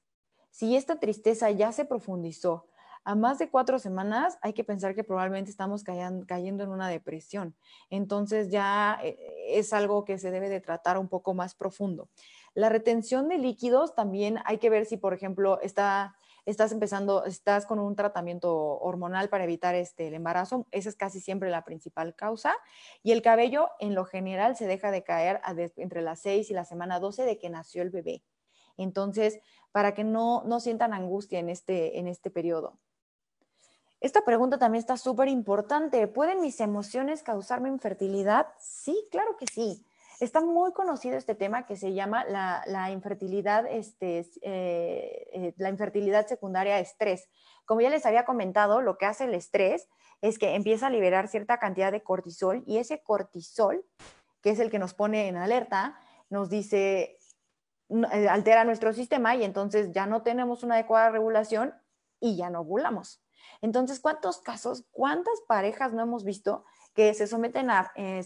Si 0.49 0.75
esta 0.75 0.99
tristeza 0.99 1.51
ya 1.51 1.71
se 1.71 1.85
profundizó 1.85 2.67
a 3.03 3.15
más 3.15 3.39
de 3.39 3.49
cuatro 3.49 3.79
semanas, 3.79 4.37
hay 4.41 4.53
que 4.53 4.63
pensar 4.63 4.95
que 4.95 5.03
probablemente 5.03 5.49
estamos 5.49 5.83
cayendo 5.83 6.63
en 6.63 6.69
una 6.69 6.87
depresión. 6.87 7.55
Entonces 7.89 8.49
ya 8.49 8.99
eh, 9.03 9.17
es 9.49 9.73
algo 9.73 10.05
que 10.05 10.17
se 10.17 10.29
debe 10.29 10.49
de 10.49 10.59
tratar 10.59 10.97
un 10.97 11.07
poco 11.07 11.33
más 11.33 11.55
profundo. 11.55 12.09
La 12.53 12.69
retención 12.69 13.27
de 13.27 13.37
líquidos 13.37 13.95
también 13.95 14.39
hay 14.45 14.57
que 14.57 14.69
ver 14.69 14.85
si, 14.85 14.97
por 14.97 15.13
ejemplo, 15.13 15.59
está 15.61 16.15
estás 16.45 16.71
empezando, 16.71 17.25
estás 17.25 17.65
con 17.65 17.79
un 17.79 17.95
tratamiento 17.95 18.53
hormonal 18.79 19.29
para 19.29 19.43
evitar 19.43 19.75
este, 19.75 20.07
el 20.07 20.13
embarazo, 20.15 20.67
esa 20.71 20.89
es 20.89 20.95
casi 20.95 21.19
siempre 21.19 21.49
la 21.49 21.63
principal 21.63 22.15
causa. 22.15 22.55
Y 23.03 23.11
el 23.11 23.21
cabello 23.21 23.69
en 23.79 23.95
lo 23.95 24.05
general 24.05 24.55
se 24.55 24.67
deja 24.67 24.91
de 24.91 25.03
caer 25.03 25.41
entre 25.77 26.01
las 26.01 26.19
6 26.21 26.49
y 26.49 26.53
la 26.53 26.65
semana 26.65 26.99
12 26.99 27.23
de 27.23 27.37
que 27.37 27.49
nació 27.49 27.81
el 27.81 27.89
bebé. 27.89 28.23
Entonces, 28.77 29.39
para 29.71 29.93
que 29.93 30.03
no, 30.03 30.43
no 30.45 30.59
sientan 30.59 30.93
angustia 30.93 31.39
en 31.39 31.49
este, 31.49 31.99
en 31.99 32.07
este 32.07 32.31
periodo. 32.31 32.79
Esta 33.99 34.25
pregunta 34.25 34.57
también 34.57 34.79
está 34.79 34.97
súper 34.97 35.27
importante. 35.27 36.07
¿Pueden 36.07 36.41
mis 36.41 36.59
emociones 36.59 37.21
causarme 37.21 37.69
infertilidad? 37.69 38.47
Sí, 38.59 39.07
claro 39.11 39.37
que 39.37 39.45
sí. 39.45 39.85
Está 40.21 40.39
muy 40.39 40.71
conocido 40.71 41.17
este 41.17 41.33
tema 41.33 41.65
que 41.65 41.75
se 41.75 41.93
llama 41.93 42.23
la, 42.25 42.91
infertilidad, 42.91 43.65
este, 43.65 44.19
eh, 44.43 45.27
eh, 45.33 45.53
la 45.57 45.69
infertilidad 45.69 46.27
secundaria 46.27 46.79
estrés. 46.79 47.27
Como 47.65 47.81
ya 47.81 47.89
les 47.89 48.05
había 48.05 48.23
comentado, 48.23 48.81
lo 48.81 48.99
que 48.99 49.07
hace 49.07 49.23
el 49.23 49.33
estrés 49.33 49.89
es 50.21 50.37
que 50.37 50.53
empieza 50.53 50.85
a 50.85 50.89
liberar 50.91 51.27
cierta 51.27 51.57
cantidad 51.57 51.91
de 51.91 52.03
cortisol 52.03 52.63
y 52.67 52.77
ese 52.77 53.01
cortisol, 53.01 53.83
que 54.43 54.51
es 54.51 54.59
el 54.59 54.69
que 54.69 54.77
nos 54.77 54.93
pone 54.93 55.27
en 55.27 55.37
alerta, 55.37 55.97
nos 56.29 56.51
dice, 56.51 57.17
eh, 57.89 58.27
altera 58.29 58.63
nuestro 58.63 58.93
sistema 58.93 59.35
y 59.35 59.43
entonces 59.43 59.91
ya 59.91 60.05
no 60.05 60.21
tenemos 60.21 60.61
una 60.61 60.75
adecuada 60.75 61.09
regulación 61.09 61.73
y 62.19 62.37
ya 62.37 62.51
no 62.51 62.59
ovulamos. 62.59 63.23
Entonces, 63.59 63.99
¿cuántos 63.99 64.39
casos, 64.39 64.85
cuántas 64.91 65.41
parejas 65.47 65.93
no 65.93 66.03
hemos 66.03 66.23
visto 66.23 66.63
que 66.93 67.13
se 67.13 67.27
someten 67.27 67.69
a 67.69 67.91
eh, 67.95 68.21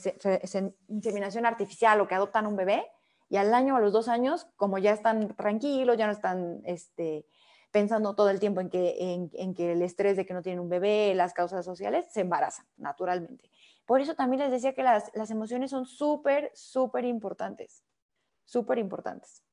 inseminación 0.88 1.46
artificial 1.46 2.02
o 2.02 2.08
que 2.08 2.16
adoptan 2.16 2.48
un 2.48 2.56
bebé 2.56 2.86
y 3.30 3.38
al 3.38 3.54
año 3.54 3.74
o 3.74 3.78
a 3.78 3.80
los 3.80 3.94
dos 3.94 4.08
años, 4.08 4.48
como 4.56 4.78
ya 4.78 4.92
están 4.92 5.36
tranquilos, 5.36 5.98
ya 5.98 6.06
no 6.06 6.12
están 6.12 6.62
este, 6.66 7.26
pensando 7.72 8.16
todo 8.16 8.30
el 8.30 8.40
tiempo 8.40 8.62
en 8.62 8.70
que, 8.70 9.30
en, 9.34 9.54
que 9.54 9.72
el 9.74 9.82
estrés 9.82 10.16
de 10.16 10.26
que 10.26 10.34
no 10.34 10.42
tienen 10.42 10.60
un 10.60 10.70
bebé, 10.70 11.14
las 11.16 11.34
causas 11.34 11.66
sociales, 11.66 12.06
se 12.12 12.22
embarazan 12.22 12.66
naturalmente. 12.78 13.50
Por 13.86 14.02
eso 14.02 14.16
también 14.16 14.42
les 14.42 14.52
decía 14.52 14.74
que 14.74 14.84
las, 14.84 15.12
las 15.14 15.30
emociones 15.32 15.72
son 15.72 15.86
súper, 15.86 16.52
súper 16.54 17.06
importantes, 17.06 17.84
súper 18.46 18.78
importantes. 18.78 19.44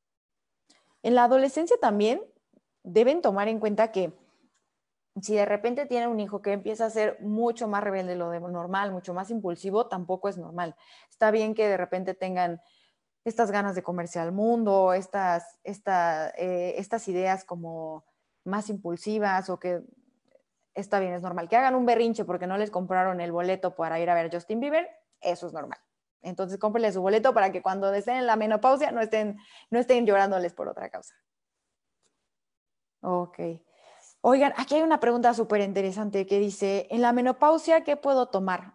En 1.03 1.15
la 1.15 1.25
adolescencia 1.25 1.77
también 1.81 2.23
deben 2.83 3.23
tomar 3.23 3.49
en 3.49 3.59
cuenta 3.59 3.91
que 3.91 4.13
si 5.21 5.35
de 5.35 5.45
repente 5.45 5.87
tiene 5.87 6.07
un 6.07 6.21
hijo 6.21 6.41
que 6.41 6.53
empieza 6.53 6.87
a 6.87 6.91
ser 6.91 7.19
mucho 7.21 7.69
más 7.69 7.85
rebelde 7.85 8.13
de 8.13 8.17
lo 8.17 8.49
normal, 8.49 8.93
mucho 8.93 9.13
más 9.13 9.31
impulsivo, 9.31 9.89
tampoco 9.89 10.29
es 10.29 10.39
normal. 10.39 10.75
Está 11.11 11.31
bien 11.31 11.55
que 11.55 11.69
de 11.69 11.77
repente 11.77 12.15
tengan 12.15 12.63
estas 13.25 13.51
ganas 13.51 13.75
de 13.75 13.83
comerse 13.83 14.19
al 14.19 14.33
mundo, 14.33 14.95
estas, 14.95 15.59
eh, 15.65 16.75
estas 16.79 17.09
ideas 17.09 17.45
como 17.45 18.05
más 18.45 18.71
impulsivas 18.71 19.51
o 19.51 19.59
que 19.59 19.83
está 20.75 20.99
bien, 20.99 21.13
es 21.13 21.23
normal. 21.23 21.49
Que 21.49 21.57
hagan 21.57 21.75
un 21.75 21.87
berrinche 21.87 22.25
porque 22.25 22.47
no 22.47 22.57
les 22.57 22.71
compraron 22.71 23.21
el 23.21 23.33
boleto 23.33 23.75
para 23.77 24.01
ir 24.01 24.09
a 24.09 24.15
ver 24.15 24.33
Justin 24.33 24.61
Bieber, 24.61 24.89
eso 25.21 25.47
es 25.47 25.53
normal. 25.53 25.79
Entonces 26.23 26.59
cómprenle 26.59 26.91
su 26.93 27.03
boleto 27.03 27.35
para 27.35 27.53
que 27.53 27.63
cuando 27.63 27.93
estén 27.93 28.17
en 28.17 28.27
la 28.27 28.37
menopausia 28.37 28.93
no 28.93 29.01
estén, 29.01 29.39
no 29.71 29.79
estén 29.79 30.07
llorándoles 30.07 30.55
por 30.55 30.69
otra 30.69 30.89
causa. 30.89 31.15
Ok. 33.03 33.39
Oigan, 34.25 34.53
aquí 34.57 34.77
hay 34.77 34.83
una 34.83 35.01
pregunta 35.01 35.35
súper 35.35 35.63
interesante 35.63 36.27
que 36.27 36.39
dice, 36.39 36.87
en 36.91 37.03
la 37.03 37.13
menopausia, 37.13 37.83
¿qué 37.83 37.97
puedo 37.97 38.27
tomar? 38.27 38.75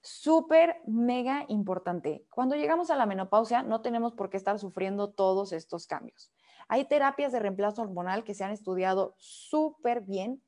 Súper, 0.00 0.82
mega 0.84 1.44
importante. 1.46 2.26
Cuando 2.28 2.56
llegamos 2.56 2.90
a 2.90 2.96
la 2.96 3.06
menopausia, 3.06 3.62
no 3.62 3.82
tenemos 3.82 4.14
por 4.14 4.30
qué 4.30 4.36
estar 4.36 4.58
sufriendo 4.58 5.12
todos 5.12 5.52
estos 5.52 5.86
cambios. 5.86 6.32
Hay 6.66 6.86
terapias 6.86 7.30
de 7.30 7.38
reemplazo 7.38 7.82
hormonal 7.82 8.24
que 8.24 8.34
se 8.34 8.42
han 8.42 8.50
estudiado 8.50 9.14
súper 9.16 10.00
bien 10.00 10.42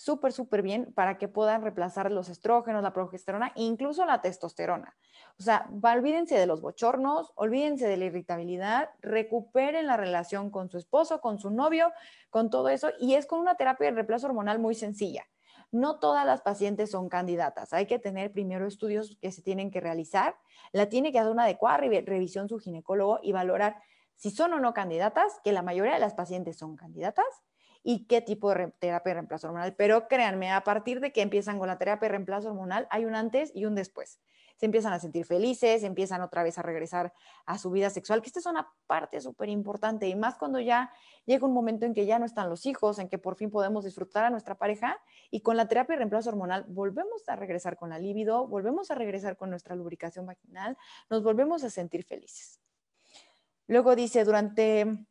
súper, 0.00 0.32
súper 0.32 0.62
bien 0.62 0.94
para 0.94 1.18
que 1.18 1.28
puedan 1.28 1.60
reemplazar 1.60 2.10
los 2.10 2.30
estrógenos, 2.30 2.82
la 2.82 2.94
progesterona 2.94 3.52
incluso 3.54 4.06
la 4.06 4.22
testosterona. 4.22 4.96
O 5.38 5.42
sea, 5.42 5.68
olvídense 5.82 6.38
de 6.38 6.46
los 6.46 6.62
bochornos, 6.62 7.32
olvídense 7.34 7.86
de 7.86 7.98
la 7.98 8.06
irritabilidad, 8.06 8.88
recuperen 9.02 9.86
la 9.86 9.98
relación 9.98 10.48
con 10.50 10.70
su 10.70 10.78
esposo, 10.78 11.20
con 11.20 11.38
su 11.38 11.50
novio, 11.50 11.92
con 12.30 12.48
todo 12.48 12.70
eso. 12.70 12.88
Y 12.98 13.12
es 13.12 13.26
con 13.26 13.40
una 13.40 13.56
terapia 13.56 13.88
de 13.88 13.96
reemplazo 13.96 14.26
hormonal 14.26 14.58
muy 14.58 14.74
sencilla. 14.74 15.26
No 15.70 15.98
todas 15.98 16.24
las 16.24 16.40
pacientes 16.40 16.90
son 16.90 17.10
candidatas. 17.10 17.74
Hay 17.74 17.84
que 17.84 17.98
tener 17.98 18.32
primero 18.32 18.66
estudios 18.66 19.18
que 19.20 19.30
se 19.30 19.42
tienen 19.42 19.70
que 19.70 19.80
realizar. 19.80 20.34
La 20.72 20.88
tiene 20.88 21.12
que 21.12 21.18
hacer 21.18 21.30
una 21.30 21.44
adecuada 21.44 21.76
revisión 21.76 22.48
su 22.48 22.58
ginecólogo 22.58 23.20
y 23.22 23.32
valorar 23.32 23.76
si 24.16 24.30
son 24.30 24.54
o 24.54 24.60
no 24.60 24.72
candidatas, 24.72 25.40
que 25.44 25.52
la 25.52 25.62
mayoría 25.62 25.92
de 25.92 26.00
las 26.00 26.14
pacientes 26.14 26.56
son 26.56 26.76
candidatas 26.76 27.26
y 27.82 28.06
qué 28.06 28.20
tipo 28.20 28.52
de 28.54 28.72
terapia 28.78 29.10
de 29.10 29.14
reemplazo 29.14 29.46
hormonal. 29.46 29.74
Pero 29.76 30.08
créanme, 30.08 30.52
a 30.52 30.62
partir 30.62 31.00
de 31.00 31.12
que 31.12 31.22
empiezan 31.22 31.58
con 31.58 31.68
la 31.68 31.78
terapia 31.78 32.08
de 32.08 32.12
reemplazo 32.12 32.48
hormonal, 32.48 32.86
hay 32.90 33.04
un 33.04 33.14
antes 33.14 33.52
y 33.54 33.64
un 33.64 33.74
después. 33.74 34.20
Se 34.56 34.66
empiezan 34.66 34.92
a 34.92 34.98
sentir 34.98 35.24
felices, 35.24 35.82
empiezan 35.84 36.20
otra 36.20 36.42
vez 36.42 36.58
a 36.58 36.62
regresar 36.62 37.14
a 37.46 37.56
su 37.56 37.70
vida 37.70 37.88
sexual, 37.88 38.20
que 38.20 38.26
esta 38.26 38.40
es 38.40 38.46
una 38.46 38.70
parte 38.86 39.18
súper 39.22 39.48
importante 39.48 40.06
y 40.06 40.14
más 40.14 40.36
cuando 40.36 40.60
ya 40.60 40.92
llega 41.24 41.46
un 41.46 41.54
momento 41.54 41.86
en 41.86 41.94
que 41.94 42.04
ya 42.04 42.18
no 42.18 42.26
están 42.26 42.50
los 42.50 42.66
hijos, 42.66 42.98
en 42.98 43.08
que 43.08 43.16
por 43.16 43.36
fin 43.36 43.50
podemos 43.50 43.86
disfrutar 43.86 44.24
a 44.24 44.30
nuestra 44.30 44.58
pareja 44.58 45.00
y 45.30 45.40
con 45.40 45.56
la 45.56 45.66
terapia 45.66 45.94
de 45.94 46.00
reemplazo 46.00 46.28
hormonal 46.28 46.66
volvemos 46.68 47.26
a 47.30 47.36
regresar 47.36 47.78
con 47.78 47.88
la 47.88 47.98
libido, 47.98 48.46
volvemos 48.48 48.90
a 48.90 48.96
regresar 48.96 49.38
con 49.38 49.48
nuestra 49.48 49.74
lubricación 49.74 50.26
vaginal, 50.26 50.76
nos 51.08 51.22
volvemos 51.22 51.64
a 51.64 51.70
sentir 51.70 52.04
felices. 52.04 52.60
Luego 53.66 53.96
dice, 53.96 54.24
durante 54.24 55.06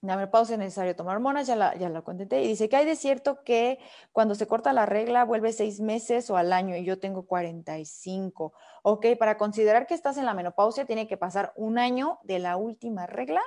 la 0.00 0.16
menopausia 0.16 0.54
es 0.54 0.60
necesario 0.60 0.94
tomar 0.94 1.16
hormonas, 1.16 1.46
ya 1.46 1.56
la, 1.56 1.74
ya 1.76 1.88
la 1.88 2.02
contenté. 2.02 2.42
Y 2.42 2.48
dice 2.48 2.68
que 2.68 2.76
hay 2.76 2.86
de 2.86 2.94
cierto 2.94 3.42
que 3.42 3.78
cuando 4.12 4.34
se 4.34 4.46
corta 4.46 4.72
la 4.72 4.86
regla 4.86 5.24
vuelve 5.24 5.52
seis 5.52 5.80
meses 5.80 6.30
o 6.30 6.36
al 6.36 6.52
año 6.52 6.76
y 6.76 6.84
yo 6.84 7.00
tengo 7.00 7.26
45. 7.26 8.52
Ok, 8.82 9.06
para 9.18 9.36
considerar 9.36 9.86
que 9.86 9.94
estás 9.94 10.16
en 10.16 10.24
la 10.24 10.34
menopausia 10.34 10.84
tiene 10.84 11.08
que 11.08 11.16
pasar 11.16 11.52
un 11.56 11.78
año 11.78 12.20
de 12.22 12.38
la 12.38 12.56
última 12.56 13.06
regla 13.06 13.42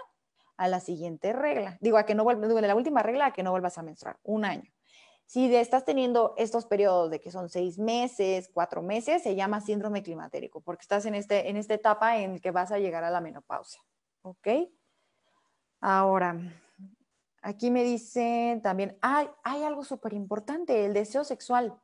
a 0.57 0.67
la 0.67 0.81
siguiente 0.81 1.31
regla. 1.31 1.77
Digo, 1.79 2.03
que 2.05 2.15
no 2.15 2.23
vuelvas, 2.23 2.53
de 2.53 2.61
la 2.61 2.75
última 2.75 3.01
regla 3.01 3.27
a 3.27 3.33
que 3.33 3.43
no 3.43 3.51
vuelvas 3.51 3.77
a 3.77 3.83
menstruar, 3.83 4.19
un 4.23 4.43
año. 4.43 4.69
Si 5.25 5.55
estás 5.55 5.85
teniendo 5.85 6.33
estos 6.35 6.65
periodos 6.65 7.09
de 7.09 7.21
que 7.21 7.31
son 7.31 7.47
seis 7.47 7.79
meses, 7.79 8.49
cuatro 8.53 8.81
meses, 8.81 9.23
se 9.23 9.33
llama 9.33 9.61
síndrome 9.61 10.03
climatérico, 10.03 10.59
porque 10.59 10.81
estás 10.81 11.05
en, 11.05 11.15
este, 11.15 11.49
en 11.49 11.55
esta 11.55 11.73
etapa 11.73 12.17
en 12.17 12.39
que 12.39 12.51
vas 12.51 12.73
a 12.73 12.79
llegar 12.79 13.05
a 13.05 13.09
la 13.09 13.21
menopausia. 13.21 13.81
¿Ok? 14.23 14.47
Ahora, 15.81 16.39
aquí 17.41 17.71
me 17.71 17.83
dicen 17.83 18.61
también, 18.61 18.97
hay, 19.01 19.27
hay 19.43 19.63
algo 19.63 19.83
súper 19.83 20.13
importante, 20.13 20.85
el 20.85 20.93
deseo 20.93 21.23
sexual. 21.23 21.75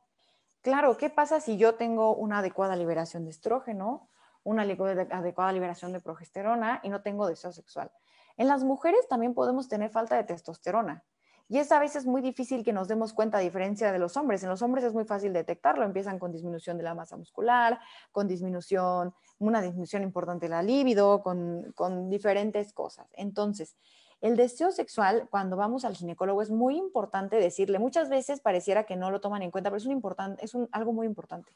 Claro, 0.62 0.96
¿qué 0.96 1.10
pasa 1.10 1.40
si 1.40 1.56
yo 1.56 1.74
tengo 1.74 2.14
una 2.14 2.38
adecuada 2.38 2.76
liberación 2.76 3.24
de 3.24 3.30
estrógeno, 3.30 4.08
una 4.44 4.62
adecuada 4.62 5.52
liberación 5.52 5.92
de 5.92 6.00
progesterona 6.00 6.80
y 6.84 6.90
no 6.90 7.02
tengo 7.02 7.26
deseo 7.26 7.50
sexual? 7.50 7.90
En 8.36 8.46
las 8.46 8.62
mujeres 8.62 9.08
también 9.08 9.34
podemos 9.34 9.68
tener 9.68 9.90
falta 9.90 10.14
de 10.14 10.22
testosterona. 10.22 11.04
Y 11.48 11.58
es 11.58 11.72
a 11.72 11.78
veces 11.78 12.04
muy 12.04 12.20
difícil 12.20 12.62
que 12.62 12.74
nos 12.74 12.88
demos 12.88 13.14
cuenta 13.14 13.38
a 13.38 13.40
diferencia 13.40 13.90
de 13.90 13.98
los 13.98 14.18
hombres. 14.18 14.42
En 14.42 14.50
los 14.50 14.60
hombres 14.60 14.84
es 14.84 14.92
muy 14.92 15.04
fácil 15.04 15.32
detectarlo. 15.32 15.84
Empiezan 15.84 16.18
con 16.18 16.30
disminución 16.30 16.76
de 16.76 16.82
la 16.82 16.94
masa 16.94 17.16
muscular, 17.16 17.80
con 18.12 18.28
disminución, 18.28 19.14
una 19.38 19.62
disminución 19.62 20.02
importante 20.02 20.46
de 20.46 20.50
la 20.50 20.62
libido, 20.62 21.22
con, 21.22 22.10
diferentes 22.10 22.74
cosas. 22.74 23.08
Entonces, 23.14 23.76
el 24.20 24.36
deseo 24.36 24.70
sexual, 24.72 25.26
cuando 25.30 25.56
vamos 25.56 25.86
al 25.86 25.96
ginecólogo, 25.96 26.42
es 26.42 26.50
muy 26.50 26.76
importante 26.76 27.36
decirle. 27.36 27.78
Muchas 27.78 28.10
veces 28.10 28.40
pareciera 28.40 28.84
que 28.84 28.96
no 28.96 29.10
lo 29.10 29.20
toman 29.20 29.40
en 29.40 29.50
cuenta, 29.50 29.70
pero 29.70 29.78
es, 29.78 29.86
un 29.86 29.92
importante, 29.92 30.44
es 30.44 30.52
algo 30.72 30.92
muy 30.92 31.06
importante. 31.06 31.50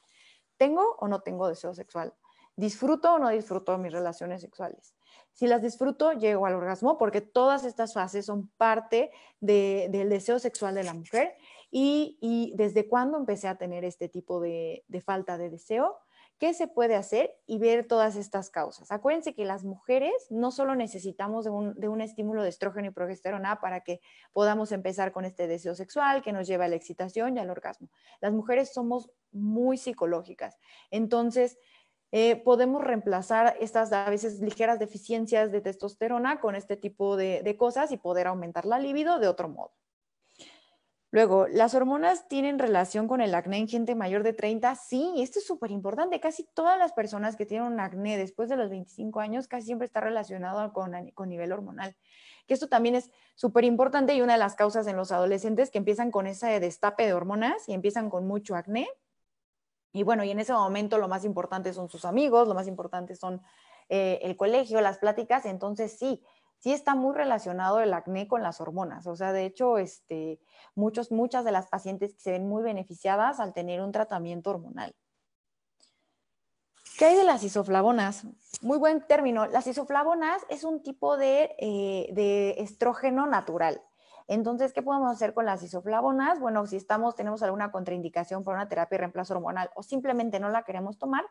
¿Tengo 0.56 0.96
o 1.00 1.08
no 1.08 1.20
tengo 1.20 1.48
deseo 1.48 1.74
sexual? 1.74 2.14
¿Disfruto 2.56 3.14
o 3.14 3.18
no 3.18 3.30
disfruto 3.30 3.78
mis 3.78 3.92
relaciones 3.92 4.42
sexuales? 4.42 4.94
Si 5.32 5.46
las 5.46 5.62
disfruto, 5.62 6.12
llego 6.12 6.44
al 6.44 6.54
orgasmo 6.54 6.98
porque 6.98 7.22
todas 7.22 7.64
estas 7.64 7.94
fases 7.94 8.26
son 8.26 8.48
parte 8.58 9.10
del 9.40 10.08
deseo 10.10 10.38
sexual 10.38 10.74
de 10.74 10.84
la 10.84 10.92
mujer. 10.92 11.34
Y, 11.70 12.52
desde 12.54 12.86
cuándo 12.86 13.16
empecé 13.16 13.48
a 13.48 13.56
tener 13.56 13.84
este 13.84 14.08
tipo 14.08 14.40
de, 14.40 14.84
falta 15.02 15.38
de 15.38 15.48
deseo, 15.48 15.96
qué 16.38 16.52
se 16.52 16.66
puede 16.68 16.96
hacer 16.96 17.34
y 17.46 17.58
ver 17.58 17.86
todas 17.86 18.16
estas 18.16 18.50
causas. 18.50 18.92
Acuérdense 18.92 19.34
que 19.34 19.46
las 19.46 19.64
mujeres 19.64 20.12
no 20.28 20.50
solo 20.50 20.74
necesitamos 20.74 21.44
de 21.44 21.50
un, 21.50 21.72
de 21.74 21.88
un, 21.88 22.02
estímulo 22.02 22.42
de 22.42 22.50
estrógeno 22.50 22.88
y 22.88 22.90
progesterona 22.90 23.60
para 23.60 23.80
que 23.80 24.00
podamos 24.32 24.72
empezar 24.72 25.12
con 25.12 25.24
este 25.24 25.46
deseo 25.46 25.74
sexual 25.74 26.20
que 26.20 26.32
nos 26.32 26.46
lleva 26.46 26.66
a 26.66 26.68
la 26.68 26.76
excitación 26.76 27.36
y 27.36 27.40
al 27.40 27.48
orgasmo. 27.48 27.88
Las 28.20 28.32
mujeres 28.32 28.74
somos 28.74 29.10
muy 29.30 29.78
psicológicas. 29.78 30.58
Entonces, 30.90 31.58
eh, 32.12 32.36
podemos 32.36 32.84
reemplazar 32.84 33.56
estas 33.60 33.92
a 33.92 34.08
veces 34.08 34.40
ligeras 34.40 34.78
deficiencias 34.78 35.50
de 35.50 35.60
testosterona 35.60 36.40
con 36.40 36.54
este 36.54 36.76
tipo 36.76 37.16
de 37.16 37.56
cosas 37.58 37.90
y 37.90 37.96
poder 37.96 38.28
aumentar 38.28 38.64
la 38.64 38.78
libido 38.78 39.18
de 39.18 39.28
otro 39.28 39.48
modo. 39.48 39.72
Luego, 41.12 41.46
¿las 41.46 41.74
hormonas 41.74 42.26
tienen 42.26 42.58
relación 42.58 43.06
con 43.06 43.20
el 43.20 43.34
acné 43.34 43.58
en 43.58 43.68
gente 43.68 43.94
mayor 43.94 44.22
de 44.22 44.32
30? 44.32 44.74
Sí, 44.76 45.12
esto 45.18 45.40
es 45.40 45.46
súper 45.46 45.70
importante. 45.70 46.18
Casi 46.20 46.48
todas 46.54 46.78
las 46.78 46.94
personas 46.94 47.36
que 47.36 47.44
tienen 47.44 47.70
un 47.70 47.80
acné 47.80 48.16
después 48.16 48.48
de 48.48 48.56
los 48.56 48.70
25 48.70 49.20
años 49.20 49.46
casi 49.46 49.66
siempre 49.66 49.84
está 49.84 50.00
relacionado 50.00 50.72
con, 50.72 51.10
con 51.10 51.28
nivel 51.28 51.52
hormonal. 51.52 51.94
Que 52.46 52.54
esto 52.54 52.66
también 52.66 52.94
es 52.94 53.10
súper 53.34 53.64
importante 53.64 54.14
y 54.14 54.22
una 54.22 54.32
de 54.32 54.38
las 54.38 54.54
causas 54.54 54.86
en 54.86 54.96
los 54.96 55.12
adolescentes 55.12 55.70
que 55.70 55.76
empiezan 55.76 56.10
con 56.10 56.26
ese 56.26 56.58
destape 56.60 57.04
de 57.04 57.12
hormonas 57.12 57.68
y 57.68 57.74
empiezan 57.74 58.08
con 58.08 58.26
mucho 58.26 58.56
acné. 58.56 58.88
Y 59.92 60.02
bueno, 60.04 60.24
y 60.24 60.30
en 60.30 60.40
ese 60.40 60.52
momento 60.52 60.98
lo 60.98 61.08
más 61.08 61.24
importante 61.24 61.72
son 61.74 61.88
sus 61.88 62.04
amigos, 62.04 62.48
lo 62.48 62.54
más 62.54 62.66
importante 62.66 63.14
son 63.14 63.42
eh, 63.88 64.20
el 64.22 64.36
colegio, 64.36 64.80
las 64.80 64.98
pláticas. 64.98 65.44
Entonces, 65.44 65.98
sí, 65.98 66.22
sí 66.58 66.72
está 66.72 66.94
muy 66.94 67.14
relacionado 67.14 67.80
el 67.80 67.92
acné 67.92 68.26
con 68.26 68.42
las 68.42 68.60
hormonas. 68.60 69.06
O 69.06 69.16
sea, 69.16 69.32
de 69.32 69.44
hecho, 69.44 69.78
este, 69.78 70.40
muchos, 70.74 71.12
muchas 71.12 71.44
de 71.44 71.52
las 71.52 71.66
pacientes 71.66 72.14
se 72.18 72.30
ven 72.30 72.48
muy 72.48 72.62
beneficiadas 72.62 73.38
al 73.38 73.52
tener 73.52 73.82
un 73.82 73.92
tratamiento 73.92 74.50
hormonal. 74.50 74.94
¿Qué 76.98 77.06
hay 77.06 77.16
de 77.16 77.24
las 77.24 77.42
isoflavonas? 77.42 78.24
Muy 78.60 78.78
buen 78.78 79.06
término. 79.06 79.46
Las 79.46 79.66
isoflavonas 79.66 80.44
es 80.48 80.62
un 80.62 80.82
tipo 80.82 81.16
de, 81.16 81.54
eh, 81.58 82.08
de 82.12 82.54
estrógeno 82.58 83.26
natural. 83.26 83.82
Entonces, 84.28 84.72
¿qué 84.72 84.82
podemos 84.82 85.10
hacer 85.10 85.34
con 85.34 85.46
las 85.46 85.62
isoflavonas? 85.62 86.40
Bueno, 86.40 86.66
si 86.66 86.76
estamos, 86.76 87.16
tenemos 87.16 87.42
alguna 87.42 87.70
contraindicación 87.70 88.44
para 88.44 88.58
una 88.58 88.68
terapia 88.68 88.96
de 88.96 89.00
reemplazo 89.02 89.34
hormonal 89.34 89.70
o 89.74 89.82
simplemente 89.82 90.40
no 90.40 90.48
la 90.48 90.62
queremos 90.62 90.98
tomar, 90.98 91.24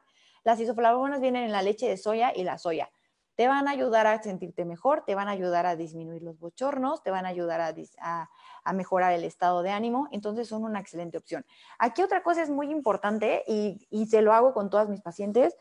las 0.43 0.59
isoflavonas 0.59 1.21
vienen 1.21 1.43
en 1.43 1.51
la 1.51 1.61
leche 1.61 1.87
de 1.87 1.97
soya 1.97 2.31
y 2.35 2.43
la 2.43 2.57
soya 2.57 2.89
te 3.35 3.47
van 3.47 3.67
a 3.67 3.71
ayudar 3.71 4.07
a 4.07 4.21
sentirte 4.21 4.65
mejor, 4.65 5.03
te 5.05 5.15
van 5.15 5.27
a 5.27 5.31
ayudar 5.31 5.65
a 5.65 5.75
disminuir 5.75 6.21
los 6.21 6.37
bochornos, 6.37 7.01
te 7.01 7.11
van 7.11 7.25
a 7.25 7.29
ayudar 7.29 7.59
a, 7.99 8.73
mejorar 8.73 9.13
el 9.13 9.23
estado 9.23 9.63
de 9.63 9.71
ánimo, 9.71 10.07
entonces 10.11 10.47
son 10.47 10.63
una 10.63 10.79
excelente 10.79 11.17
opción. 11.17 11.45
Aquí 11.79 12.03
otra 12.03 12.23
cosa 12.23 12.43
es 12.43 12.49
muy 12.49 12.69
importante 12.69 13.43
y, 13.47 14.05
se 14.07 14.21
lo 14.21 14.33
hago 14.33 14.53
con 14.53 14.69
todas 14.69 14.89
mis 14.89 15.01
pacientes. 15.01 15.55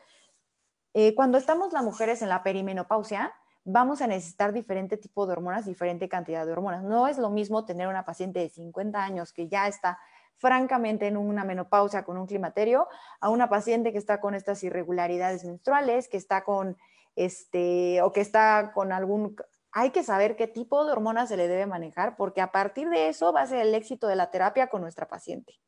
Eh, 0.93 1.15
cuando 1.15 1.37
estamos 1.37 1.73
las 1.73 1.83
mujeres 1.83 2.21
en 2.21 2.29
la 2.29 2.43
perimenopausia, 2.43 3.33
vamos 3.63 4.01
a 4.01 4.07
necesitar 4.07 4.53
diferente 4.53 4.97
tipo 4.97 5.25
de 5.25 5.33
hormonas, 5.33 5.65
diferente 5.65 6.09
cantidad 6.09 6.45
de 6.45 6.51
hormonas. 6.51 6.83
No 6.83 7.07
es 7.07 7.17
lo 7.17 7.29
mismo 7.29 7.65
tener 7.65 7.87
una 7.87 8.05
paciente 8.05 8.39
de 8.39 8.49
50 8.49 9.03
años 9.03 9.33
que 9.33 9.47
ya 9.47 9.67
está 9.67 9.99
francamente 10.37 11.07
en 11.07 11.17
una 11.17 11.43
menopausia 11.43 12.03
con 12.03 12.17
un 12.17 12.25
climaterio, 12.25 12.87
a 13.19 13.29
una 13.29 13.47
paciente 13.49 13.91
que 13.91 13.99
está 13.99 14.19
con 14.19 14.33
estas 14.33 14.63
irregularidades 14.63 15.45
menstruales, 15.45 16.09
que 16.09 16.17
está 16.17 16.43
con 16.43 16.77
este, 17.15 18.01
o 18.01 18.11
que 18.11 18.21
está 18.21 18.71
con 18.73 18.91
algún... 18.91 19.35
Hay 19.71 19.91
que 19.91 20.03
saber 20.03 20.35
qué 20.35 20.47
tipo 20.47 20.83
de 20.83 20.91
hormonas 20.91 21.29
se 21.29 21.37
le 21.37 21.47
debe 21.47 21.67
manejar 21.67 22.17
porque 22.17 22.41
a 22.41 22.51
partir 22.51 22.89
de 22.89 23.07
eso 23.07 23.31
va 23.31 23.41
a 23.41 23.47
ser 23.47 23.59
el 23.59 23.75
éxito 23.75 24.07
de 24.07 24.15
la 24.15 24.31
terapia 24.31 24.67
con 24.67 24.81
nuestra 24.81 25.07
paciente. 25.07 25.59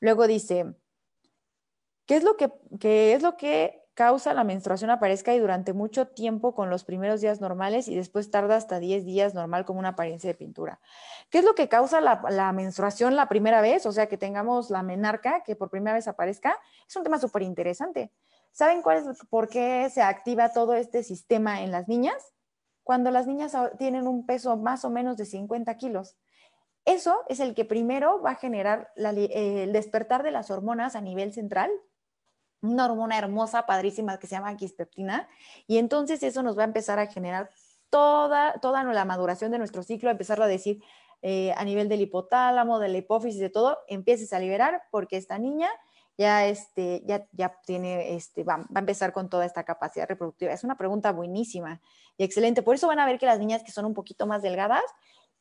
Luego 0.00 0.26
dice, 0.26 0.74
¿qué 2.06 2.16
es 2.16 2.24
lo 2.24 2.36
que, 2.36 2.50
qué 2.80 3.12
es 3.12 3.22
lo 3.22 3.36
que 3.36 3.81
causa 3.94 4.32
la 4.32 4.44
menstruación 4.44 4.90
aparezca 4.90 5.34
y 5.34 5.38
durante 5.38 5.72
mucho 5.72 6.08
tiempo 6.08 6.54
con 6.54 6.70
los 6.70 6.84
primeros 6.84 7.20
días 7.20 7.40
normales 7.40 7.88
y 7.88 7.94
después 7.94 8.30
tarda 8.30 8.56
hasta 8.56 8.78
10 8.78 9.04
días 9.04 9.34
normal 9.34 9.64
como 9.64 9.78
una 9.80 9.90
apariencia 9.90 10.28
de 10.28 10.34
pintura. 10.34 10.80
¿Qué 11.30 11.38
es 11.38 11.44
lo 11.44 11.54
que 11.54 11.68
causa 11.68 12.00
la, 12.00 12.52
menstruación 12.52 13.16
la 13.16 13.28
primera 13.28 13.60
vez? 13.60 13.84
O 13.86 13.92
sea, 13.92 14.06
que 14.06 14.16
tengamos 14.16 14.70
la 14.70 14.82
menarca 14.82 15.42
que 15.42 15.56
por 15.56 15.70
primera 15.70 15.94
vez 15.94 16.08
aparezca. 16.08 16.58
Es 16.88 16.96
un 16.96 17.02
tema 17.02 17.18
súper 17.18 17.42
interesante. 17.42 18.12
¿Saben 18.50 18.82
cuál 18.82 18.98
es, 18.98 19.18
por 19.28 19.48
qué 19.48 19.88
se 19.90 20.02
activa 20.02 20.52
todo 20.52 20.74
este 20.74 21.02
sistema 21.02 21.62
en 21.62 21.70
las 21.70 21.88
niñas? 21.88 22.32
Cuando 22.82 23.10
las 23.10 23.26
niñas 23.26 23.56
tienen 23.78 24.06
un 24.08 24.26
peso 24.26 24.56
más 24.56 24.84
o 24.84 24.90
menos 24.90 25.16
de 25.16 25.26
50 25.26 25.76
kilos. 25.76 26.16
Eso 26.84 27.22
es 27.28 27.38
el 27.40 27.54
que 27.54 27.64
primero 27.64 28.20
va 28.22 28.32
a 28.32 28.34
generar 28.36 28.90
el 28.96 29.72
despertar 29.72 30.22
de 30.22 30.32
las 30.32 30.50
hormonas 30.50 30.96
a 30.96 31.00
nivel 31.00 31.32
central, 31.32 31.70
una 32.62 32.86
hormona 32.86 33.18
hermosa, 33.18 33.66
padrísima, 33.66 34.18
que 34.18 34.26
se 34.26 34.36
llama 34.36 34.56
quispeptina, 34.56 35.28
y 35.66 35.78
entonces 35.78 36.22
eso 36.22 36.42
nos 36.42 36.56
va 36.56 36.62
a 36.62 36.66
empezar 36.66 36.98
a 36.98 37.06
generar 37.06 37.50
toda, 37.90 38.54
toda 38.60 38.82
la 38.84 39.04
maduración 39.04 39.50
de 39.50 39.58
nuestro 39.58 39.82
ciclo, 39.82 40.10
empezar 40.10 40.40
a 40.40 40.46
decir 40.46 40.82
eh, 41.20 41.52
a 41.56 41.64
nivel 41.64 41.88
del 41.88 42.00
hipotálamo, 42.00 42.78
de 42.78 42.88
la 42.88 42.98
hipófisis, 42.98 43.40
de 43.40 43.50
todo, 43.50 43.78
empieces 43.86 44.32
a 44.32 44.38
liberar 44.38 44.82
porque 44.90 45.16
esta 45.16 45.38
niña 45.38 45.68
ya, 46.18 46.46
este, 46.46 47.02
ya, 47.06 47.26
ya 47.32 47.60
tiene, 47.64 48.14
este, 48.14 48.44
va, 48.44 48.66
a 48.74 48.78
empezar 48.78 49.12
con 49.12 49.28
toda 49.28 49.44
esta 49.44 49.64
capacidad 49.64 50.08
reproductiva? 50.08 50.52
Es 50.52 50.64
una 50.64 50.76
pregunta 50.76 51.12
buenísima 51.12 51.80
y 52.16 52.24
excelente. 52.24 52.62
Por 52.62 52.74
eso 52.74 52.86
van 52.86 52.98
a 52.98 53.06
ver 53.06 53.18
que 53.18 53.26
las 53.26 53.38
niñas 53.38 53.62
que 53.62 53.72
son 53.72 53.84
un 53.84 53.94
poquito 53.94 54.26
más 54.26 54.42
delgadas 54.42 54.84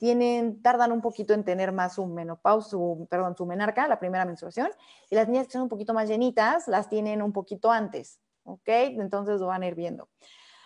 tienen, 0.01 0.63
tardan 0.63 0.91
un 0.91 0.99
poquito 0.99 1.35
en 1.35 1.43
tener 1.43 1.71
más 1.71 1.93
su 1.93 2.07
menopausa, 2.07 2.75
perdón, 3.07 3.37
su 3.37 3.45
menarca, 3.45 3.87
la 3.87 3.99
primera 3.99 4.25
menstruación, 4.25 4.71
y 5.11 5.15
las 5.15 5.27
niñas 5.27 5.45
que 5.45 5.53
son 5.53 5.61
un 5.61 5.69
poquito 5.69 5.93
más 5.93 6.09
llenitas 6.09 6.67
las 6.67 6.89
tienen 6.89 7.21
un 7.21 7.31
poquito 7.31 7.71
antes, 7.71 8.19
¿ok? 8.43 8.67
Entonces 8.67 9.39
lo 9.39 9.45
van 9.45 9.61
a 9.61 9.67
ir 9.67 9.75
viendo. 9.75 10.09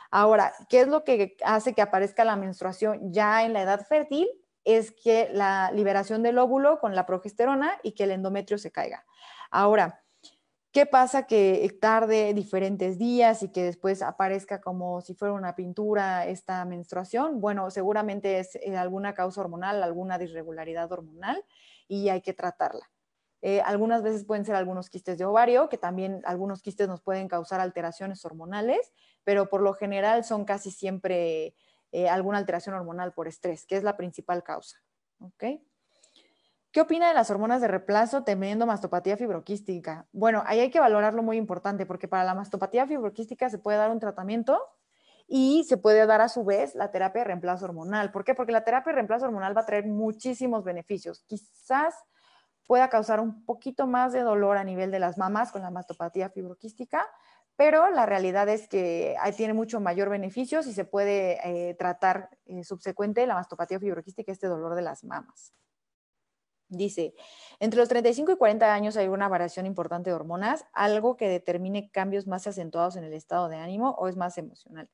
Ahora, 0.09 0.53
¿qué 0.69 0.79
es 0.79 0.87
lo 0.87 1.03
que 1.03 1.35
hace 1.43 1.73
que 1.73 1.81
aparezca 1.81 2.23
la 2.23 2.37
menstruación 2.37 3.11
ya 3.11 3.43
en 3.43 3.51
la 3.51 3.61
edad 3.61 3.85
fértil? 3.85 4.25
Es 4.63 4.93
que 4.93 5.27
la 5.33 5.69
liberación 5.73 6.23
del 6.23 6.37
óvulo 6.37 6.79
con 6.79 6.95
la 6.95 7.05
progesterona 7.05 7.73
y 7.83 7.91
que 7.91 8.05
el 8.05 8.11
endometrio 8.11 8.57
se 8.57 8.71
caiga. 8.71 9.03
Ahora, 9.51 10.04
¿qué 10.75 10.85
pasa 10.85 11.23
que 11.25 11.77
tarde 11.79 12.33
diferentes 12.33 12.97
días 12.97 13.43
y 13.43 13.49
que 13.49 13.63
después 13.63 14.01
aparezca 14.01 14.59
como 14.59 14.99
si 14.99 15.13
fuera 15.13 15.33
una 15.33 15.55
pintura 15.55 16.25
esta 16.25 16.65
menstruación? 16.65 17.39
Bueno, 17.39 17.71
seguramente 17.71 18.39
es 18.39 18.55
eh, 18.57 18.75
alguna 18.75 19.13
causa 19.13 19.39
hormonal, 19.39 19.81
alguna 19.81 20.17
disregularidad 20.17 20.91
hormonal 20.91 21.41
y 21.87 22.09
hay 22.09 22.19
que 22.21 22.33
tratarla. 22.33 22.91
Eh, 23.41 23.61
algunas 23.61 24.03
veces 24.03 24.25
pueden 24.25 24.43
ser 24.43 24.55
algunos 24.55 24.89
quistes 24.89 25.17
de 25.17 25.23
ovario, 25.23 25.69
que 25.69 25.77
también 25.77 26.21
algunos 26.25 26.61
quistes 26.61 26.89
nos 26.89 27.01
pueden 27.01 27.29
causar 27.29 27.61
alteraciones 27.61 28.25
hormonales, 28.25 28.91
pero 29.23 29.47
por 29.49 29.61
lo 29.61 29.75
general 29.75 30.25
son 30.25 30.43
casi 30.43 30.71
siempre 30.71 31.55
eh, 31.93 32.09
alguna 32.09 32.37
alteración 32.37 32.75
hormonal 32.75 33.13
por 33.13 33.29
estrés, 33.29 33.65
que 33.65 33.77
es 33.77 33.83
la 33.83 33.95
principal 33.95 34.43
causa. 34.43 34.83
¿ok?, 35.19 35.45
¿Qué 36.75 36.81
opina 36.81 37.07
de 37.07 37.13
las 37.13 37.31
hormonas 37.31 37.61
de 37.61 37.69
reemplazo 37.69 38.25
teniendo 38.25 38.65
mastopatía 38.65 39.15
fibroquística? 39.15 40.09
Bueno, 40.11 40.43
ahí 40.45 40.59
hay 40.59 40.69
que 40.69 40.81
valorarlo 40.81 41.23
muy 41.23 41.37
importante 41.37 41.85
porque 41.85 42.09
para 42.09 42.25
la 42.25 42.35
mastopatía 42.35 42.85
fibroquística 42.85 43.49
se 43.49 43.59
puede 43.59 43.77
dar 43.77 43.91
un 43.91 43.99
tratamiento 44.01 44.59
y 45.25 45.63
se 45.69 45.77
puede 45.77 46.05
dar 46.05 46.19
a 46.19 46.27
su 46.27 46.43
vez 46.43 46.75
la 46.75 46.91
terapia 46.91 47.21
de 47.21 47.27
reemplazo 47.27 47.63
hormonal. 47.63 48.11
¿Por 48.11 48.25
qué? 48.25 48.35
Porque 48.35 48.51
la 48.51 48.65
terapia 48.65 48.91
de 48.91 48.95
reemplazo 48.95 49.23
hormonal 49.23 49.55
va 49.55 49.61
a 49.61 49.65
traer 49.65 49.85
muchísimos 49.85 50.65
beneficios. 50.65 51.23
Quizás 51.27 51.95
pueda 52.67 52.89
causar 52.89 53.21
un 53.21 53.45
poquito 53.45 53.87
más 53.87 54.11
de 54.11 54.23
dolor 54.23 54.57
a 54.57 54.65
nivel 54.65 54.91
de 54.91 54.99
las 54.99 55.17
mamas 55.17 55.53
con 55.53 55.61
la 55.61 55.71
mastopatía 55.71 56.29
fibroquística, 56.29 57.07
pero 57.55 57.89
la 57.89 58.05
realidad 58.05 58.49
es 58.49 58.67
que 58.67 59.15
tiene 59.37 59.53
mucho 59.53 59.79
mayor 59.79 60.09
beneficio 60.09 60.61
si 60.61 60.73
se 60.73 60.83
puede 60.83 61.39
eh, 61.69 61.73
tratar 61.75 62.31
eh, 62.47 62.65
subsecuente 62.65 63.25
la 63.25 63.35
mastopatía 63.35 63.79
fibroquística, 63.79 64.29
este 64.29 64.47
dolor 64.47 64.75
de 64.75 64.81
las 64.81 65.05
mamas. 65.05 65.53
Dice, 66.67 67.13
entre 67.59 67.79
los 67.79 67.89
35 67.89 68.31
y 68.31 68.37
40 68.37 68.73
años 68.73 68.97
hay 68.97 69.07
una 69.07 69.27
variación 69.27 69.65
importante 69.65 70.09
de 70.09 70.15
hormonas, 70.15 70.65
algo 70.73 71.15
que 71.15 71.29
determine 71.29 71.91
cambios 71.91 72.25
más 72.25 72.47
acentuados 72.47 72.95
en 72.95 73.03
el 73.03 73.13
estado 73.13 73.49
de 73.49 73.57
ánimo 73.57 73.91
o 73.99 74.07
es 74.07 74.17
más 74.17 74.37
emocional. 74.37 74.89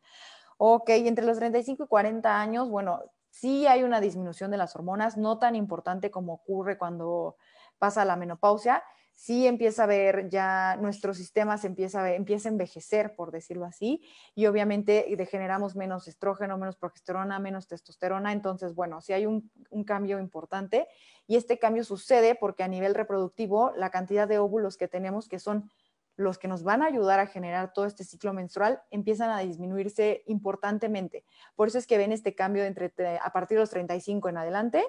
Ok, 0.57 0.89
entre 0.89 1.25
los 1.25 1.37
35 1.37 1.85
y 1.85 1.87
40 1.87 2.39
años, 2.39 2.69
bueno, 2.69 3.01
sí 3.29 3.67
hay 3.67 3.83
una 3.83 4.01
disminución 4.01 4.51
de 4.51 4.57
las 4.57 4.75
hormonas, 4.75 5.17
no 5.17 5.39
tan 5.39 5.55
importante 5.55 6.11
como 6.11 6.33
ocurre 6.33 6.77
cuando 6.77 7.37
pasa 7.79 8.05
la 8.05 8.15
menopausia, 8.15 8.83
sí 9.13 9.47
empieza 9.47 9.83
a 9.83 9.87
ver 9.87 10.29
ya 10.29 10.77
nuestro 10.77 11.13
sistema 11.13 11.57
se 11.57 11.67
empieza 11.67 12.03
a, 12.03 12.13
empieza 12.13 12.49
a 12.49 12.51
envejecer, 12.51 13.15
por 13.15 13.31
decirlo 13.31 13.65
así, 13.65 14.01
y 14.35 14.47
obviamente 14.47 15.05
degeneramos 15.17 15.75
menos 15.75 16.07
estrógeno, 16.07 16.57
menos 16.57 16.75
progesterona, 16.75 17.39
menos 17.39 17.67
testosterona, 17.67 18.31
entonces, 18.31 18.73
bueno, 18.73 19.01
sí 19.01 19.13
hay 19.13 19.25
un, 19.25 19.51
un 19.69 19.83
cambio 19.83 20.19
importante 20.19 20.87
y 21.27 21.35
este 21.35 21.59
cambio 21.59 21.83
sucede 21.83 22.35
porque 22.35 22.63
a 22.63 22.67
nivel 22.67 22.95
reproductivo 22.95 23.71
la 23.75 23.89
cantidad 23.89 24.27
de 24.27 24.39
óvulos 24.39 24.77
que 24.77 24.87
tenemos, 24.87 25.27
que 25.27 25.39
son 25.39 25.69
los 26.15 26.37
que 26.37 26.47
nos 26.47 26.63
van 26.63 26.81
a 26.81 26.87
ayudar 26.87 27.19
a 27.19 27.27
generar 27.27 27.73
todo 27.73 27.85
este 27.85 28.03
ciclo 28.03 28.33
menstrual, 28.33 28.81
empiezan 28.91 29.29
a 29.31 29.39
disminuirse 29.39 30.23
importantemente. 30.27 31.23
Por 31.55 31.67
eso 31.67 31.77
es 31.77 31.87
que 31.87 31.97
ven 31.97 32.11
este 32.11 32.35
cambio 32.35 32.63
entre, 32.63 32.91
a 33.21 33.31
partir 33.31 33.57
de 33.57 33.63
los 33.63 33.69
35 33.69 34.29
en 34.29 34.37
adelante 34.37 34.83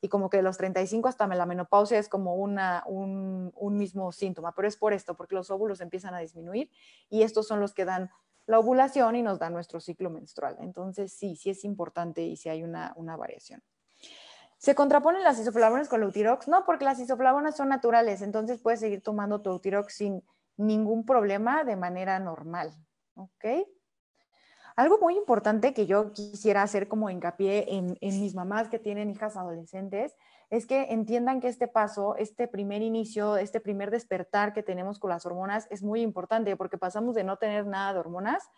y 0.00 0.08
como 0.08 0.30
que 0.30 0.38
de 0.38 0.42
los 0.42 0.56
35 0.56 1.08
hasta 1.08 1.26
la 1.26 1.46
menopausia 1.46 1.98
es 1.98 2.08
como 2.08 2.34
una, 2.34 2.84
un, 2.86 3.52
mismo 3.76 4.12
síntoma, 4.12 4.52
pero 4.54 4.68
es 4.68 4.76
por 4.76 4.92
esto, 4.92 5.16
porque 5.16 5.34
los 5.34 5.50
óvulos 5.50 5.80
empiezan 5.80 6.14
a 6.14 6.18
disminuir 6.18 6.70
y 7.08 7.22
estos 7.22 7.46
son 7.46 7.60
los 7.60 7.74
que 7.74 7.84
dan 7.84 8.10
la 8.46 8.58
ovulación 8.58 9.16
y 9.16 9.22
nos 9.22 9.38
dan 9.38 9.52
nuestro 9.52 9.78
ciclo 9.80 10.10
menstrual. 10.10 10.56
Entonces, 10.60 11.12
sí, 11.12 11.36
sí 11.36 11.50
es 11.50 11.64
importante 11.64 12.22
y 12.22 12.36
sí 12.36 12.48
hay 12.48 12.62
una, 12.62 12.94
variación. 13.16 13.62
¿Se 14.56 14.74
contraponen 14.74 15.22
las 15.22 15.38
isoflavonas 15.38 15.88
con 15.88 16.00
el 16.00 16.06
Eutirox? 16.06 16.48
No, 16.48 16.64
porque 16.64 16.84
las 16.84 16.98
isoflavonas 16.98 17.56
son 17.56 17.68
naturales, 17.68 18.22
entonces 18.22 18.60
puedes 18.60 18.80
seguir 18.80 19.02
tomando 19.02 19.42
tu 19.42 19.50
Eutirox 19.50 19.94
sin 19.94 20.24
ningún 20.56 21.04
problema 21.04 21.62
de 21.62 21.76
manera 21.76 22.18
normal. 22.18 22.72
¿Ok? 23.14 23.44
Algo 24.78 25.00
muy 25.00 25.16
importante 25.16 25.74
que 25.74 25.86
yo 25.86 26.12
quisiera 26.12 26.62
hacer 26.62 26.86
como 26.86 27.10
hincapié 27.10 27.74
en, 27.74 27.98
mis 28.00 28.36
mamás 28.36 28.68
que 28.68 28.78
tienen 28.78 29.10
hijas 29.10 29.36
adolescentes 29.36 30.14
es 30.50 30.66
que 30.66 30.92
entiendan 30.92 31.40
que 31.40 31.48
este 31.48 31.66
paso, 31.66 32.14
este 32.14 32.46
primer 32.46 32.82
inicio, 32.82 33.38
este 33.38 33.58
primer 33.58 33.90
despertar 33.90 34.52
que 34.52 34.62
tenemos 34.62 35.00
con 35.00 35.10
las 35.10 35.26
hormonas 35.26 35.66
es 35.70 35.82
muy 35.82 36.00
importante 36.00 36.54
porque 36.54 36.78
pasamos 36.78 37.16
de 37.16 37.24
no 37.24 37.38
tener 37.38 37.66
nada 37.66 37.92
de 37.92 37.98
hormonas 37.98 38.48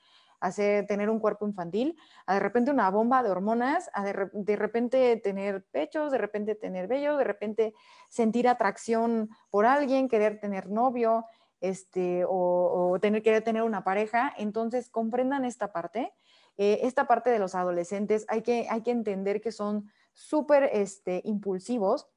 a 0.40 0.52
tener 0.52 1.08
un 1.08 1.20
cuerpo 1.20 1.46
infantil, 1.46 1.96
a 2.26 2.34
de 2.34 2.40
repente 2.40 2.70
una 2.70 2.90
bomba 2.90 3.22
de 3.22 3.30
hormonas, 3.30 3.90
a 3.94 4.04
de, 4.04 4.30
de 4.32 4.56
repente 4.56 5.16
tener 5.16 5.64
pechos, 5.70 6.12
de 6.12 6.18
repente 6.18 6.54
tener 6.54 6.86
vello, 6.86 7.16
de 7.16 7.24
repente 7.24 7.74
sentir 8.10 8.46
atracción 8.46 9.30
por 9.50 9.64
alguien, 9.64 10.08
querer 10.08 10.38
tener 10.38 10.68
novio, 10.68 11.24
este, 11.60 12.24
o, 12.26 12.98
tener, 13.00 13.22
querer 13.22 13.42
tener 13.42 13.62
una 13.62 13.84
pareja. 13.84 14.32
Entonces, 14.36 14.88
comprendan 14.88 15.44
esta 15.44 15.72
parte. 15.72 16.12
Eh, 16.56 16.80
esta 16.82 17.06
parte 17.06 17.30
de 17.30 17.38
los 17.38 17.54
adolescentes 17.54 18.26
hay 18.28 18.42
que, 18.42 18.66
hay 18.68 18.82
que 18.82 18.90
entender 18.90 19.40
que 19.40 19.52
son 19.52 19.90
súper 20.12 20.70
este, 20.72 21.22
impulsivos. 21.24 22.08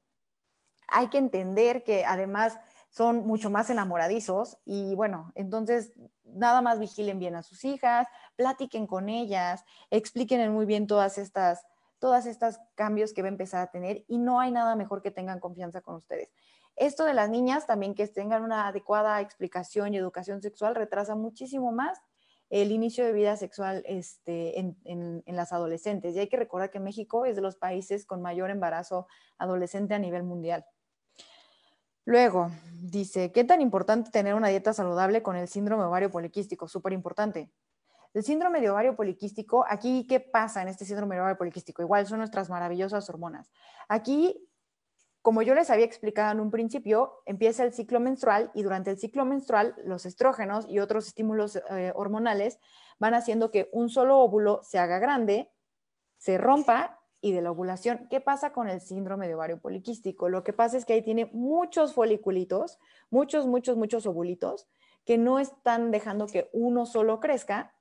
Hay 0.88 1.08
que 1.08 1.18
entender 1.18 1.82
que 1.82 2.04
además 2.04 2.58
son 2.90 3.26
mucho 3.26 3.50
más 3.50 3.70
enamoradizos 3.70 4.58
y 4.64 4.94
bueno, 4.94 5.32
entonces 5.34 5.92
nada 6.22 6.62
más 6.62 6.78
vigilen 6.78 7.18
bien 7.18 7.34
a 7.34 7.42
sus 7.42 7.64
hijas, 7.64 8.06
platiquen 8.36 8.86
con 8.86 9.08
ellas, 9.08 9.64
expliquen 9.90 10.52
muy 10.52 10.64
bien 10.64 10.86
todas 10.86 11.18
estas 11.18 11.66
todas 12.04 12.26
estas 12.26 12.60
cambios 12.74 13.14
que 13.14 13.22
va 13.22 13.28
a 13.28 13.30
empezar 13.30 13.62
a 13.62 13.70
tener 13.70 14.04
y 14.08 14.18
no 14.18 14.38
hay 14.38 14.50
nada 14.50 14.76
mejor 14.76 15.00
que 15.00 15.10
tengan 15.10 15.40
confianza 15.40 15.80
con 15.80 15.94
ustedes. 15.94 16.28
Esto 16.76 17.06
de 17.06 17.14
las 17.14 17.30
niñas 17.30 17.66
también 17.66 17.94
que 17.94 18.06
tengan 18.06 18.42
una 18.42 18.68
adecuada 18.68 19.22
explicación 19.22 19.94
y 19.94 19.96
educación 19.96 20.42
sexual 20.42 20.74
retrasa 20.74 21.14
muchísimo 21.14 21.72
más 21.72 22.02
el 22.50 22.72
inicio 22.72 23.06
de 23.06 23.14
vida 23.14 23.38
sexual 23.38 23.82
este, 23.86 24.60
en, 24.60 25.22
las 25.24 25.54
adolescentes. 25.54 26.14
Y 26.14 26.18
hay 26.18 26.28
que 26.28 26.36
recordar 26.36 26.70
que 26.70 26.78
México 26.78 27.24
es 27.24 27.36
de 27.36 27.40
los 27.40 27.56
países 27.56 28.04
con 28.04 28.20
mayor 28.20 28.50
embarazo 28.50 29.06
adolescente 29.38 29.94
a 29.94 29.98
nivel 29.98 30.24
mundial. 30.24 30.66
Luego, 32.04 32.50
dice, 32.82 33.32
¿qué 33.32 33.44
tan 33.44 33.62
importante 33.62 34.10
tener 34.10 34.34
una 34.34 34.48
dieta 34.48 34.74
saludable 34.74 35.22
con 35.22 35.36
el 35.36 35.48
síndrome 35.48 35.84
ovario 35.84 36.10
poliquístico? 36.10 36.68
Súper 36.68 36.92
importante. 36.92 37.50
El 38.14 38.24
síndrome 38.24 38.60
de 38.60 38.70
ovario 38.70 38.96
poliquístico, 38.96 39.64
aquí, 39.68 40.06
¿qué 40.06 40.20
pasa 40.20 40.62
en 40.62 40.68
este 40.68 40.84
síndrome 40.84 41.16
de 41.16 41.20
ovario 41.20 41.36
poliquístico? 41.36 41.82
Igual 41.82 42.06
son 42.06 42.18
nuestras 42.18 42.48
maravillosas 42.48 43.08
hormonas. 43.10 43.50
Aquí 43.88 44.48
como 45.24 45.40
yo 45.40 45.54
les 45.54 45.70
había 45.70 45.86
explicado 45.86 46.32
en 46.32 46.40
un 46.40 46.50
principio, 46.50 47.22
empieza 47.24 47.64
el 47.64 47.72
ciclo 47.72 47.98
menstrual 47.98 48.50
y 48.52 48.62
durante 48.62 48.90
el 48.90 48.98
ciclo 48.98 49.24
menstrual 49.24 49.74
los 49.82 50.04
estrógenos 50.04 50.66
y 50.68 50.80
otros 50.80 51.06
estímulos 51.06 51.56
eh, 51.56 51.92
hormonales 51.94 52.60
van 52.98 53.14
haciendo 53.14 53.50
que 53.50 53.70
un 53.72 53.88
solo 53.88 54.18
óvulo 54.18 54.60
se 54.64 54.78
haga 54.78 54.98
grande, 54.98 55.50
se 56.18 56.36
rompa 56.36 57.00
y 57.22 57.32
de 57.32 57.40
la 57.40 57.52
ovulación. 57.52 58.06
¿Qué 58.10 58.20
pasa 58.20 58.52
con 58.52 58.68
el 58.68 58.82
síndrome 58.82 59.26
de 59.26 59.34
ovario 59.34 59.58
poliquístico? 59.58 60.28
Lo 60.28 60.44
que 60.44 60.52
pasa 60.52 60.76
es 60.76 60.84
que 60.84 60.92
ahí 60.92 61.00
tiene 61.00 61.30
muchos 61.32 61.94
foliculitos, 61.94 62.78
muchos, 63.08 63.46
muchos, 63.46 63.78
muchos 63.78 64.04
ovulitos 64.04 64.68
que 65.06 65.16
no 65.16 65.38
están 65.38 65.90
dejando 65.90 66.26
que 66.26 66.50
uno 66.52 66.84
solo 66.84 67.18
crezca 67.20 67.72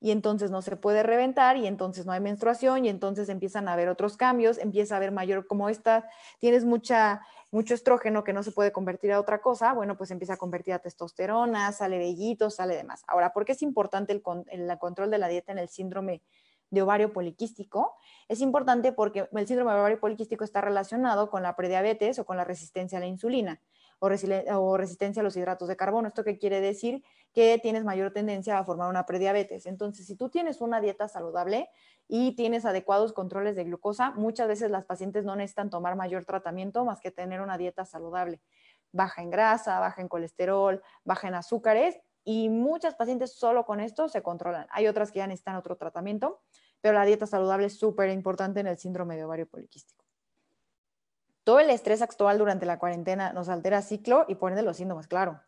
y 0.00 0.10
entonces 0.12 0.50
no 0.50 0.62
se 0.62 0.76
puede 0.76 1.02
reventar 1.02 1.56
y 1.56 1.66
entonces 1.66 2.06
no 2.06 2.12
hay 2.12 2.20
menstruación 2.20 2.84
y 2.84 2.88
entonces 2.88 3.28
empiezan 3.28 3.68
a 3.68 3.72
haber 3.72 3.88
otros 3.88 4.16
cambios, 4.16 4.58
empieza 4.58 4.94
a 4.94 4.98
haber 4.98 5.12
mayor, 5.12 5.46
como 5.46 5.68
esta, 5.68 6.08
tienes 6.38 6.64
mucha, 6.64 7.22
mucho 7.50 7.74
estrógeno 7.74 8.22
que 8.22 8.32
no 8.32 8.42
se 8.42 8.52
puede 8.52 8.70
convertir 8.70 9.12
a 9.12 9.20
otra 9.20 9.40
cosa, 9.40 9.72
bueno, 9.72 9.96
pues 9.96 10.10
empieza 10.10 10.34
a 10.34 10.36
convertir 10.36 10.74
a 10.74 10.78
testosterona, 10.78 11.72
sale 11.72 11.98
vellito, 11.98 12.50
sale 12.50 12.76
demás. 12.76 13.02
Ahora, 13.08 13.32
¿por 13.32 13.44
qué 13.44 13.52
es 13.52 13.62
importante 13.62 14.12
el, 14.12 14.22
el 14.48 14.78
control 14.78 15.10
de 15.10 15.18
la 15.18 15.28
dieta 15.28 15.52
en 15.52 15.58
el 15.58 15.68
síndrome 15.68 16.22
de 16.70 16.82
ovario 16.82 17.12
poliquístico? 17.12 17.96
Es 18.28 18.40
importante 18.40 18.92
porque 18.92 19.28
el 19.32 19.46
síndrome 19.48 19.72
de 19.72 19.80
ovario 19.80 20.00
poliquístico 20.00 20.44
está 20.44 20.60
relacionado 20.60 21.28
con 21.28 21.42
la 21.42 21.56
prediabetes 21.56 22.18
o 22.20 22.24
con 22.24 22.36
la 22.36 22.44
resistencia 22.44 22.98
a 22.98 23.00
la 23.00 23.06
insulina 23.06 23.60
o, 24.00 24.76
resistencia 24.76 25.20
a 25.20 25.24
los 25.24 25.36
hidratos 25.36 25.68
de 25.68 25.76
carbono. 25.76 26.08
¿Esto 26.08 26.24
qué 26.24 26.38
quiere 26.38 26.60
decir? 26.60 27.02
Que 27.32 27.58
tienes 27.58 27.84
mayor 27.84 28.12
tendencia 28.12 28.58
a 28.58 28.64
formar 28.64 28.88
una 28.88 29.06
prediabetes. 29.06 29.66
Entonces, 29.66 30.06
si 30.06 30.16
tú 30.16 30.28
tienes 30.28 30.60
una 30.60 30.80
dieta 30.80 31.08
saludable 31.08 31.68
y 32.06 32.34
tienes 32.36 32.64
adecuados 32.64 33.12
controles 33.12 33.56
de 33.56 33.64
glucosa, 33.64 34.12
muchas 34.12 34.48
veces 34.48 34.70
las 34.70 34.84
pacientes 34.84 35.24
no 35.24 35.36
necesitan 35.36 35.70
tomar 35.70 35.96
mayor 35.96 36.24
tratamiento 36.24 36.84
más 36.84 37.00
que 37.00 37.10
tener 37.10 37.40
una 37.40 37.58
dieta 37.58 37.84
saludable. 37.84 38.40
Baja 38.92 39.22
en 39.22 39.30
grasa, 39.30 39.80
baja 39.80 40.00
en 40.00 40.08
colesterol, 40.08 40.82
baja 41.04 41.28
en 41.28 41.34
azúcares 41.34 42.00
y 42.24 42.48
muchas 42.48 42.94
pacientes 42.94 43.34
solo 43.34 43.64
con 43.64 43.80
esto 43.80 44.08
se 44.08 44.22
controlan. 44.22 44.66
Hay 44.70 44.86
otras 44.86 45.12
que 45.12 45.18
ya 45.18 45.26
necesitan 45.26 45.56
otro 45.56 45.76
tratamiento, 45.76 46.40
pero 46.80 46.94
la 46.94 47.04
dieta 47.04 47.26
saludable 47.26 47.66
es 47.66 47.78
súper 47.78 48.10
importante 48.10 48.60
en 48.60 48.66
el 48.66 48.78
síndrome 48.78 49.16
de 49.16 49.24
ovario 49.24 49.46
poliquístico. 49.46 50.07
Todo 51.48 51.60
el 51.60 51.70
estrés 51.70 52.02
actual 52.02 52.36
durante 52.36 52.66
la 52.66 52.78
cuarentena 52.78 53.32
nos 53.32 53.48
altera 53.48 53.80
ciclo 53.80 54.26
y 54.28 54.34
pone 54.34 54.60
los 54.60 54.76
síntomas, 54.76 55.06
claro. 55.06 55.40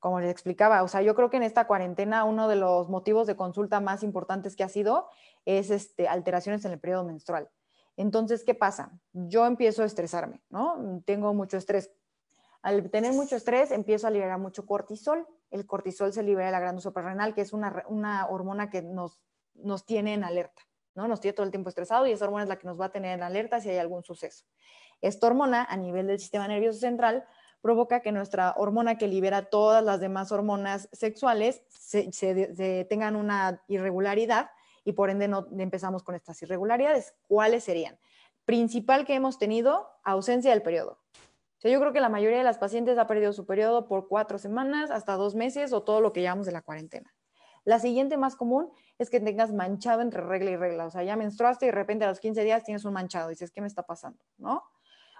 Como 0.00 0.18
les 0.18 0.28
explicaba, 0.28 0.82
o 0.82 0.88
sea, 0.88 1.02
yo 1.02 1.14
creo 1.14 1.30
que 1.30 1.36
en 1.36 1.44
esta 1.44 1.68
cuarentena 1.68 2.24
uno 2.24 2.48
de 2.48 2.56
los 2.56 2.88
motivos 2.88 3.28
de 3.28 3.36
consulta 3.36 3.78
más 3.78 4.02
importantes 4.02 4.56
que 4.56 4.64
ha 4.64 4.68
sido 4.68 5.08
es 5.44 5.70
este, 5.70 6.08
alteraciones 6.08 6.64
en 6.64 6.72
el 6.72 6.80
periodo 6.80 7.04
menstrual. 7.04 7.48
Entonces, 7.96 8.42
¿qué 8.42 8.56
pasa? 8.56 8.90
Yo 9.12 9.46
empiezo 9.46 9.84
a 9.84 9.86
estresarme, 9.86 10.42
¿no? 10.50 11.00
Tengo 11.04 11.32
mucho 11.32 11.58
estrés. 11.58 11.92
Al 12.60 12.90
tener 12.90 13.12
mucho 13.12 13.36
estrés, 13.36 13.70
empiezo 13.70 14.08
a 14.08 14.10
liberar 14.10 14.40
mucho 14.40 14.66
cortisol. 14.66 15.28
El 15.52 15.64
cortisol 15.64 16.12
se 16.12 16.24
libera 16.24 16.46
de 16.46 16.52
la 16.54 16.58
glándula 16.58 16.82
suprarrenal, 16.82 17.34
que 17.34 17.42
es 17.42 17.52
una, 17.52 17.84
una 17.86 18.26
hormona 18.26 18.68
que 18.68 18.82
nos, 18.82 19.20
nos 19.54 19.86
tiene 19.86 20.14
en 20.14 20.24
alerta, 20.24 20.62
¿no? 20.96 21.06
Nos 21.06 21.20
tiene 21.20 21.34
todo 21.34 21.46
el 21.46 21.52
tiempo 21.52 21.68
estresado 21.68 22.04
y 22.08 22.10
esa 22.10 22.24
hormona 22.24 22.42
es 22.42 22.48
la 22.48 22.58
que 22.58 22.66
nos 22.66 22.80
va 22.80 22.86
a 22.86 22.90
tener 22.90 23.16
en 23.16 23.22
alerta 23.22 23.60
si 23.60 23.70
hay 23.70 23.78
algún 23.78 24.02
suceso. 24.02 24.44
Esta 25.00 25.26
hormona 25.26 25.64
a 25.64 25.76
nivel 25.76 26.06
del 26.06 26.18
sistema 26.18 26.48
nervioso 26.48 26.78
central 26.78 27.24
provoca 27.60 28.00
que 28.00 28.12
nuestra 28.12 28.54
hormona 28.56 28.96
que 28.96 29.08
libera 29.08 29.46
todas 29.46 29.82
las 29.82 30.00
demás 30.00 30.30
hormonas 30.30 30.88
sexuales 30.92 31.62
se, 31.68 32.86
tengan 32.88 33.16
una 33.16 33.62
irregularidad 33.66 34.50
y 34.84 34.92
por 34.92 35.10
ende 35.10 35.26
no 35.26 35.48
empezamos 35.58 36.02
con 36.02 36.14
estas 36.14 36.40
irregularidades. 36.42 37.14
¿Cuáles 37.26 37.64
serían? 37.64 37.98
Principal 38.44 39.04
que 39.04 39.14
hemos 39.14 39.38
tenido, 39.38 39.88
ausencia 40.04 40.52
del 40.52 40.62
periodo. 40.62 41.00
yo 41.60 41.80
creo 41.80 41.92
que 41.92 42.00
la 42.00 42.08
mayoría 42.08 42.38
de 42.38 42.44
las 42.44 42.58
pacientes 42.58 42.96
ha 42.98 43.08
perdido 43.08 43.32
su 43.32 43.46
periodo 43.46 43.88
por 43.88 44.06
cuatro 44.06 44.38
semanas, 44.38 44.92
hasta 44.92 45.14
dos 45.14 45.34
meses 45.34 45.72
o 45.72 45.82
todo 45.82 46.00
lo 46.00 46.12
que 46.12 46.22
llamamos 46.22 46.46
de 46.46 46.52
la 46.52 46.62
cuarentena. 46.62 47.12
La 47.64 47.80
siguiente 47.80 48.16
más 48.16 48.36
común 48.36 48.70
es 48.96 49.10
que 49.10 49.18
tengas 49.18 49.52
manchado 49.52 50.00
entre 50.00 50.20
regla 50.20 50.52
y 50.52 50.56
regla. 50.56 50.86
O 50.86 50.90
sea, 50.92 51.02
ya 51.02 51.16
menstruaste 51.16 51.66
y 51.66 51.68
de 51.68 51.72
repente 51.72 52.04
a 52.04 52.08
los 52.08 52.20
15 52.20 52.44
días 52.44 52.62
tienes 52.62 52.84
un 52.84 52.92
manchado. 52.92 53.28
Y 53.28 53.32
dices, 53.32 53.50
¿qué 53.50 53.60
me 53.60 53.66
está 53.66 53.82
pasando? 53.82 54.22
¿No? 54.38 54.62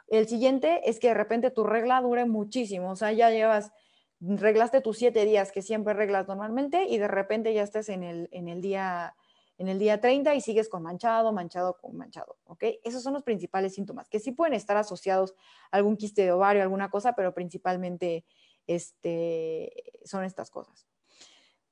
El 0.08 0.28
siguiente 0.28 0.88
es 0.88 1.00
que 1.00 1.08
de 1.08 1.14
repente 1.14 1.50
tu 1.50 1.64
regla 1.64 2.00
dure 2.00 2.26
muchísimo, 2.26 2.92
o 2.92 2.96
sea, 2.96 3.12
ya 3.12 3.30
llevas, 3.30 3.72
reglaste 4.20 4.80
tus 4.80 4.98
siete 4.98 5.24
días 5.24 5.52
que 5.52 5.62
siempre 5.62 5.94
reglas 5.94 6.28
normalmente 6.28 6.84
y 6.88 6.98
de 6.98 7.08
repente 7.08 7.52
ya 7.52 7.62
estés 7.62 7.88
en 7.88 8.02
el, 8.02 8.28
en 8.32 8.48
el 8.48 8.60
día 8.60 9.14
en 9.58 9.68
el 9.68 9.78
día 9.78 10.00
30 10.00 10.34
y 10.34 10.42
sigues 10.42 10.68
con 10.68 10.82
manchado, 10.82 11.32
manchado, 11.32 11.78
con 11.78 11.96
manchado, 11.96 12.36
¿ok? 12.44 12.62
Esos 12.84 13.02
son 13.02 13.14
los 13.14 13.22
principales 13.22 13.74
síntomas, 13.74 14.06
que 14.08 14.20
sí 14.20 14.32
pueden 14.32 14.52
estar 14.52 14.76
asociados 14.76 15.34
a 15.70 15.78
algún 15.78 15.96
quiste 15.96 16.22
de 16.22 16.32
ovario, 16.32 16.62
alguna 16.62 16.90
cosa, 16.90 17.14
pero 17.14 17.32
principalmente 17.32 18.26
este, 18.66 19.72
son 20.04 20.24
estas 20.24 20.50
cosas. 20.50 20.86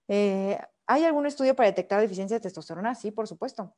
Eh, 0.08 0.58
¿Hay 0.86 1.04
algún 1.04 1.26
estudio 1.26 1.54
para 1.54 1.68
detectar 1.68 2.00
deficiencia 2.00 2.38
de 2.38 2.42
testosterona? 2.42 2.94
Sí, 2.94 3.10
por 3.10 3.28
supuesto 3.28 3.74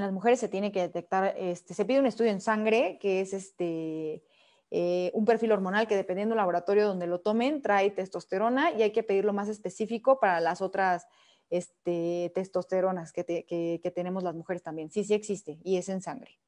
las 0.00 0.12
mujeres 0.12 0.40
se 0.40 0.48
tiene 0.48 0.72
que 0.72 0.80
detectar, 0.80 1.34
este, 1.36 1.74
se 1.74 1.84
pide 1.84 2.00
un 2.00 2.06
estudio 2.06 2.30
en 2.30 2.40
sangre, 2.40 2.98
que 3.00 3.20
es 3.20 3.32
este, 3.32 4.22
eh, 4.70 5.10
un 5.14 5.24
perfil 5.24 5.52
hormonal 5.52 5.86
que 5.86 5.96
dependiendo 5.96 6.34
del 6.34 6.38
laboratorio 6.38 6.86
donde 6.86 7.06
lo 7.06 7.20
tomen, 7.20 7.62
trae 7.62 7.90
testosterona 7.90 8.72
y 8.72 8.82
hay 8.82 8.92
que 8.92 9.02
pedirlo 9.02 9.32
más 9.32 9.48
específico 9.48 10.20
para 10.20 10.40
las 10.40 10.60
otras 10.60 11.06
este, 11.48 12.30
testosteronas 12.34 13.12
que, 13.12 13.24
que 13.24 13.92
tenemos 13.94 14.22
las 14.22 14.34
mujeres 14.34 14.62
también. 14.62 14.90
Sí, 14.90 15.04
sí 15.04 15.14
existe 15.14 15.58
y 15.64 15.76
es 15.76 15.88
en 15.88 16.00
sangre. 16.00 16.38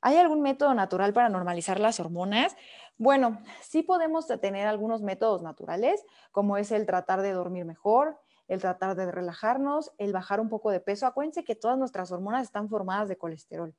¿Hay 0.00 0.16
algún 0.16 0.42
método 0.42 0.74
natural 0.74 1.12
para 1.12 1.28
normalizar 1.28 1.80
las 1.80 1.98
hormonas? 1.98 2.56
Bueno, 2.98 3.40
sí 3.62 3.82
podemos 3.82 4.28
tener 4.40 4.68
algunos 4.68 5.02
métodos 5.02 5.42
naturales, 5.42 6.04
como 6.30 6.56
es 6.56 6.70
el 6.70 6.86
tratar 6.86 7.20
de 7.20 7.32
dormir 7.32 7.64
mejor, 7.64 8.20
el 8.48 8.60
tratar 8.60 8.96
de 8.96 9.10
relajarnos, 9.12 9.92
el 9.98 10.12
bajar 10.12 10.40
un 10.40 10.48
poco 10.48 10.70
de 10.70 10.80
peso. 10.80 11.06
Acuérdense 11.06 11.44
que 11.44 11.54
todas 11.54 11.78
nuestras 11.78 12.10
hormonas 12.12 12.44
están 12.44 12.68
formadas 12.68 13.08
de 13.08 13.16
colesterol. 13.16 13.74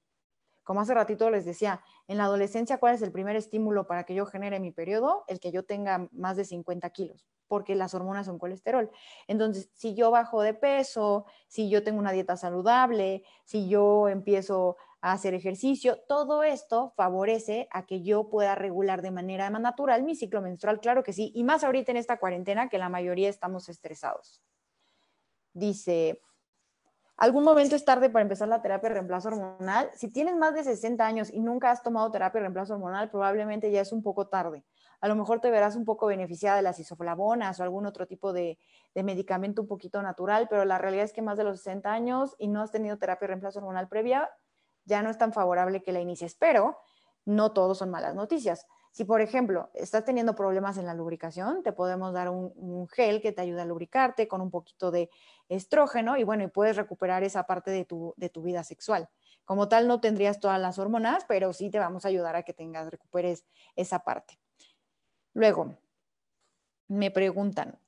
como 0.63 0.81
hace 0.81 0.93
ratito 0.93 1.31
les 1.31 1.45
decía, 1.45 1.81
en 2.07 2.17
la 2.17 2.25
adolescencia, 2.25 2.79
¿cuál 2.79 2.93
es 2.93 3.01
el 3.01 3.11
primer 3.11 3.35
estímulo 3.35 3.87
para 3.87 4.03
que 4.05 4.13
yo 4.13 4.25
genere 4.27 4.59
mi 4.59 4.71
periodo? 4.71 5.23
El 5.27 5.39
que 5.39 5.51
yo 5.51 5.65
tenga 5.65 6.07
más 6.11 6.37
de 6.37 6.45
50 6.45 6.89
kilos, 6.91 7.27
porque 7.47 7.73
las 7.75 7.95
hormonas 7.95 8.27
son 8.27 8.37
colesterol. 8.37 8.91
Entonces, 9.27 9.71
si 9.73 9.95
yo 9.95 10.11
bajo 10.11 10.43
de 10.43 10.53
peso, 10.53 11.25
si 11.47 11.69
yo 11.71 11.83
tengo 11.83 11.99
una 11.99 12.11
dieta 12.11 12.37
saludable, 12.37 13.23
si 13.45 13.67
yo 13.67 14.09
empiezo 14.09 14.77
a 15.01 15.13
hacer 15.13 15.33
ejercicio, 15.33 15.97
todo 16.07 16.43
esto 16.43 16.93
favorece 16.95 17.67
a 17.71 17.85
que 17.87 18.03
yo 18.03 18.29
pueda 18.29 18.53
regular 18.55 19.01
de 19.01 19.11
manera 19.11 19.49
más 19.49 19.61
natural 19.61 20.03
mi 20.03 20.15
ciclo 20.15 20.41
menstrual, 20.41 20.79
claro 20.81 21.03
que 21.03 21.13
sí, 21.13 21.31
y 21.33 21.43
más 21.43 21.63
ahorita 21.63 21.91
en 21.91 21.97
esta 21.97 22.19
cuarentena 22.19 22.69
que 22.69 22.77
la 22.77 22.89
mayoría 22.89 23.29
estamos 23.29 23.69
estresados. 23.69 24.43
Dice, 25.53 26.21
algún 27.19 27.43
momento 27.43 27.75
es 27.75 27.83
tarde 27.83 28.09
para 28.09 28.23
empezar 28.23 28.47
la 28.47 28.61
terapia 28.61 28.89
de 28.89 28.93
reemplazo 28.95 29.27
hormonal. 29.27 29.89
Si 29.93 30.09
tienes 30.09 30.37
más 30.37 30.53
de 30.53 30.63
60 30.63 31.05
años 31.05 31.29
y 31.29 31.41
nunca 31.41 31.69
has 31.69 31.83
tomado 31.83 32.09
terapia 32.11 32.39
de 32.39 32.45
reemplazo 32.45 32.75
hormonal, 32.75 33.09
probablemente 33.09 33.69
ya 33.71 33.81
es 33.81 33.91
un 33.91 34.01
poco 34.01 34.27
tarde. 34.27 34.63
A 35.01 35.07
lo 35.09 35.15
mejor 35.15 35.41
te 35.41 35.51
verás 35.51 35.75
un 35.75 35.83
poco 35.83 36.05
beneficiada 36.05 36.55
de 36.55 36.61
las 36.61 36.79
isoflavonas 36.79 37.59
o 37.59 37.63
algún 37.63 37.85
otro 37.85 38.07
tipo 38.07 38.31
de, 38.31 38.57
medicamento 38.95 39.61
un 39.61 39.67
poquito 39.67 40.01
natural, 40.01 40.47
pero 40.49 40.63
la 40.63 40.77
realidad 40.77 41.03
es 41.03 41.11
que 41.11 41.21
más 41.21 41.37
de 41.37 41.43
los 41.43 41.57
60 41.57 41.91
años 41.91 42.35
y 42.37 42.47
no 42.47 42.61
has 42.61 42.71
tenido 42.71 42.97
terapia 42.97 43.25
de 43.25 43.33
reemplazo 43.33 43.59
hormonal 43.59 43.89
previa, 43.89 44.29
ya 44.85 45.01
no 45.01 45.09
es 45.09 45.17
tan 45.17 45.33
favorable 45.33 45.83
que 45.83 45.91
la 45.91 45.99
inicies. 45.99 46.35
Pero 46.35 46.77
no 47.25 47.51
todos 47.51 47.79
son 47.79 47.89
malas 47.89 48.15
noticias. 48.15 48.65
Si, 48.99 49.05
por 49.05 49.21
ejemplo, 49.21 49.69
estás 49.75 50.03
teniendo 50.03 50.35
problemas 50.35 50.77
en 50.77 50.85
la 50.85 50.93
lubricación, 50.93 51.63
te 51.63 51.71
podemos 51.71 52.11
dar 52.11 52.27
un, 52.27 52.85
gel 52.89 53.21
que 53.21 53.31
te 53.31 53.41
ayuda 53.41 53.61
a 53.61 53.65
lubricarte 53.65 54.27
con 54.27 54.41
un 54.41 54.51
poquito 54.51 54.91
de 54.91 55.09
estrógeno 55.47 56.17
y 56.17 56.25
bueno, 56.25 56.43
y 56.43 56.47
puedes 56.47 56.75
recuperar 56.75 57.23
esa 57.23 57.45
parte 57.45 57.71
de 57.71 57.85
tu, 57.85 58.13
de 58.17 58.27
tu 58.27 58.41
vida 58.41 58.61
sexual. 58.65 59.07
Como 59.45 59.69
tal, 59.69 59.87
no 59.87 60.01
tendrías 60.01 60.41
todas 60.41 60.59
las 60.59 60.79
hormonas, 60.79 61.23
pero 61.29 61.53
sí 61.53 61.69
te 61.69 61.79
vamos 61.79 62.03
a 62.03 62.09
ayudar 62.09 62.35
a 62.35 62.43
que 62.43 62.53
tengas, 62.53 62.91
recuperes 62.91 63.45
esa 63.77 63.99
parte. 63.99 64.37
Luego, 65.33 65.77
me 66.89 67.09
preguntan, 67.09 67.79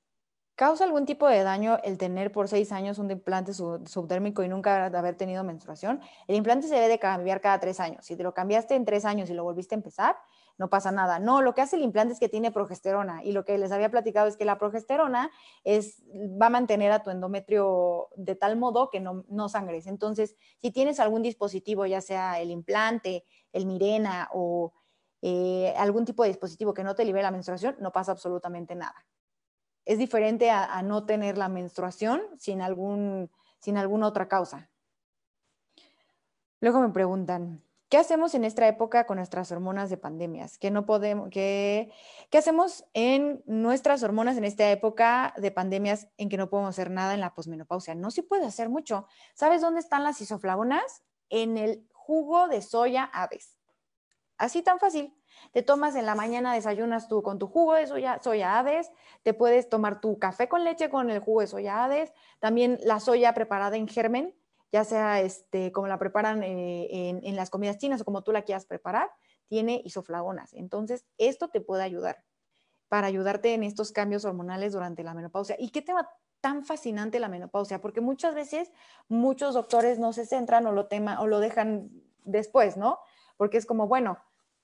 ¿causa 0.55 0.85
algún 0.85 1.05
tipo 1.05 1.27
de 1.27 1.43
daño 1.43 1.77
el 1.83 1.97
tener 1.97 2.31
por 2.31 2.47
seis 2.47 2.71
años 2.71 2.99
un 2.99 3.11
implante 3.11 3.53
subdérmico 3.53 4.43
y 4.43 4.47
nunca 4.47 4.85
haber 4.85 5.15
tenido 5.15 5.43
menstruación? 5.43 5.99
El 6.29 6.37
implante 6.37 6.69
se 6.69 6.75
debe 6.75 6.87
de 6.87 6.99
cambiar 6.99 7.41
cada 7.41 7.59
tres 7.59 7.81
años. 7.81 8.05
Si 8.05 8.15
te 8.15 8.23
lo 8.23 8.33
cambiaste 8.33 8.75
en 8.75 8.85
tres 8.85 9.03
años 9.03 9.29
y 9.29 9.33
lo 9.33 9.43
volviste 9.43 9.75
a 9.75 9.79
empezar, 9.79 10.15
no 10.61 10.69
pasa 10.69 10.91
nada. 10.91 11.17
No, 11.17 11.41
lo 11.41 11.55
que 11.55 11.61
hace 11.61 11.75
el 11.75 11.81
implante 11.81 12.13
es 12.13 12.19
que 12.19 12.29
tiene 12.29 12.51
progesterona 12.51 13.23
y 13.23 13.31
lo 13.31 13.43
que 13.45 13.57
les 13.57 13.71
había 13.71 13.89
platicado 13.89 14.27
es 14.27 14.37
que 14.37 14.45
la 14.45 14.59
progesterona 14.59 15.31
es, 15.63 16.03
va 16.39 16.45
a 16.45 16.49
mantener 16.51 16.91
a 16.91 17.01
tu 17.01 17.09
endometrio 17.09 18.09
de 18.15 18.35
tal 18.35 18.57
modo 18.57 18.91
que 18.91 18.99
no, 18.99 19.25
no 19.27 19.49
sangres. 19.49 19.87
Entonces, 19.87 20.35
si 20.59 20.69
tienes 20.69 20.99
algún 20.99 21.23
dispositivo, 21.23 21.87
ya 21.87 21.99
sea 21.99 22.39
el 22.39 22.51
implante, 22.51 23.25
el 23.51 23.65
Mirena 23.65 24.29
o 24.31 24.71
eh, 25.23 25.73
algún 25.77 26.05
tipo 26.05 26.21
de 26.21 26.29
dispositivo 26.29 26.75
que 26.75 26.83
no 26.83 26.93
te 26.93 27.05
libere 27.05 27.23
la 27.23 27.31
menstruación, 27.31 27.75
no 27.79 27.91
pasa 27.91 28.11
absolutamente 28.11 28.75
nada. 28.75 29.07
Es 29.83 29.97
diferente 29.97 30.51
a, 30.51 30.65
a 30.65 30.83
no 30.83 31.07
tener 31.07 31.39
la 31.39 31.49
menstruación 31.49 32.21
sin, 32.37 32.61
algún, 32.61 33.31
sin 33.59 33.77
alguna 33.77 34.05
otra 34.05 34.27
causa. 34.27 34.69
Luego 36.59 36.81
me 36.81 36.89
preguntan, 36.89 37.63
¿Qué 37.91 37.97
hacemos 37.97 38.35
en 38.35 38.45
esta 38.45 38.65
época 38.69 39.05
con 39.05 39.17
nuestras 39.17 39.51
hormonas 39.51 39.89
de 39.89 39.97
pandemias? 39.97 40.57
¿Qué, 40.57 40.71
no 40.71 40.85
podemos, 40.85 41.27
qué, 41.29 41.91
¿Qué 42.29 42.37
hacemos 42.37 42.85
en 42.93 43.43
nuestras 43.45 44.01
hormonas 44.01 44.37
en 44.37 44.45
esta 44.45 44.71
época 44.71 45.33
de 45.35 45.51
pandemias 45.51 46.07
en 46.15 46.29
que 46.29 46.37
no 46.37 46.49
podemos 46.49 46.69
hacer 46.69 46.89
nada 46.89 47.13
en 47.13 47.19
la 47.19 47.33
posmenopausia? 47.33 47.93
No 47.93 48.09
se 48.09 48.23
puede 48.23 48.45
hacer 48.45 48.69
mucho. 48.69 49.07
¿Sabes 49.33 49.59
dónde 49.59 49.81
están 49.81 50.05
las 50.05 50.21
isoflavonas? 50.21 51.03
En 51.29 51.57
el 51.57 51.85
jugo 51.91 52.47
de 52.47 52.61
soya 52.61 53.03
aves. 53.03 53.57
Así 54.37 54.61
tan 54.61 54.79
fácil. 54.79 55.13
Te 55.51 55.61
tomas 55.61 55.97
en 55.97 56.05
la 56.05 56.15
mañana, 56.15 56.53
desayunas 56.53 57.09
tú 57.09 57.21
con 57.21 57.39
tu 57.39 57.47
jugo 57.47 57.73
de 57.73 57.87
soya, 57.87 58.19
soya 58.23 58.57
aves, 58.57 58.89
te 59.23 59.33
puedes 59.33 59.67
tomar 59.67 59.99
tu 59.99 60.17
café 60.17 60.47
con 60.47 60.63
leche 60.63 60.89
con 60.89 61.09
el 61.09 61.19
jugo 61.19 61.41
de 61.41 61.47
soya 61.47 61.83
aves, 61.83 62.13
también 62.39 62.79
la 62.85 63.01
soya 63.01 63.33
preparada 63.33 63.75
en 63.75 63.89
germen, 63.89 64.33
ya 64.71 64.83
sea 64.83 65.21
este, 65.21 65.71
como 65.71 65.87
la 65.87 65.99
preparan 65.99 66.43
eh, 66.43 67.19
en, 67.23 67.35
las 67.35 67.49
comidas 67.49 67.77
chinas 67.77 68.01
o 68.01 68.05
como 68.05 68.23
tú 68.23 68.31
la 68.31 68.43
quieras 68.43 68.65
preparar, 68.65 69.11
tiene 69.47 69.81
isoflavonas. 69.83 70.53
Entonces, 70.53 71.05
esto 71.17 71.49
te 71.49 71.59
puede 71.59 71.83
ayudar 71.83 72.23
para 72.87 73.07
ayudarte 73.07 73.53
en 73.53 73.63
estos 73.63 73.91
cambios 73.91 74.25
hormonales 74.25 74.73
durante 74.73 75.03
la 75.03 75.13
menopausia. 75.13 75.55
¿Y 75.59 75.69
qué 75.69 75.81
tema 75.81 76.09
tan 76.39 76.63
fascinante 76.63 77.19
la 77.19 77.27
menopausia? 77.27 77.81
Porque 77.81 78.01
muchas 78.01 78.33
veces 78.33 78.71
muchos 79.07 79.53
doctores 79.53 79.99
no 79.99 80.13
se 80.13 80.25
centran 80.25 80.65
o 80.65 80.71
lo, 80.71 80.87
tema, 80.87 81.21
o 81.21 81.27
lo 81.27 81.39
dejan 81.39 81.89
después, 82.23 82.77
¿no? 82.77 82.99
Porque 83.37 83.57
es 83.57 83.65
como, 83.65 83.87
bueno, 83.87 84.17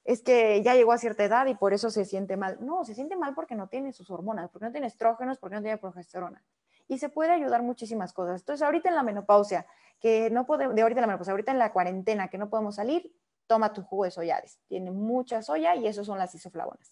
es 0.05 0.21
que 0.21 0.63
ya 0.63 0.73
llegó 0.73 0.93
a 0.93 0.97
cierta 0.97 1.25
edad 1.25 1.47
y 1.47 1.55
por 1.55 1.73
eso 1.73 1.89
se 1.89 2.05
siente 2.05 2.37
mal. 2.37 2.57
No, 2.61 2.85
se 2.85 2.95
siente 2.95 3.17
mal 3.17 3.35
porque 3.35 3.55
no 3.55 3.67
tiene 3.67 3.91
sus 3.91 4.09
hormonas, 4.09 4.49
porque 4.49 4.65
no 4.65 4.71
tiene 4.71 4.87
estrógenos, 4.87 5.37
porque 5.37 5.57
no 5.57 5.61
tiene 5.61 5.77
progesterona. 5.77 6.45
Y 6.87 6.99
se 6.99 7.09
puede 7.09 7.31
ayudar 7.31 7.63
muchísimas 7.63 8.13
cosas. 8.13 8.41
Entonces, 8.41 8.63
ahorita 8.63 8.89
en 8.89 8.95
la 8.95 9.03
menopausia, 9.03 9.65
que 9.99 10.29
no 10.29 10.45
podemos, 10.45 10.75
de 10.75 10.81
ahorita 10.81 11.01
en 11.01 11.07
la 11.07 11.17
pues 11.17 11.29
ahorita 11.29 11.51
en 11.51 11.59
la 11.59 11.73
cuarentena 11.73 12.29
que 12.29 12.37
no 12.37 12.49
podemos 12.49 12.75
salir, 12.75 13.13
toma 13.47 13.73
tu 13.73 13.81
jugo 13.81 14.05
de 14.05 14.11
soyades. 14.11 14.59
Tiene 14.67 14.91
mucha 14.91 15.41
soya 15.41 15.75
y 15.75 15.87
esos 15.87 16.05
son 16.05 16.17
las 16.17 16.35
isoflavonas. 16.35 16.89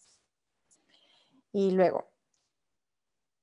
Y 1.51 1.71
luego, 1.71 2.09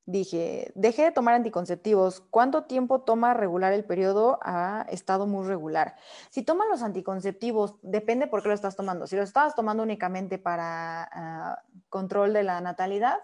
dije, 0.05 0.73
dejé 0.75 1.05
de 1.05 1.13
tomar 1.13 1.35
anticonceptivos. 1.35 2.21
¿Cuánto 2.21 2.65
tiempo 2.65 3.03
toma 3.03 3.35
regular 3.35 3.73
el 3.73 3.85
periodo 3.85 4.39
a 4.43 4.87
estado 4.91 5.27
muy 5.27 5.47
regular? 5.47 5.97
Si 6.31 6.43
toman 6.43 6.69
los 6.69 6.83
anticonceptivos, 6.83 7.77
depende 7.83 8.27
por 8.27 8.43
qué 8.43 8.49
lo 8.49 8.55
estás 8.55 8.77
tomando. 8.77 9.07
Si 9.07 9.17
lo 9.17 9.23
estabas 9.23 9.55
tomando 9.55 9.83
únicamente 9.83 10.39
para 10.39 11.09
ah, 11.13 11.63
control 11.89 12.33
de 12.33 12.43
la 12.43 12.61
natalidad, 12.61 13.19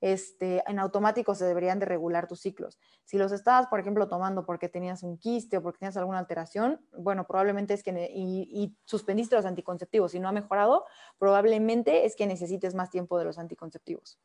este, 0.00 0.62
en 0.66 0.78
automático 0.78 1.34
se 1.34 1.46
deberían 1.46 1.78
de 1.78 1.86
regular 1.86 2.26
tus 2.26 2.40
ciclos. 2.40 2.78
Si 3.04 3.18
los 3.18 3.32
estabas, 3.32 3.66
por 3.68 3.80
ejemplo, 3.80 4.08
tomando 4.08 4.44
porque 4.44 4.68
tenías 4.68 5.02
un 5.02 5.18
quiste 5.18 5.56
o 5.56 5.62
porque 5.62 5.78
tenías 5.78 5.96
alguna 5.96 6.18
alteración, 6.18 6.80
bueno, 6.96 7.26
probablemente 7.26 7.74
es 7.74 7.82
que, 7.82 8.10
y, 8.12 8.76
suspendiste 8.84 9.36
los 9.36 9.46
anticonceptivos 9.46 10.14
y 10.14 10.20
no 10.20 10.28
ha 10.28 10.32
mejorado, 10.32 10.84
probablemente 11.18 12.04
es 12.04 12.16
que 12.16 12.26
necesites 12.26 12.74
más 12.74 12.90
tiempo 12.90 13.18
de 13.18 13.24
los 13.24 13.38
anticonceptivos. 13.38 14.18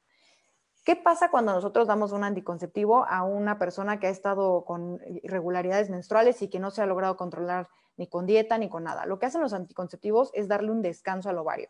¿Qué 0.83 0.95
pasa 0.95 1.29
cuando 1.29 1.53
nosotros 1.53 1.87
damos 1.87 2.11
un 2.11 2.23
anticonceptivo 2.23 3.05
a 3.05 3.23
una 3.23 3.59
persona 3.59 3.99
que 3.99 4.07
ha 4.07 4.09
estado 4.09 4.65
con 4.65 4.99
irregularidades 5.23 5.91
menstruales 5.91 6.41
y 6.41 6.49
que 6.49 6.59
no 6.59 6.71
se 6.71 6.81
ha 6.81 6.87
logrado 6.87 7.17
controlar 7.17 7.69
ni 7.97 8.07
con 8.07 8.25
dieta 8.25 8.57
ni 8.57 8.67
con 8.67 8.83
nada? 8.83 9.05
Lo 9.05 9.19
que 9.19 9.27
hacen 9.27 9.41
los 9.41 9.53
anticonceptivos 9.53 10.31
es 10.33 10.47
darle 10.47 10.71
un 10.71 10.81
descanso 10.81 11.29
al 11.29 11.37
ovario. 11.37 11.69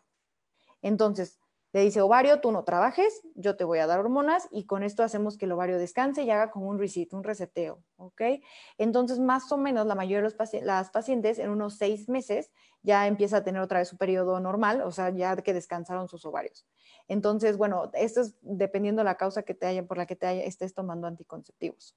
Entonces, 0.80 1.38
le 1.72 1.80
dice, 1.80 2.02
ovario, 2.02 2.40
tú 2.40 2.52
no 2.52 2.64
trabajes, 2.64 3.22
yo 3.34 3.56
te 3.56 3.64
voy 3.64 3.78
a 3.78 3.86
dar 3.86 3.98
hormonas 3.98 4.46
y 4.50 4.66
con 4.66 4.82
esto 4.82 5.02
hacemos 5.02 5.38
que 5.38 5.46
el 5.46 5.52
ovario 5.52 5.78
descanse 5.78 6.22
y 6.22 6.30
haga 6.30 6.50
como 6.50 6.68
un 6.68 6.78
reset, 6.78 7.12
un 7.14 7.24
reseteo, 7.24 7.82
¿ok? 7.96 8.20
Entonces, 8.76 9.18
más 9.18 9.50
o 9.52 9.56
menos 9.56 9.86
la 9.86 9.94
mayoría 9.94 10.28
de 10.28 10.62
las 10.62 10.90
pacientes 10.90 11.38
en 11.38 11.48
unos 11.48 11.78
seis 11.78 12.10
meses 12.10 12.50
ya 12.82 13.06
empieza 13.06 13.38
a 13.38 13.44
tener 13.44 13.62
otra 13.62 13.78
vez 13.78 13.88
su 13.88 13.96
periodo 13.96 14.38
normal, 14.38 14.82
o 14.82 14.90
sea, 14.90 15.10
ya 15.10 15.34
que 15.36 15.54
descansaron 15.54 16.08
sus 16.08 16.26
ovarios. 16.26 16.66
Entonces, 17.08 17.56
bueno, 17.56 17.90
esto 17.94 18.20
es 18.20 18.34
dependiendo 18.42 19.00
de 19.00 19.04
la 19.04 19.16
causa 19.16 19.42
que 19.42 19.54
te 19.54 19.66
haya, 19.66 19.86
por 19.86 19.96
la 19.96 20.04
que 20.04 20.16
te 20.16 20.26
haya, 20.26 20.42
estés 20.42 20.74
tomando 20.74 21.06
anticonceptivos. 21.06 21.96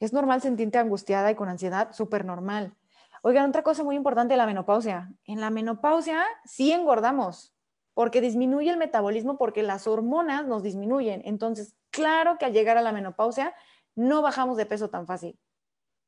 Es 0.00 0.12
normal 0.12 0.42
sentirte 0.42 0.78
angustiada 0.78 1.30
y 1.30 1.36
con 1.36 1.48
ansiedad, 1.48 1.92
súper 1.92 2.24
normal. 2.24 2.74
Oigan, 3.22 3.48
otra 3.48 3.62
cosa 3.62 3.82
muy 3.82 3.96
importante 3.96 4.34
de 4.34 4.38
la 4.38 4.46
menopausia. 4.46 5.12
En 5.24 5.40
la 5.40 5.50
menopausia 5.50 6.24
sí 6.44 6.72
engordamos 6.72 7.55
porque 7.96 8.20
disminuye 8.20 8.68
el 8.68 8.76
metabolismo, 8.76 9.38
porque 9.38 9.62
las 9.62 9.86
hormonas 9.86 10.46
nos 10.46 10.62
disminuyen. 10.62 11.22
Entonces, 11.24 11.74
claro 11.88 12.36
que 12.36 12.44
al 12.44 12.52
llegar 12.52 12.76
a 12.76 12.82
la 12.82 12.92
menopausia 12.92 13.54
no 13.94 14.20
bajamos 14.20 14.58
de 14.58 14.66
peso 14.66 14.90
tan 14.90 15.06
fácil. 15.06 15.40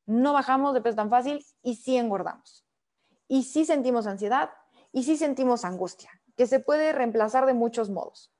No 0.04 0.34
bajamos 0.34 0.74
de 0.74 0.82
peso 0.82 0.96
tan 0.96 1.08
fácil 1.08 1.42
y 1.62 1.76
sí 1.76 1.96
engordamos. 1.96 2.66
Y 3.26 3.44
sí 3.44 3.64
sentimos 3.64 4.06
ansiedad 4.06 4.50
y 4.92 5.04
sí 5.04 5.16
sentimos 5.16 5.64
angustia, 5.64 6.10
que 6.36 6.46
se 6.46 6.60
puede 6.60 6.92
reemplazar 6.92 7.46
de 7.46 7.54
muchos 7.54 7.88
modos. 7.88 8.34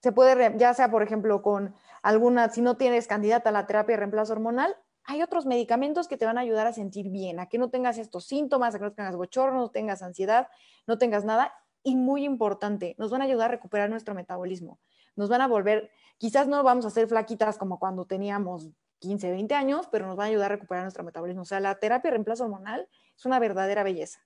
Se 0.00 0.12
puede, 0.12 0.56
ya 0.56 0.72
sea, 0.72 0.88
por 0.88 1.02
ejemplo, 1.02 1.42
con 1.42 1.74
alguna, 2.00 2.48
si 2.50 2.60
no 2.60 2.76
tienes 2.76 3.08
candidata 3.08 3.48
a 3.48 3.52
la 3.52 3.66
terapia 3.66 3.94
de 3.94 4.00
reemplazo 4.02 4.34
hormonal, 4.34 4.76
hay 5.02 5.20
otros 5.20 5.46
medicamentos 5.46 6.06
que 6.06 6.16
te 6.16 6.26
van 6.26 6.38
a 6.38 6.42
ayudar 6.42 6.68
a 6.68 6.72
sentir 6.72 7.10
bien, 7.10 7.40
a 7.40 7.48
que 7.48 7.58
no 7.58 7.70
tengas 7.70 7.98
estos 7.98 8.24
síntomas, 8.24 8.72
a 8.72 8.78
que 8.78 8.84
no 8.84 8.92
tengas 8.92 9.16
bochorno, 9.16 9.58
no 9.58 9.70
tengas 9.72 10.00
ansiedad, 10.00 10.46
no 10.86 10.96
tengas 10.96 11.24
nada 11.24 11.52
y 11.84 11.94
muy 11.94 12.24
importante, 12.24 12.96
nos 12.98 13.10
van 13.10 13.20
a 13.20 13.26
ayudar 13.26 13.50
a 13.50 13.52
recuperar 13.52 13.90
nuestro 13.90 14.14
metabolismo. 14.14 14.80
Nos 15.14 15.28
van 15.28 15.42
a 15.42 15.46
volver, 15.46 15.90
quizás 16.18 16.48
no 16.48 16.62
vamos 16.64 16.86
a 16.86 16.90
ser 16.90 17.06
flaquitas 17.06 17.58
como 17.58 17.78
cuando 17.78 18.06
teníamos 18.06 18.70
15, 19.00 19.30
20 19.30 19.54
años, 19.54 19.86
pero 19.92 20.06
nos 20.06 20.16
van 20.16 20.26
a 20.26 20.28
ayudar 20.30 20.50
a 20.50 20.54
recuperar 20.56 20.82
nuestro 20.82 21.04
metabolismo. 21.04 21.42
O 21.42 21.44
sea, 21.44 21.60
la 21.60 21.78
terapia 21.78 22.10
de 22.10 22.16
reemplazo 22.16 22.44
hormonal 22.44 22.88
es 23.16 23.24
una 23.26 23.38
verdadera 23.38 23.82
belleza. 23.82 24.18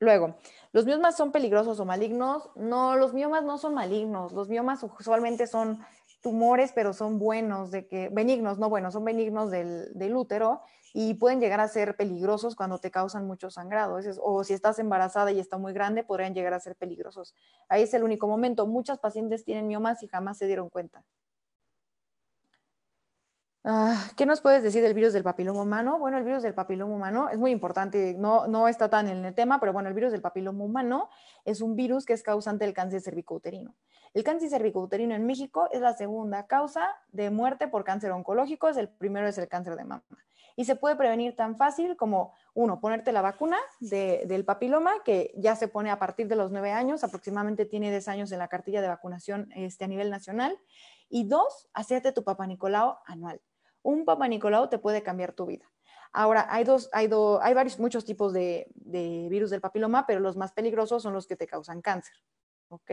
Luego, 0.00 0.36
¿los 0.72 0.86
miomas 0.86 1.16
son 1.16 1.32
peligrosos 1.32 1.80
o 1.80 1.84
malignos? 1.84 2.50
No, 2.54 2.96
los 2.96 3.12
miomas 3.12 3.42
no 3.42 3.58
son 3.58 3.74
malignos. 3.74 4.32
Los 4.32 4.48
miomas 4.48 4.84
usualmente 4.84 5.48
son 5.48 5.84
tumores, 6.22 6.70
pero 6.72 6.92
son 6.92 7.18
buenos, 7.18 7.72
de 7.72 7.88
que, 7.88 8.08
benignos, 8.08 8.58
no 8.58 8.68
buenos, 8.68 8.94
son 8.94 9.04
benignos 9.04 9.50
del, 9.50 9.92
del 9.94 10.16
útero 10.16 10.62
y 10.92 11.14
pueden 11.14 11.40
llegar 11.40 11.60
a 11.60 11.68
ser 11.68 11.96
peligrosos 11.96 12.56
cuando 12.56 12.78
te 12.78 12.90
causan 12.90 13.26
mucho 13.26 13.50
sangrado. 13.50 13.98
o 14.22 14.44
si 14.44 14.54
estás 14.54 14.78
embarazada 14.78 15.32
y 15.32 15.40
está 15.40 15.58
muy 15.58 15.72
grande, 15.72 16.04
podrían 16.04 16.34
llegar 16.34 16.54
a 16.54 16.60
ser 16.60 16.76
peligrosos. 16.76 17.34
Ahí 17.68 17.82
es 17.82 17.94
el 17.94 18.04
único 18.04 18.26
momento. 18.26 18.66
Muchas 18.66 18.98
pacientes 18.98 19.44
tienen 19.44 19.66
miomas 19.66 20.02
y 20.02 20.08
jamás 20.08 20.38
se 20.38 20.46
dieron 20.46 20.68
cuenta. 20.70 21.04
Ah, 23.64 24.08
¿Qué 24.16 24.24
nos 24.24 24.40
puedes 24.40 24.62
decir 24.62 24.82
del 24.82 24.94
virus 24.94 25.12
del 25.12 25.24
papiloma 25.24 25.60
humano? 25.60 25.98
Bueno, 25.98 26.16
el 26.16 26.24
virus 26.24 26.42
del 26.42 26.54
papiloma 26.54 26.94
humano 26.94 27.28
es 27.28 27.38
muy 27.38 27.50
importante, 27.50 28.14
no, 28.16 28.46
no 28.46 28.66
está 28.66 28.88
tan 28.88 29.08
en 29.08 29.22
el 29.24 29.34
tema, 29.34 29.60
pero 29.60 29.74
bueno, 29.74 29.90
el 29.90 29.94
virus 29.94 30.12
del 30.12 30.22
papiloma 30.22 30.64
humano 30.64 31.10
es 31.44 31.60
un 31.60 31.76
virus 31.76 32.06
que 32.06 32.14
es 32.14 32.22
causante 32.22 32.64
del 32.64 32.72
cáncer 32.72 33.02
cervicouterino. 33.02 33.74
El 34.14 34.24
cáncer 34.24 34.48
cervicouterino 34.48 35.14
en 35.14 35.26
México 35.26 35.68
es 35.70 35.82
la 35.82 35.92
segunda 35.92 36.46
causa 36.46 36.86
de 37.08 37.28
muerte 37.28 37.68
por 37.68 37.84
cáncer 37.84 38.10
oncológico, 38.12 38.68
el 38.68 38.88
primero 38.88 39.28
es 39.28 39.36
el 39.36 39.48
cáncer 39.48 39.76
de 39.76 39.84
mama 39.84 40.04
y 40.58 40.64
se 40.64 40.74
puede 40.74 40.96
prevenir 40.96 41.36
tan 41.36 41.54
fácil 41.54 41.96
como, 41.96 42.34
uno, 42.52 42.80
ponerte 42.80 43.12
la 43.12 43.22
vacuna 43.22 43.56
del 43.78 44.44
papiloma, 44.44 44.90
que 45.04 45.32
ya 45.36 45.54
se 45.54 45.68
pone 45.68 45.88
a 45.88 46.00
partir 46.00 46.26
de 46.26 46.34
los 46.34 46.50
nueve 46.50 46.72
años, 46.72 47.04
aproximadamente 47.04 47.64
tiene 47.64 47.90
10 47.90 48.08
años 48.08 48.32
en 48.32 48.40
la 48.40 48.48
cartilla 48.48 48.82
de 48.82 48.88
vacunación 48.88 49.52
este, 49.54 49.84
a 49.84 49.86
nivel 49.86 50.10
nacional, 50.10 50.58
y 51.08 51.28
dos, 51.28 51.68
hacerte 51.74 52.10
tu 52.10 52.24
papá 52.24 52.44
Nicolau 52.48 52.96
anual. 53.06 53.40
Un 53.82 54.04
papá 54.04 54.26
Nicolau 54.26 54.68
te 54.68 54.80
puede 54.80 55.04
cambiar 55.04 55.32
tu 55.32 55.46
vida. 55.46 55.64
Ahora, 56.12 56.48
hay, 56.50 56.64
dos, 56.64 56.90
hay, 56.92 57.08
hay 57.40 57.54
varios, 57.54 57.78
muchos 57.78 58.04
tipos 58.04 58.32
de, 58.32 58.66
virus 59.30 59.50
del 59.50 59.60
papiloma, 59.60 60.08
pero 60.08 60.18
los 60.18 60.36
más 60.36 60.50
peligrosos 60.50 61.04
son 61.04 61.14
los 61.14 61.28
que 61.28 61.36
te 61.36 61.46
causan 61.46 61.82
cáncer, 61.82 62.16
¿ok? 62.66 62.90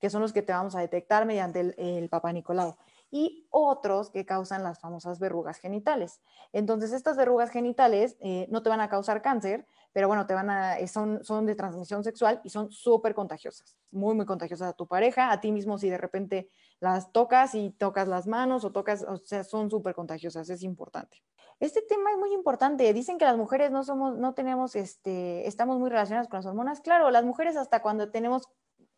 Que 0.00 0.10
son 0.10 0.20
los 0.20 0.32
que 0.32 0.42
te 0.42 0.52
vamos 0.52 0.74
a 0.74 0.80
detectar 0.80 1.26
mediante 1.26 1.60
el, 1.60 1.74
el 1.78 2.08
papá 2.08 2.32
Nicolau 2.32 2.76
y 3.10 3.46
otros 3.50 4.10
que 4.10 4.26
causan 4.26 4.62
las 4.62 4.80
famosas 4.80 5.18
verrugas 5.18 5.58
genitales. 5.58 6.20
Entonces, 6.52 6.92
estas 6.92 7.16
verrugas 7.16 7.50
genitales 7.50 8.16
eh, 8.20 8.46
no 8.50 8.62
te 8.62 8.68
van 8.68 8.80
a 8.80 8.88
causar 8.88 9.22
cáncer, 9.22 9.66
pero 9.92 10.08
bueno, 10.08 10.26
te 10.26 10.34
van 10.34 10.50
a, 10.50 10.78
eh, 10.78 10.88
son, 10.88 11.24
son 11.24 11.46
de 11.46 11.54
transmisión 11.54 12.04
sexual 12.04 12.40
y 12.44 12.50
son 12.50 12.70
súper 12.70 13.14
contagiosas, 13.14 13.76
muy, 13.90 14.14
muy 14.14 14.26
contagiosas 14.26 14.68
a 14.68 14.72
tu 14.74 14.86
pareja, 14.86 15.32
a 15.32 15.40
ti 15.40 15.52
mismo 15.52 15.78
si 15.78 15.88
de 15.88 15.98
repente 15.98 16.50
las 16.80 17.12
tocas 17.12 17.54
y 17.54 17.70
tocas 17.70 18.08
las 18.08 18.26
manos 18.26 18.64
o 18.64 18.72
tocas, 18.72 19.02
o 19.02 19.16
sea, 19.18 19.44
son 19.44 19.70
súper 19.70 19.94
contagiosas, 19.94 20.48
es 20.50 20.62
importante. 20.62 21.22
Este 21.60 21.82
tema 21.82 22.12
es 22.12 22.18
muy 22.18 22.32
importante. 22.32 22.92
Dicen 22.92 23.18
que 23.18 23.24
las 23.24 23.36
mujeres 23.36 23.72
no 23.72 23.82
somos, 23.82 24.16
no 24.16 24.32
tenemos, 24.34 24.76
este, 24.76 25.48
estamos 25.48 25.80
muy 25.80 25.90
relacionadas 25.90 26.28
con 26.28 26.38
las 26.38 26.46
hormonas. 26.46 26.80
Claro, 26.80 27.10
las 27.10 27.24
mujeres 27.24 27.56
hasta 27.56 27.82
cuando 27.82 28.10
tenemos 28.10 28.48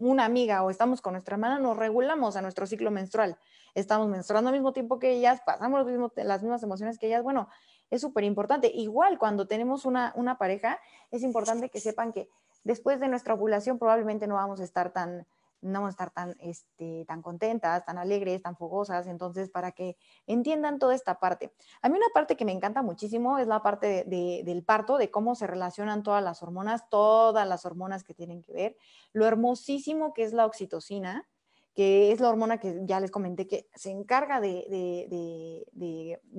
una 0.00 0.24
amiga 0.24 0.62
o 0.62 0.70
estamos 0.70 1.00
con 1.00 1.12
nuestra 1.12 1.34
hermana, 1.34 1.58
nos 1.58 1.76
regulamos 1.76 2.34
a 2.36 2.42
nuestro 2.42 2.66
ciclo 2.66 2.90
menstrual. 2.90 3.36
Estamos 3.74 4.08
menstruando 4.08 4.48
al 4.48 4.54
mismo 4.54 4.72
tiempo 4.72 4.98
que 4.98 5.12
ellas, 5.12 5.40
pasamos 5.44 5.86
las 6.16 6.42
mismas 6.42 6.62
emociones 6.62 6.98
que 6.98 7.06
ellas. 7.06 7.22
Bueno, 7.22 7.48
es 7.90 8.00
súper 8.00 8.24
importante. 8.24 8.70
Igual 8.74 9.18
cuando 9.18 9.46
tenemos 9.46 9.84
una, 9.84 10.12
una 10.16 10.38
pareja, 10.38 10.80
es 11.10 11.22
importante 11.22 11.68
que 11.68 11.80
sepan 11.80 12.12
que 12.12 12.28
después 12.64 12.98
de 12.98 13.08
nuestra 13.08 13.34
ovulación 13.34 13.78
probablemente 13.78 14.26
no 14.26 14.34
vamos 14.34 14.60
a 14.60 14.64
estar 14.64 14.92
tan, 14.92 15.26
no 15.62 15.80
vamos 15.80 15.88
a 15.88 15.90
estar 15.90 16.10
tan, 16.10 16.36
este, 16.40 17.04
tan 17.06 17.22
contentas, 17.22 17.84
tan 17.84 17.98
alegres, 17.98 18.42
tan 18.42 18.56
fogosas, 18.56 19.06
entonces 19.06 19.50
para 19.50 19.72
que 19.72 19.96
entiendan 20.26 20.78
toda 20.78 20.94
esta 20.94 21.18
parte. 21.18 21.52
A 21.82 21.88
mí 21.88 21.96
una 21.96 22.08
parte 22.14 22.36
que 22.36 22.44
me 22.44 22.52
encanta 22.52 22.82
muchísimo 22.82 23.38
es 23.38 23.46
la 23.46 23.62
parte 23.62 24.04
del 24.04 24.64
parto, 24.64 24.98
de 24.98 25.10
cómo 25.10 25.34
se 25.34 25.46
relacionan 25.46 26.02
todas 26.02 26.22
las 26.22 26.42
hormonas, 26.42 26.88
todas 26.88 27.46
las 27.46 27.64
hormonas 27.64 28.04
que 28.04 28.14
tienen 28.14 28.42
que 28.42 28.52
ver, 28.52 28.76
lo 29.12 29.26
hermosísimo 29.26 30.12
que 30.14 30.24
es 30.24 30.32
la 30.32 30.46
oxitocina, 30.46 31.28
que 31.74 32.12
es 32.12 32.20
la 32.20 32.28
hormona 32.28 32.58
que 32.58 32.80
ya 32.84 33.00
les 33.00 33.10
comenté 33.10 33.46
que 33.46 33.68
se 33.74 33.90
encarga 33.90 34.40
de, 34.40 35.64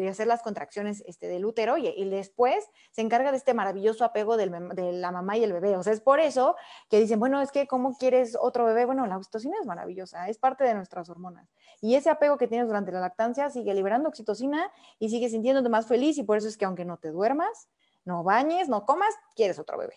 hacer 0.10 0.28
las 0.28 0.42
contracciones 0.42 1.04
este, 1.06 1.28
del 1.28 1.46
útero 1.46 1.78
y, 1.78 2.10
después 2.10 2.68
se 2.92 3.02
encarga 3.02 3.32
de 3.32 3.38
este 3.38 3.54
maravilloso 3.54 4.04
apego 4.04 4.38
de 4.38 4.48
la 4.94 5.12
mamá 5.12 5.38
y 5.38 5.44
el 5.44 5.54
bebé. 5.54 5.78
O 5.78 5.84
sea, 5.84 5.94
es 5.94 6.02
por 6.02 6.20
eso 6.20 6.56
que 6.90 7.00
dicen, 7.00 7.20
bueno, 7.20 7.42
es 7.42 7.52
que 7.52 7.68
¿cómo 7.68 7.98
quieres 7.98 8.38
otro 8.40 8.66
bebé? 8.66 8.86
Bueno, 8.86 9.06
la 9.08 9.18
oxitocina 9.18 9.56
es 9.60 9.66
maravillosa, 9.66 10.28
es 10.30 10.38
parte 10.38 10.64
de 10.64 10.74
nuestras 10.74 11.10
hormonas. 11.10 11.50
Y 11.82 11.96
ese 11.96 12.10
apego 12.10 12.38
que 12.38 12.48
tienes 12.48 12.68
durante 12.68 12.92
la 12.92 13.00
lactancia 13.00 13.50
sigue 13.50 13.74
liberando 13.74 14.10
oxitocina 14.10 14.72
y 15.00 15.10
sigue 15.10 15.30
sintiéndote 15.30 15.70
más 15.70 15.88
feliz 15.88 16.18
y 16.18 16.24
por 16.24 16.38
eso 16.38 16.48
es 16.48 16.58
que 16.58 16.66
aunque 16.66 16.86
no 16.86 16.98
te 16.98 17.10
duermas, 17.12 17.70
no 18.06 18.24
bañes, 18.24 18.70
no 18.70 18.86
comas, 18.86 19.14
quieres 19.36 19.60
otro 19.60 19.78
bebé. 19.78 19.96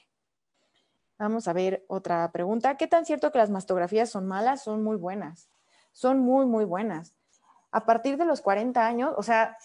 Vamos 1.19 1.47
a 1.47 1.53
ver 1.53 1.85
otra 1.89 2.31
pregunta. 2.33 2.77
¿Qué 2.77 2.87
tan 2.87 3.07
cierto 3.07 3.31
que 3.31 3.39
las 3.39 3.51
mastografías 3.51 4.11
son 4.11 4.27
malas? 4.27 4.63
Son 4.63 4.83
muy 4.83 4.97
buenas. 4.97 5.49
Son 5.93 6.19
muy, 6.19 6.45
muy 6.45 6.65
buenas. 6.65 7.15
A 7.71 7.87
partir 7.87 8.17
de 8.17 8.25
los 8.25 8.41
40 8.41 8.85
años, 8.85 9.15
o 9.17 9.23
sea, 9.23 9.57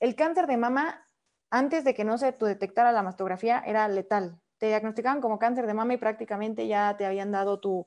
el 0.00 0.14
cáncer 0.14 0.46
de 0.46 0.56
mama, 0.56 1.04
antes 1.50 1.84
de 1.84 1.94
que 1.94 2.04
no 2.04 2.18
se 2.18 2.32
detectara 2.32 2.92
la 2.92 3.02
mastografía, 3.02 3.62
era 3.66 3.88
letal. 3.88 4.40
Te 4.58 4.66
diagnosticaban 4.66 5.20
como 5.20 5.38
cáncer 5.38 5.66
de 5.66 5.74
mama 5.74 5.94
y 5.94 5.98
prácticamente 5.98 6.66
ya 6.66 6.96
te 6.96 7.06
habían 7.06 7.30
dado 7.32 7.60
tu, 7.60 7.86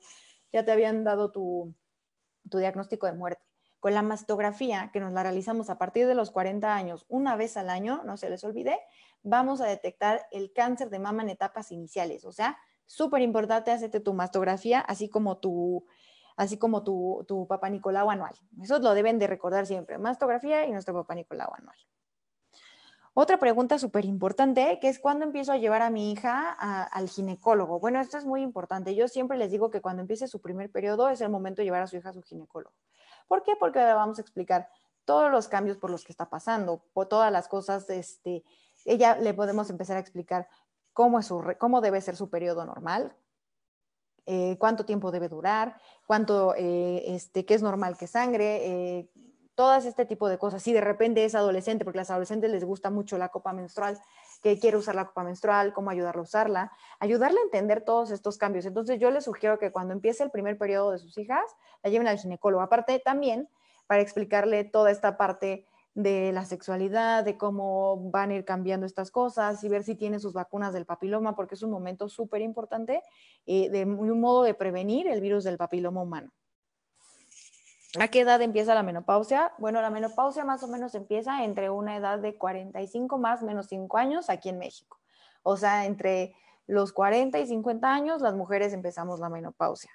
ya 0.52 0.64
te 0.64 0.72
habían 0.72 1.04
dado 1.04 1.32
tu, 1.32 1.74
diagnóstico 2.44 3.06
de 3.06 3.14
muerte. 3.14 3.42
Con 3.80 3.94
la 3.94 4.02
mastografía, 4.02 4.90
que 4.92 5.00
nos 5.00 5.12
la 5.12 5.22
realizamos 5.22 5.70
a 5.70 5.78
partir 5.78 6.06
de 6.06 6.14
los 6.14 6.30
40 6.30 6.74
años, 6.74 7.04
una 7.08 7.34
vez 7.34 7.56
al 7.56 7.68
año, 7.68 8.02
no 8.04 8.16
se 8.16 8.30
les 8.30 8.44
olvide, 8.44 8.78
vamos 9.22 9.60
a 9.60 9.66
detectar 9.66 10.26
el 10.30 10.52
cáncer 10.52 10.88
de 10.88 11.00
mama 11.00 11.22
en 11.22 11.30
etapas 11.30 11.72
iniciales, 11.72 12.24
o 12.24 12.30
sea, 12.30 12.58
súper 12.86 13.22
importante 13.22 13.72
hacerte 13.72 13.98
tu 13.98 14.14
mastografía, 14.14 14.80
así 14.80 15.08
como 15.08 15.38
tu, 15.38 15.84
así 16.36 16.58
como 16.58 16.84
tu 16.84 17.46
papá 17.48 17.70
Nicolau 17.70 18.08
anual. 18.08 18.34
Eso 18.62 18.78
lo 18.78 18.94
deben 18.94 19.18
de 19.18 19.26
recordar 19.26 19.66
siempre, 19.66 19.98
mastografía 19.98 20.64
y 20.66 20.72
nuestro 20.72 20.94
papá 20.94 21.14
Nicolau 21.16 21.52
anual. 21.52 21.76
Otra 23.14 23.38
pregunta 23.38 23.78
súper 23.78 24.06
importante, 24.06 24.78
que 24.80 24.88
es 24.88 24.98
cuándo 24.98 25.26
empiezo 25.26 25.52
a 25.52 25.58
llevar 25.58 25.82
a 25.82 25.90
mi 25.90 26.12
hija 26.12 26.50
al 26.50 27.08
ginecólogo. 27.10 27.78
Bueno, 27.78 28.00
esto 28.00 28.16
es 28.16 28.24
muy 28.24 28.40
importante. 28.40 28.94
Yo 28.94 29.06
siempre 29.06 29.36
les 29.36 29.50
digo 29.50 29.70
que 29.70 29.82
cuando 29.82 30.00
empiece 30.00 30.26
su 30.28 30.40
primer 30.40 30.70
periodo 30.70 31.10
es 31.10 31.20
el 31.20 31.28
momento 31.28 31.60
de 31.60 31.66
llevar 31.66 31.82
a 31.82 31.86
su 31.86 31.96
hija 31.96 32.08
a 32.08 32.14
su 32.14 32.22
ginecólogo. 32.22 32.74
¿Por 33.28 33.42
qué? 33.42 33.52
Porque 33.56 33.80
vamos 33.80 34.18
a 34.18 34.22
explicar 34.22 34.68
todos 35.04 35.30
los 35.30 35.48
cambios 35.48 35.76
por 35.76 35.90
los 35.90 36.04
que 36.04 36.12
está 36.12 36.30
pasando, 36.30 36.84
todas 37.08 37.30
las 37.30 37.48
cosas, 37.48 37.88
este, 37.90 38.44
ella 38.84 39.16
le 39.16 39.34
podemos 39.34 39.68
empezar 39.68 39.96
a 39.96 40.00
explicar 40.00 40.48
cómo, 40.92 41.18
es 41.18 41.26
su, 41.26 41.54
cómo 41.58 41.80
debe 41.80 42.00
ser 42.00 42.16
su 42.16 42.30
periodo 42.30 42.64
normal, 42.64 43.14
eh, 44.26 44.56
cuánto 44.58 44.84
tiempo 44.84 45.10
debe 45.10 45.28
durar, 45.28 45.76
cuánto, 46.06 46.54
eh, 46.56 47.14
este, 47.14 47.44
qué 47.44 47.54
es 47.54 47.62
normal 47.62 47.96
que 47.96 48.06
sangre, 48.06 48.66
eh, 48.66 49.10
todas 49.62 49.86
este 49.86 50.06
tipo 50.06 50.28
de 50.28 50.38
cosas. 50.38 50.60
Si 50.60 50.72
de 50.72 50.80
repente 50.80 51.24
es 51.24 51.36
adolescente, 51.36 51.84
porque 51.84 52.00
a 52.00 52.02
las 52.02 52.10
adolescentes 52.10 52.50
les 52.50 52.64
gusta 52.64 52.90
mucho 52.90 53.16
la 53.16 53.28
copa 53.28 53.52
menstrual, 53.52 53.96
que 54.42 54.58
quiere 54.58 54.76
usar 54.76 54.96
la 54.96 55.06
copa 55.06 55.22
menstrual, 55.22 55.72
cómo 55.72 55.88
ayudarla 55.88 56.18
a 56.18 56.24
usarla, 56.24 56.72
ayudarle 56.98 57.38
a 57.38 57.44
entender 57.44 57.84
todos 57.84 58.10
estos 58.10 58.38
cambios. 58.38 58.66
Entonces 58.66 58.98
yo 58.98 59.12
les 59.12 59.22
sugiero 59.22 59.60
que 59.60 59.70
cuando 59.70 59.92
empiece 59.92 60.24
el 60.24 60.32
primer 60.32 60.58
periodo 60.58 60.90
de 60.90 60.98
sus 60.98 61.16
hijas, 61.16 61.44
la 61.84 61.90
lleven 61.90 62.08
al 62.08 62.18
ginecólogo. 62.18 62.60
Aparte 62.60 62.98
también 62.98 63.48
para 63.86 64.02
explicarle 64.02 64.64
toda 64.64 64.90
esta 64.90 65.16
parte 65.16 65.64
de 65.94 66.32
la 66.32 66.44
sexualidad, 66.44 67.22
de 67.22 67.38
cómo 67.38 68.10
van 68.10 68.32
a 68.32 68.34
ir 68.34 68.44
cambiando 68.44 68.84
estas 68.84 69.12
cosas 69.12 69.62
y 69.62 69.68
ver 69.68 69.84
si 69.84 69.94
tiene 69.94 70.18
sus 70.18 70.32
vacunas 70.32 70.72
del 70.72 70.86
papiloma, 70.86 71.36
porque 71.36 71.54
es 71.54 71.62
un 71.62 71.70
momento 71.70 72.08
súper 72.08 72.40
importante 72.40 73.00
eh, 73.46 73.70
de 73.70 73.84
un 73.84 74.20
modo 74.20 74.42
de 74.42 74.54
prevenir 74.54 75.06
el 75.06 75.20
virus 75.20 75.44
del 75.44 75.56
papiloma 75.56 76.02
humano. 76.02 76.32
¿A 78.00 78.08
qué 78.08 78.20
edad 78.20 78.40
empieza 78.40 78.74
la 78.74 78.82
menopausia? 78.82 79.52
Bueno, 79.58 79.82
la 79.82 79.90
menopausia 79.90 80.44
más 80.44 80.62
o 80.62 80.68
menos 80.68 80.94
empieza 80.94 81.44
entre 81.44 81.68
una 81.68 81.96
edad 81.96 82.18
de 82.18 82.36
45 82.36 83.18
más 83.18 83.42
menos 83.42 83.66
5 83.66 83.98
años 83.98 84.30
aquí 84.30 84.48
en 84.48 84.58
México. 84.58 84.98
O 85.42 85.56
sea, 85.58 85.84
entre 85.84 86.34
los 86.66 86.92
40 86.92 87.38
y 87.40 87.46
50 87.46 87.92
años 87.92 88.22
las 88.22 88.34
mujeres 88.34 88.72
empezamos 88.72 89.20
la 89.20 89.28
menopausia. 89.28 89.90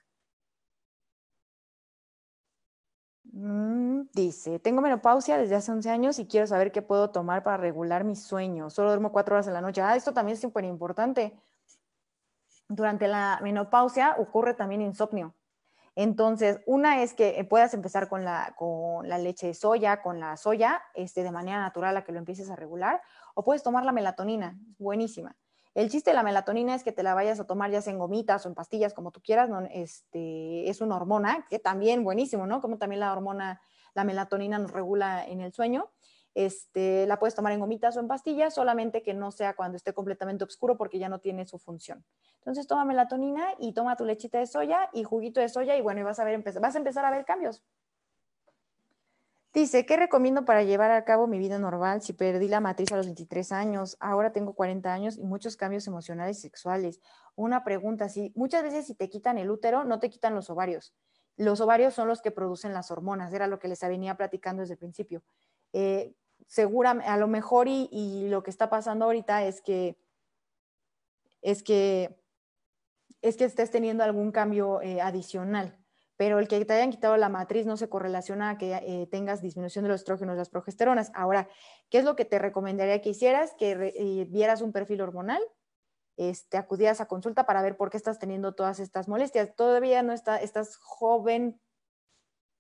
Mm, 3.31 4.09
dice, 4.13 4.59
tengo 4.59 4.81
menopausia 4.81 5.37
desde 5.37 5.55
hace 5.55 5.71
11 5.71 5.89
años 5.89 6.19
y 6.19 6.27
quiero 6.27 6.47
saber 6.47 6.71
qué 6.71 6.81
puedo 6.81 7.09
tomar 7.11 7.43
para 7.43 7.57
regular 7.57 8.03
mi 8.03 8.15
sueño. 8.15 8.69
Solo 8.69 8.89
duermo 8.89 9.11
cuatro 9.11 9.35
horas 9.35 9.47
en 9.47 9.53
la 9.53 9.61
noche. 9.61 9.81
Ah, 9.81 9.95
esto 9.95 10.13
también 10.13 10.35
es 10.35 10.41
súper 10.41 10.65
importante. 10.65 11.35
Durante 12.69 13.07
la 13.07 13.39
menopausia 13.41 14.15
ocurre 14.19 14.53
también 14.53 14.81
insomnio. 14.81 15.33
Entonces, 15.99 16.59
una 16.67 17.01
es 17.01 17.15
que 17.15 17.43
puedas 17.49 17.73
empezar 17.73 18.07
con 18.07 18.23
la, 18.23 18.53
con 18.55 19.09
la 19.09 19.17
leche 19.17 19.47
de 19.47 19.55
soya, 19.55 20.03
con 20.03 20.19
la 20.19 20.37
soya, 20.37 20.79
este, 20.93 21.23
de 21.23 21.31
manera 21.31 21.59
natural 21.59 21.97
a 21.97 22.03
que 22.03 22.11
lo 22.11 22.19
empieces 22.19 22.51
a 22.51 22.55
regular, 22.55 23.01
o 23.33 23.43
puedes 23.43 23.63
tomar 23.63 23.83
la 23.83 23.91
melatonina, 23.91 24.59
buenísima. 24.77 25.35
El 25.73 25.89
chiste 25.89 26.11
de 26.11 26.15
la 26.15 26.21
melatonina 26.21 26.75
es 26.75 26.83
que 26.83 26.91
te 26.91 27.01
la 27.01 27.15
vayas 27.15 27.39
a 27.39 27.47
tomar 27.47 27.71
ya 27.71 27.81
sea 27.81 27.93
en 27.93 27.97
gomitas 27.97 28.45
o 28.45 28.49
en 28.49 28.53
pastillas, 28.53 28.93
como 28.93 29.09
tú 29.09 29.21
quieras, 29.23 29.49
¿no? 29.49 29.61
este, 29.71 30.69
es 30.69 30.81
una 30.81 30.97
hormona, 30.97 31.47
que 31.49 31.57
también 31.57 32.03
buenísimo, 32.03 32.45
¿no? 32.45 32.61
Como 32.61 32.77
también 32.77 32.99
la 32.99 33.11
hormona, 33.11 33.59
la 33.95 34.03
melatonina 34.03 34.59
nos 34.59 34.69
regula 34.69 35.25
en 35.25 35.41
el 35.41 35.51
sueño. 35.51 35.89
Este, 36.37 37.07
la 37.07 37.17
puedes 37.17 37.33
tomar 37.33 37.51
en 37.53 37.59
gomitas 37.59 37.97
o 37.97 37.99
en 37.99 38.07
pastillas, 38.07 38.53
solamente 38.53 39.01
que 39.01 39.15
no 39.15 39.31
sea 39.31 39.55
cuando 39.55 39.75
esté 39.75 39.91
completamente 39.91 40.43
oscuro 40.43 40.77
porque 40.77 40.99
ya 40.99 41.09
no 41.09 41.19
tiene 41.19 41.47
su 41.47 41.57
función. 41.57 42.05
Entonces 42.35 42.67
toma 42.67 42.85
melatonina 42.85 43.55
y 43.57 43.73
toma 43.73 43.95
tu 43.95 44.05
lechita 44.05 44.37
de 44.37 44.45
soya 44.45 44.87
y 44.93 45.03
juguito 45.03 45.41
de 45.41 45.49
soya 45.49 45.75
y 45.75 45.81
bueno, 45.81 46.05
vas 46.05 46.19
a, 46.19 46.25
ver, 46.25 46.43
vas 46.61 46.75
a 46.75 46.77
empezar 46.77 47.05
a 47.05 47.09
ver 47.09 47.25
cambios. 47.25 47.63
Dice, 49.51 49.87
¿qué 49.87 49.97
recomiendo 49.97 50.45
para 50.45 50.61
llevar 50.61 50.91
a 50.91 51.03
cabo 51.05 51.25
mi 51.25 51.39
vida 51.39 51.57
normal 51.57 52.03
si 52.03 52.13
perdí 52.13 52.47
la 52.47 52.59
matriz 52.59 52.91
a 52.91 52.97
los 52.97 53.07
23 53.07 53.51
años? 53.51 53.97
Ahora 53.99 54.31
tengo 54.31 54.53
40 54.53 54.93
años 54.93 55.17
y 55.17 55.23
muchos 55.23 55.57
cambios 55.57 55.87
emocionales 55.87 56.37
y 56.37 56.41
sexuales. 56.41 57.01
Una 57.33 57.63
pregunta, 57.63 58.09
si 58.09 58.31
muchas 58.35 58.61
veces 58.61 58.85
si 58.85 58.93
te 58.93 59.09
quitan 59.09 59.39
el 59.39 59.49
útero, 59.49 59.85
no 59.85 59.99
te 59.99 60.11
quitan 60.11 60.35
los 60.35 60.51
ovarios. 60.51 60.93
Los 61.35 61.61
ovarios 61.61 61.95
son 61.95 62.07
los 62.07 62.21
que 62.21 62.29
producen 62.29 62.73
las 62.73 62.91
hormonas, 62.91 63.33
era 63.33 63.47
lo 63.47 63.57
que 63.57 63.69
les 63.69 63.81
venía 63.81 64.15
platicando 64.17 64.61
desde 64.61 64.73
el 64.73 64.79
principio. 64.79 65.23
Eh, 65.73 66.13
seguramente, 66.47 67.09
a 67.09 67.17
lo 67.17 67.27
mejor 67.27 67.67
y, 67.67 68.27
lo 68.29 68.43
que 68.43 68.49
está 68.49 68.69
pasando 68.69 69.05
ahorita 69.05 69.43
es 69.45 69.61
que 69.61 69.97
es 71.41 71.63
que 71.63 72.19
es 73.21 73.37
que 73.37 73.45
estés 73.45 73.71
teniendo 73.71 74.03
algún 74.03 74.31
cambio 74.31 74.81
eh, 74.81 75.01
adicional 75.01 75.77
pero 76.17 76.39
el 76.39 76.47
que 76.47 76.65
te 76.65 76.73
hayan 76.73 76.89
quitado 76.89 77.15
la 77.15 77.29
matriz 77.29 77.65
no 77.65 77.77
se 77.77 77.89
correlaciona 77.89 78.49
a 78.49 78.57
que 78.57 78.73
eh, 78.73 79.07
tengas 79.09 79.41
disminución 79.41 79.83
de 79.83 79.89
los 79.89 80.01
estrógenos 80.01 80.35
las 80.35 80.49
progesteronas. 80.49 81.11
Ahora, 81.13 81.47
¿qué 81.89 81.99
es 81.99 82.05
lo 82.05 82.15
que 82.15 82.25
te 82.25 82.39
recomendaría 82.39 83.01
que 83.01 83.11
hicieras? 83.11 83.53
Que 83.57 83.93
eh, 83.95 84.25
vieras 84.27 84.61
un 84.61 84.73
perfil 84.73 85.01
hormonal, 85.01 85.41
este, 86.17 86.57
a 86.57 86.65
consulta 87.07 87.45
para 87.45 87.61
ver 87.61 87.77
por 87.77 87.91
qué 87.91 87.97
estás 87.97 88.17
teniendo 88.17 88.55
todas 88.55 88.79
estas 88.79 89.07
molestias. 89.07 89.55
Todavía 89.55 90.01
no 90.01 90.11
está, 90.11 90.37
estás 90.37 90.77
joven 90.77 91.61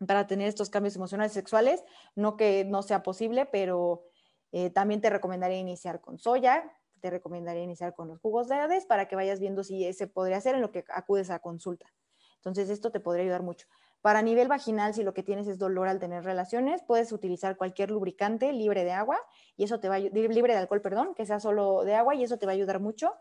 para 0.05 0.27
tener 0.27 0.47
estos 0.47 0.69
cambios 0.69 0.95
emocionales 0.95 1.33
sexuales, 1.33 1.83
no 2.15 2.37
que 2.37 2.65
no 2.65 2.83
sea 2.83 3.03
posible, 3.03 3.45
pero 3.45 4.03
eh, 4.51 4.69
también 4.69 5.01
te 5.01 5.09
recomendaría 5.09 5.57
iniciar 5.57 6.01
con 6.01 6.19
soya, 6.19 6.71
te 7.01 7.09
recomendaría 7.09 7.63
iniciar 7.63 7.95
con 7.95 8.07
los 8.07 8.19
jugos 8.19 8.47
verdes 8.47 8.85
para 8.85 9.07
que 9.07 9.15
vayas 9.15 9.39
viendo 9.39 9.63
si 9.63 9.85
ese 9.85 10.07
podría 10.07 10.41
ser 10.41 10.55
en 10.55 10.61
lo 10.61 10.71
que 10.71 10.83
acudes 10.89 11.29
a 11.29 11.39
consulta. 11.39 11.87
Entonces, 12.35 12.69
esto 12.69 12.91
te 12.91 12.99
podría 12.99 13.23
ayudar 13.23 13.43
mucho. 13.43 13.67
Para 14.01 14.21
nivel 14.21 14.47
vaginal, 14.47 14.93
si 14.93 15.03
lo 15.03 15.13
que 15.13 15.23
tienes 15.23 15.47
es 15.47 15.57
dolor 15.57 15.87
al 15.87 15.99
tener 15.99 16.23
relaciones, 16.23 16.83
puedes 16.83 17.11
utilizar 17.11 17.57
cualquier 17.57 17.91
lubricante 17.91 18.53
libre 18.53 18.83
de 18.83 18.91
agua 18.91 19.19
y 19.55 19.63
eso 19.63 19.79
te 19.79 19.89
va 19.89 19.99
libre 19.99 20.53
de 20.53 20.59
alcohol, 20.59 20.81
perdón, 20.81 21.13
que 21.15 21.25
sea 21.25 21.39
solo 21.39 21.83
de 21.83 21.95
agua 21.95 22.15
y 22.15 22.23
eso 22.23 22.37
te 22.37 22.45
va 22.45 22.51
a 22.51 22.55
ayudar 22.55 22.79
mucho 22.79 23.13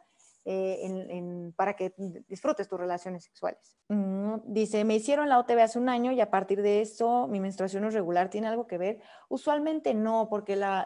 eh, 0.49 1.53
para 1.57 1.74
que 1.74 1.92
disfrutes 2.28 2.68
tus 2.68 2.78
relaciones 2.78 3.24
sexuales. 3.24 3.76
Mm, 3.88 4.36
dice, 4.44 4.84
me 4.84 4.94
hicieron 4.94 5.28
la 5.28 5.40
OTB 5.40 5.59
hace 5.61 5.78
un 5.80 5.88
año 5.88 6.12
y 6.12 6.20
a 6.20 6.30
partir 6.30 6.62
de 6.62 6.80
eso 6.80 7.26
mi 7.26 7.40
menstruación 7.40 7.84
es 7.84 7.94
regular. 7.94 8.30
¿Tiene 8.30 8.47
algo 8.47 8.68
que 8.68 8.78
ver? 8.78 9.01
Usualmente 9.28 9.92
no, 9.92 10.28
porque 10.30 10.55
la, 10.55 10.84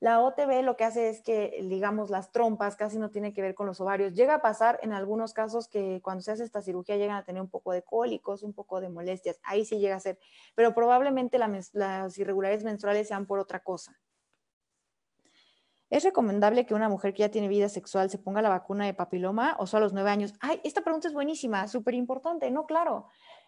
la 0.00 0.20
OTB 0.20 0.62
lo 0.62 0.76
que 0.76 0.84
hace 0.84 1.08
es 1.08 1.22
que, 1.22 1.64
digamos, 1.68 2.10
las 2.10 2.32
trompas 2.32 2.74
casi 2.74 2.98
no 2.98 3.10
tiene 3.10 3.32
que 3.32 3.42
ver 3.42 3.54
con 3.54 3.66
los 3.66 3.80
ovarios. 3.80 4.14
Llega 4.14 4.34
a 4.34 4.42
pasar 4.42 4.80
en 4.82 4.92
algunos 4.92 5.32
casos 5.32 5.68
que 5.68 6.00
cuando 6.02 6.22
se 6.22 6.32
hace 6.32 6.42
esta 6.42 6.60
cirugía 6.60 6.96
llegan 6.96 7.16
a 7.16 7.24
tener 7.24 7.40
un 7.40 7.50
poco 7.50 7.72
de 7.72 7.82
cólicos, 7.82 8.42
un 8.42 8.54
poco 8.54 8.80
de 8.80 8.88
molestias. 8.88 9.38
Ahí 9.44 9.64
sí 9.64 9.78
llega 9.78 9.94
a 9.94 10.00
ser, 10.00 10.18
pero 10.56 10.74
probablemente 10.74 11.38
las 11.38 12.18
irregularidades 12.18 12.64
menstruales 12.64 13.06
sean 13.06 13.26
por 13.26 13.38
otra 13.38 13.60
cosa. 13.60 13.96
¿Es 15.90 16.04
recomendable 16.04 16.66
que 16.66 16.74
una 16.74 16.88
mujer 16.88 17.14
que 17.14 17.20
ya 17.20 17.30
tiene 17.30 17.48
vida 17.48 17.68
sexual 17.68 18.10
se 18.10 18.18
ponga 18.18 18.42
la 18.42 18.50
vacuna 18.50 18.84
de 18.84 18.92
papiloma 18.92 19.56
o 19.58 19.66
solo 19.66 19.84
a 19.84 19.86
los 19.86 19.94
nueve 19.94 20.10
años? 20.10 20.34
Ay, 20.40 20.60
esta 20.64 20.82
pregunta 20.82 21.08
es 21.08 21.14
buenísima, 21.14 21.66
súper 21.66 21.94
importante, 21.94 22.50
¿no? 22.50 22.66
Claro. 22.66 23.06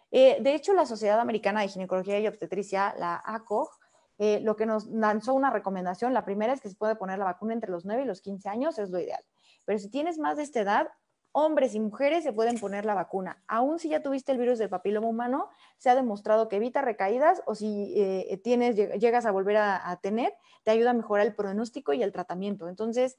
Eh, 0.09 0.37
de 0.41 0.55
hecho, 0.55 0.73
la 0.73 0.85
Sociedad 0.85 1.19
Americana 1.19 1.61
de 1.61 1.67
Ginecología 1.67 2.19
y 2.19 2.27
Obstetricia, 2.27 2.95
la 2.97 3.21
ACOG, 3.23 3.69
eh, 4.17 4.39
lo 4.41 4.55
que 4.55 4.65
nos 4.65 4.87
lanzó 4.87 5.33
una 5.33 5.51
recomendación, 5.51 6.13
la 6.13 6.25
primera 6.25 6.53
es 6.53 6.61
que 6.61 6.69
se 6.69 6.75
puede 6.75 6.95
poner 6.95 7.19
la 7.19 7.25
vacuna 7.25 7.53
entre 7.53 7.71
los 7.71 7.85
9 7.85 8.03
y 8.03 8.05
los 8.05 8.21
15 8.21 8.49
años, 8.49 8.79
es 8.79 8.89
lo 8.89 8.99
ideal. 8.99 9.23
Pero 9.65 9.79
si 9.79 9.89
tienes 9.89 10.17
más 10.17 10.37
de 10.37 10.43
esta 10.43 10.61
edad, 10.61 10.87
hombres 11.31 11.75
y 11.75 11.79
mujeres 11.79 12.23
se 12.23 12.33
pueden 12.33 12.59
poner 12.59 12.85
la 12.85 12.93
vacuna. 12.93 13.41
Aún 13.47 13.79
si 13.79 13.89
ya 13.89 14.01
tuviste 14.01 14.31
el 14.31 14.37
virus 14.37 14.59
del 14.59 14.69
papiloma 14.69 15.07
humano, 15.07 15.49
se 15.77 15.89
ha 15.89 15.95
demostrado 15.95 16.49
que 16.49 16.57
evita 16.57 16.81
recaídas 16.81 17.41
o 17.45 17.55
si 17.55 17.93
eh, 17.95 18.39
tienes, 18.43 18.75
llegas 18.75 19.25
a 19.25 19.31
volver 19.31 19.57
a, 19.57 19.99
tener, 20.01 20.33
te 20.63 20.71
ayuda 20.71 20.91
a 20.91 20.93
mejorar 20.93 21.25
el 21.25 21.35
pronóstico 21.35 21.93
y 21.93 22.03
el 22.03 22.11
tratamiento. 22.11 22.67
Entonces, 22.67 23.17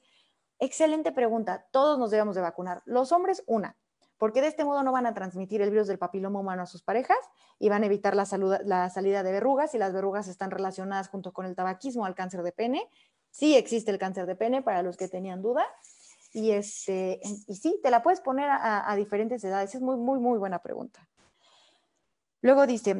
excelente 0.59 1.11
pregunta. 1.11 1.65
Todos 1.71 1.97
nos 1.97 2.11
debemos 2.11 2.35
de 2.35 2.41
vacunar. 2.41 2.81
Los 2.85 3.11
hombres, 3.11 3.43
una 3.47 3.77
porque 4.23 4.39
de 4.39 4.47
este 4.47 4.63
modo 4.63 4.83
no 4.83 4.93
van 4.93 5.05
a 5.05 5.13
transmitir 5.13 5.61
el 5.61 5.69
virus 5.69 5.87
del 5.87 5.97
papiloma 5.97 6.39
humano 6.39 6.63
a 6.63 6.65
sus 6.65 6.81
parejas 6.81 7.17
y 7.59 7.67
van 7.67 7.83
a 7.83 7.87
evitar 7.87 8.15
la, 8.15 8.25
salida 8.25 9.21
de 9.21 9.31
verrugas 9.33 9.75
y 9.75 9.77
las 9.77 9.91
verrugas 9.91 10.29
están 10.29 10.49
relacionadas 10.49 11.09
junto 11.09 11.33
con 11.33 11.45
el 11.45 11.55
tabaquismo 11.55 12.05
al 12.05 12.15
cáncer 12.15 12.41
de 12.41 12.53
pene. 12.53 12.89
Sí 13.31 13.57
existe 13.57 13.91
el 13.91 13.97
cáncer 13.97 14.25
de 14.25 14.37
pene 14.37 14.61
para 14.61 14.81
los 14.81 14.95
que 14.95 15.09
tenían 15.09 15.41
duda. 15.41 15.65
Y, 16.33 16.51
este, 16.51 17.19
y 17.23 17.55
sí, 17.55 17.79
te 17.83 17.91
la 17.91 18.01
puedes 18.01 18.19
poner 18.19 18.49
a, 18.49 18.95
diferentes 18.95 19.43
edades. 19.43 19.75
Es 19.75 19.81
muy, 19.81 19.97
muy, 19.97 20.19
muy 20.19 20.39
buena 20.39 20.59
pregunta. 20.59 21.07
Luego 22.41 22.65
dice, 22.65 22.95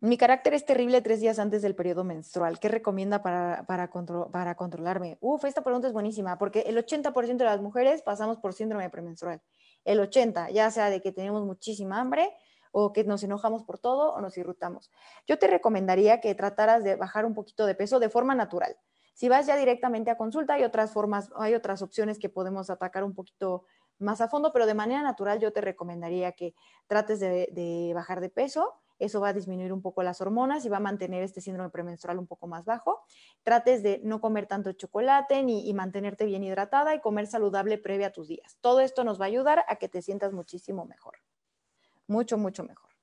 mi 0.00 0.16
carácter 0.16 0.54
es 0.54 0.64
terrible 0.64 1.02
tres 1.02 1.20
días 1.20 1.40
antes 1.40 1.62
del 1.62 1.74
periodo 1.74 2.04
menstrual. 2.04 2.60
¿Qué 2.60 2.68
recomienda 2.68 3.20
para, 3.20 3.64
para, 3.66 3.90
para 4.30 4.54
controlarme? 4.54 5.18
Uf, 5.20 5.44
esta 5.44 5.62
pregunta 5.62 5.88
es 5.88 5.92
buenísima 5.92 6.38
porque 6.38 6.60
el 6.60 6.76
80% 6.78 7.36
de 7.36 7.44
las 7.44 7.60
mujeres 7.60 8.02
pasamos 8.02 8.38
por 8.38 8.54
síndrome 8.54 8.88
premenstrual. 8.88 9.42
El 9.84 9.98
80%, 9.98 10.52
ya 10.52 10.70
sea 10.70 10.88
de 10.88 11.02
que 11.02 11.10
tenemos 11.10 11.44
muchísima 11.44 12.00
hambre 12.00 12.32
o 12.70 12.92
que 12.92 13.04
nos 13.04 13.24
enojamos 13.24 13.64
por 13.64 13.78
todo 13.78 14.12
o 14.12 14.20
nos 14.20 14.38
irritamos. 14.38 14.92
Yo 15.26 15.38
te 15.38 15.48
recomendaría 15.48 16.20
que 16.20 16.34
trataras 16.34 16.84
de 16.84 16.94
bajar 16.94 17.24
un 17.24 17.34
poquito 17.34 17.66
de 17.66 17.74
peso 17.74 17.98
de 17.98 18.08
forma 18.08 18.34
natural. 18.34 18.76
Si 19.16 19.30
vas 19.30 19.46
ya 19.46 19.56
directamente 19.56 20.10
a 20.10 20.18
consulta, 20.18 20.52
hay 20.54 20.64
otras 20.64 20.92
formas, 20.92 21.30
hay 21.36 21.54
otras 21.54 21.80
opciones 21.80 22.18
que 22.18 22.28
podemos 22.28 22.68
atacar 22.68 23.02
un 23.02 23.14
poquito 23.14 23.64
más 23.98 24.20
a 24.20 24.28
fondo, 24.28 24.52
pero 24.52 24.66
de 24.66 24.74
manera 24.74 25.00
natural 25.00 25.40
yo 25.40 25.54
te 25.54 25.62
recomendaría 25.62 26.32
que 26.32 26.54
trates 26.86 27.18
de, 27.18 27.92
bajar 27.94 28.20
de 28.20 28.28
peso 28.28 28.74
eso 28.98 29.20
va 29.20 29.28
a 29.28 29.32
disminuir 29.34 29.74
un 29.74 29.82
poco 29.82 30.02
las 30.02 30.22
hormonas 30.22 30.64
y 30.64 30.70
va 30.70 30.78
a 30.78 30.80
mantener 30.80 31.22
este 31.22 31.42
síndrome 31.42 31.68
premenstrual 31.68 32.18
un 32.18 32.26
poco 32.26 32.46
más 32.46 32.64
bajo. 32.64 33.02
Trates 33.42 33.82
de 33.82 34.00
no 34.02 34.22
comer 34.22 34.46
tanto 34.46 34.72
chocolate 34.72 35.42
ni, 35.42 35.68
y 35.68 35.74
mantenerte 35.74 36.24
bien 36.24 36.42
hidratada 36.42 36.94
y 36.94 37.02
comer 37.02 37.26
saludable 37.26 37.76
previa 37.76 38.06
a 38.06 38.12
tus 38.12 38.28
días. 38.28 38.56
Todo 38.62 38.80
esto 38.80 39.04
nos 39.04 39.20
va 39.20 39.26
a 39.26 39.28
ayudar 39.28 39.64
a 39.68 39.76
que 39.76 39.90
te 39.90 40.00
sientas 40.00 40.32
muchísimo 40.32 40.86
mejor. 40.86 41.18
Mucho, 42.06 42.38
mucho 42.38 42.64
mejor. 42.64 42.95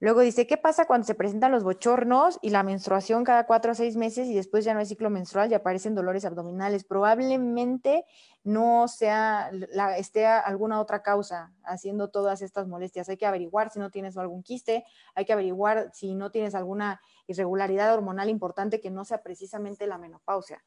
Luego 0.00 0.20
dice, 0.20 0.46
¿qué 0.46 0.56
pasa 0.56 0.86
cuando 0.86 1.06
se 1.06 1.16
presentan 1.16 1.50
los 1.50 1.64
bochornos 1.64 2.38
y 2.40 2.50
la 2.50 2.62
menstruación 2.62 3.24
cada 3.24 3.46
cuatro 3.46 3.72
a 3.72 3.74
seis 3.74 3.96
meses 3.96 4.28
y 4.28 4.34
después 4.34 4.64
ya 4.64 4.72
no 4.72 4.78
hay 4.78 4.86
ciclo 4.86 5.10
menstrual 5.10 5.50
y 5.50 5.54
aparecen 5.54 5.96
dolores 5.96 6.24
abdominales? 6.24 6.84
Probablemente 6.84 8.04
no 8.44 8.86
sea, 8.86 9.50
la, 9.52 9.98
esté 9.98 10.24
alguna 10.24 10.80
otra 10.80 11.02
causa 11.02 11.52
haciendo 11.64 12.10
todas 12.10 12.42
estas 12.42 12.68
molestias. 12.68 13.08
Hay 13.08 13.16
que 13.16 13.26
averiguar 13.26 13.70
si 13.70 13.80
no 13.80 13.90
tienes 13.90 14.16
algún 14.16 14.44
quiste, 14.44 14.84
hay 15.16 15.24
que 15.24 15.32
averiguar 15.32 15.90
si 15.92 16.14
no 16.14 16.30
tienes 16.30 16.54
alguna 16.54 17.00
irregularidad 17.26 17.92
hormonal 17.92 18.28
importante 18.28 18.80
que 18.80 18.92
no 18.92 19.04
sea 19.04 19.24
precisamente 19.24 19.88
la 19.88 19.98
menopausia. 19.98 20.64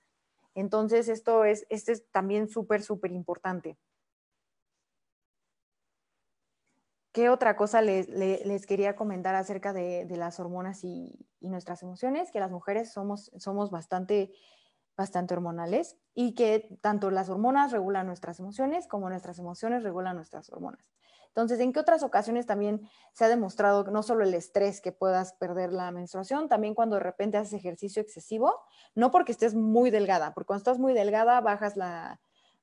Entonces, 0.56 1.08
esto 1.08 1.46
es, 1.46 1.66
este 1.70 1.94
es 1.94 2.06
también 2.12 2.50
súper, 2.50 2.84
súper 2.84 3.14
importante. 3.14 3.78
¿Qué 7.12 7.30
otra 7.30 7.57
cosa 7.57 7.82
les, 7.82 8.66
quería 8.66 8.95
comentar 8.95 9.36
acerca 9.36 9.74
de, 9.74 10.05
las 10.16 10.39
hormonas 10.39 10.84
y, 10.84 11.28
nuestras 11.41 11.84
emociones? 11.84 12.32
Que 12.32 12.39
las 12.39 12.51
mujeres 12.51 12.93
somos, 12.93 13.32
somos 13.38 13.70
bastante, 13.70 14.32
bastante 14.95 15.34
hormonales 15.34 15.97
y 16.14 16.36
que 16.36 16.78
tanto 16.82 17.12
las 17.12 17.30
hormonas 17.30 17.74
regulan 17.74 18.07
nuestras 18.07 18.39
emociones 18.39 18.88
como 18.88 19.09
nuestras 19.09 19.39
emociones 19.39 19.84
regulan 19.84 20.16
nuestras 20.16 20.49
hormonas. 20.49 20.86
Entonces, 21.28 21.59
¿en 21.59 21.72
qué 21.72 21.80
otras 21.80 22.03
ocasiones 22.03 22.45
también 22.45 22.89
se 23.14 23.26
ha 23.26 23.30
demostrado 23.30 23.86
no 23.86 24.03
solo 24.03 24.24
el 24.24 24.34
estrés 24.34 24.82
que 24.82 24.91
puedas 24.91 25.34
perder 25.34 25.72
la 25.72 25.91
menstruación, 25.91 26.49
también 26.49 26.76
cuando 26.76 26.97
de 26.97 27.03
repente 27.03 27.38
haces 27.38 27.53
ejercicio 27.53 28.01
excesivo, 28.01 28.62
no 28.95 29.12
porque 29.12 29.32
estés 29.32 29.53
muy 29.53 29.91
delgada, 29.91 30.34
porque 30.34 30.47
cuando 30.47 30.59
estás 30.59 30.78
muy 30.78 30.93
delgada 30.93 31.39
bajas 31.39 31.78
la, 31.78 32.20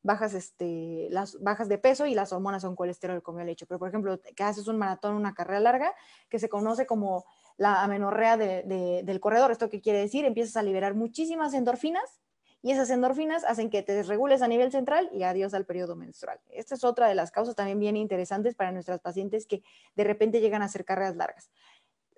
bajas, 0.08 0.32
este, 0.32 1.08
las 1.10 1.38
bajas 1.40 1.68
de 1.68 1.76
peso 1.76 2.06
y 2.06 2.14
las 2.14 2.32
hormonas 2.32 2.62
son 2.62 2.74
colesterol, 2.74 3.22
como 3.22 3.40
el 3.40 3.48
hecho. 3.50 3.66
Pero, 3.66 3.78
por 3.78 3.88
ejemplo, 3.88 4.18
que 4.34 4.42
haces 4.42 4.66
un 4.66 4.78
maratón, 4.78 5.14
una 5.14 5.34
carrera 5.34 5.60
larga, 5.60 5.94
que 6.30 6.38
se 6.38 6.48
conoce 6.48 6.86
como 6.86 7.26
la 7.58 7.82
amenorrea 7.82 8.38
del 8.38 9.20
corredor. 9.20 9.52
¿Esto 9.52 9.68
qué 9.68 9.82
quiere 9.82 9.98
decir? 9.98 10.24
Empiezas 10.24 10.56
a 10.56 10.62
liberar 10.62 10.94
muchísimas 10.94 11.52
endorfinas 11.52 12.20
y 12.62 12.72
esas 12.72 12.88
endorfinas 12.88 13.44
hacen 13.44 13.68
que 13.68 13.82
te 13.82 13.92
desregules 13.92 14.40
a 14.40 14.48
nivel 14.48 14.72
central 14.72 15.10
y 15.12 15.24
adiós 15.24 15.52
al 15.52 15.66
periodo 15.66 15.94
menstrual. 15.94 16.40
Esta 16.48 16.74
es 16.74 16.84
otra 16.84 17.06
de 17.06 17.14
las 17.14 17.30
causas 17.30 17.54
también 17.54 17.78
bien 17.78 17.96
interesantes 17.96 18.54
para 18.54 18.72
nuestras 18.72 19.00
pacientes 19.00 19.46
que 19.46 19.62
de 19.94 20.04
repente 20.04 20.40
llegan 20.40 20.62
a 20.62 20.64
hacer 20.64 20.86
carreras 20.86 21.16
largas. 21.16 21.50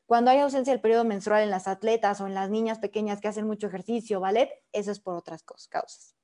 Cuando 0.06 0.30
hay 0.30 0.38
ausencia 0.38 0.72
del 0.72 0.80
periodo 0.80 1.04
menstrual 1.04 1.42
en 1.42 1.50
las 1.50 1.66
atletas 1.66 2.20
o 2.20 2.28
en 2.28 2.34
las 2.34 2.50
niñas 2.50 2.78
pequeñas 2.78 3.20
que 3.20 3.26
hacen 3.26 3.46
mucho 3.46 3.66
ejercicio, 3.66 4.20
ballet, 4.20 4.50
eso 4.72 4.92
es 4.92 5.00
por 5.00 5.16
otras 5.16 5.42
causas. 5.68 6.19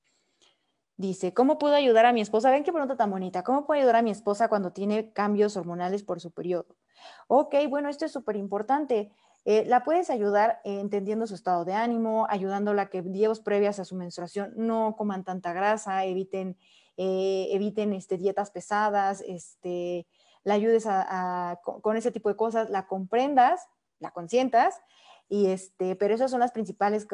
Dice, 0.97 1.35
¿cómo 1.35 1.59
puedo 1.59 1.75
ayudar 1.75 2.07
a 2.07 2.13
mi 2.13 2.23
esposa? 2.23 2.51
Ven 2.51 2.65
qué 2.65 2.73
pregunta 2.73 2.97
tan 2.97 3.11
bonita. 3.11 3.43
¿Cómo 3.43 3.67
puedo 3.67 3.79
ayudar 3.79 3.97
a 3.97 4.03
mi 4.03 4.11
esposa 4.11 4.49
cuando 4.49 4.73
tiene 4.73 5.13
cambios 5.13 5.57
hormonales 5.57 6.03
por 6.03 6.21
su 6.21 6.31
periodo? 6.31 6.77
Ok, 7.29 7.55
bueno, 7.69 7.89
esto 7.91 8.07
es 8.07 8.13
súper 8.13 8.37
importante. 8.37 9.13
Eh, 9.45 9.65
la 9.67 9.85
puedes 9.85 10.09
ayudar 10.09 10.61
entendiendo 10.65 11.27
su 11.27 11.35
estado 11.35 11.65
de 11.65 11.75
ánimo, 11.75 12.27
ayudándola 12.31 12.83
a 12.83 12.91
que 12.91 13.03
días 13.03 13.41
previas 13.41 13.79
a 13.79 13.85
su 13.85 13.95
menstruación 13.95 14.55
no 14.57 14.97
coman 14.97 15.23
tanta 15.23 15.53
grasa, 15.53 16.05
eviten, 16.05 16.57
eh, 16.97 17.49
eviten 17.51 17.93
este, 17.93 18.17
dietas 18.17 18.51
pesadas, 18.51 19.23
este, 19.27 20.07
la 20.45 20.55
ayudes 20.55 20.89
con 21.83 21.97
ese 21.97 22.11
tipo 22.11 22.29
de 22.31 22.37
cosas, 22.37 22.71
la 22.71 22.87
comprendas 22.87 23.69
la 23.99 24.11
consientas. 24.11 24.81
Y 25.29 25.47
este, 25.47 25.97
pero 25.97 26.15
esas 26.15 26.31
son 26.31 26.41
las 26.41 26.53
principales 26.53 27.07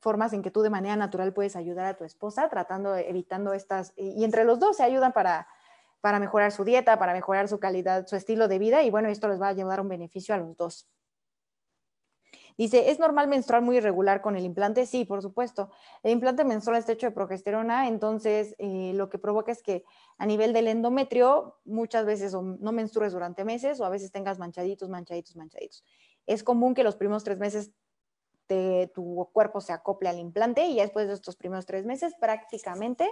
formas 0.00 0.32
en 0.32 0.42
que 0.42 0.50
tú 0.50 0.62
de 0.62 0.70
manera 0.70 0.96
natural 0.96 1.34
puedes 1.34 1.56
ayudar 1.56 1.86
a 1.86 1.96
tu 1.96 2.04
esposa, 2.04 2.48
tratando, 2.48 2.96
evitando 2.96 3.52
estas, 3.52 3.92
y 3.96 4.24
entre 4.24 4.44
los 4.44 4.58
dos 4.58 4.78
se 4.78 4.82
ayudan 4.82 5.12
para, 5.12 5.46
para 6.00 6.18
mejorar 6.18 6.52
su 6.52 6.64
dieta, 6.64 6.98
para 6.98 7.12
mejorar 7.12 7.48
su 7.48 7.60
calidad, 7.60 8.06
su 8.06 8.16
estilo 8.16 8.48
de 8.48 8.58
vida, 8.58 8.82
y 8.82 8.90
bueno, 8.90 9.08
esto 9.08 9.28
les 9.28 9.40
va 9.40 9.48
a 9.48 9.52
llevar 9.52 9.80
un 9.80 9.88
beneficio 9.88 10.34
a 10.34 10.38
los 10.38 10.56
dos. 10.56 10.88
Dice, 12.56 12.90
¿es 12.90 12.98
normal 12.98 13.26
menstruar 13.26 13.62
muy 13.62 13.78
irregular 13.78 14.20
con 14.20 14.36
el 14.36 14.44
implante? 14.44 14.84
Sí, 14.84 15.06
por 15.06 15.22
supuesto. 15.22 15.70
El 16.02 16.12
implante 16.12 16.44
menstrual 16.44 16.78
está 16.78 16.92
hecho 16.92 17.06
de 17.06 17.12
progesterona, 17.12 17.88
entonces 17.88 18.54
eh, 18.58 18.92
lo 18.94 19.08
que 19.08 19.18
provoca 19.18 19.50
es 19.50 19.62
que 19.62 19.84
a 20.18 20.26
nivel 20.26 20.52
del 20.52 20.68
endometrio 20.68 21.58
muchas 21.64 22.04
veces 22.04 22.34
no 22.34 22.72
menstrues 22.72 23.14
durante 23.14 23.46
meses 23.46 23.80
o 23.80 23.86
a 23.86 23.88
veces 23.88 24.12
tengas 24.12 24.38
manchaditos, 24.38 24.90
manchaditos, 24.90 25.36
manchaditos. 25.36 25.84
Es 26.30 26.44
común 26.44 26.74
que 26.74 26.84
los 26.84 26.94
primeros 26.94 27.24
tres 27.24 27.40
meses 27.40 27.72
tu 28.94 29.28
cuerpo 29.32 29.60
se 29.60 29.72
acople 29.72 30.08
al 30.08 30.18
implante 30.18 30.66
y 30.66 30.76
ya 30.76 30.82
después 30.82 31.08
de 31.08 31.14
estos 31.14 31.36
primeros 31.36 31.66
tres 31.66 31.84
meses 31.86 32.14
prácticamente 32.20 33.08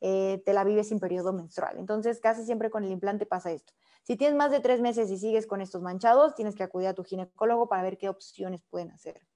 eh, 0.00 0.42
te 0.44 0.54
la 0.54 0.64
vives 0.64 0.88
sin 0.88 1.00
periodo 1.00 1.34
menstrual. 1.34 1.78
Entonces, 1.78 2.18
casi 2.18 2.44
siempre 2.44 2.70
con 2.70 2.84
el 2.84 2.90
implante 2.90 3.26
pasa 3.26 3.52
esto. 3.52 3.74
Si 4.02 4.16
tienes 4.16 4.36
más 4.36 4.50
de 4.50 4.60
tres 4.60 4.80
meses 4.80 5.10
y 5.10 5.18
sigues 5.18 5.46
con 5.46 5.60
estos 5.60 5.82
manchados, 5.82 6.34
tienes 6.34 6.54
que 6.54 6.62
acudir 6.62 6.88
a 6.88 6.94
tu 6.94 7.04
ginecólogo 7.04 7.68
para 7.68 7.82
ver 7.82 7.98
qué 7.98 8.08
opciones 8.08 8.62
pueden 8.68 8.90
hacer. 8.90 9.26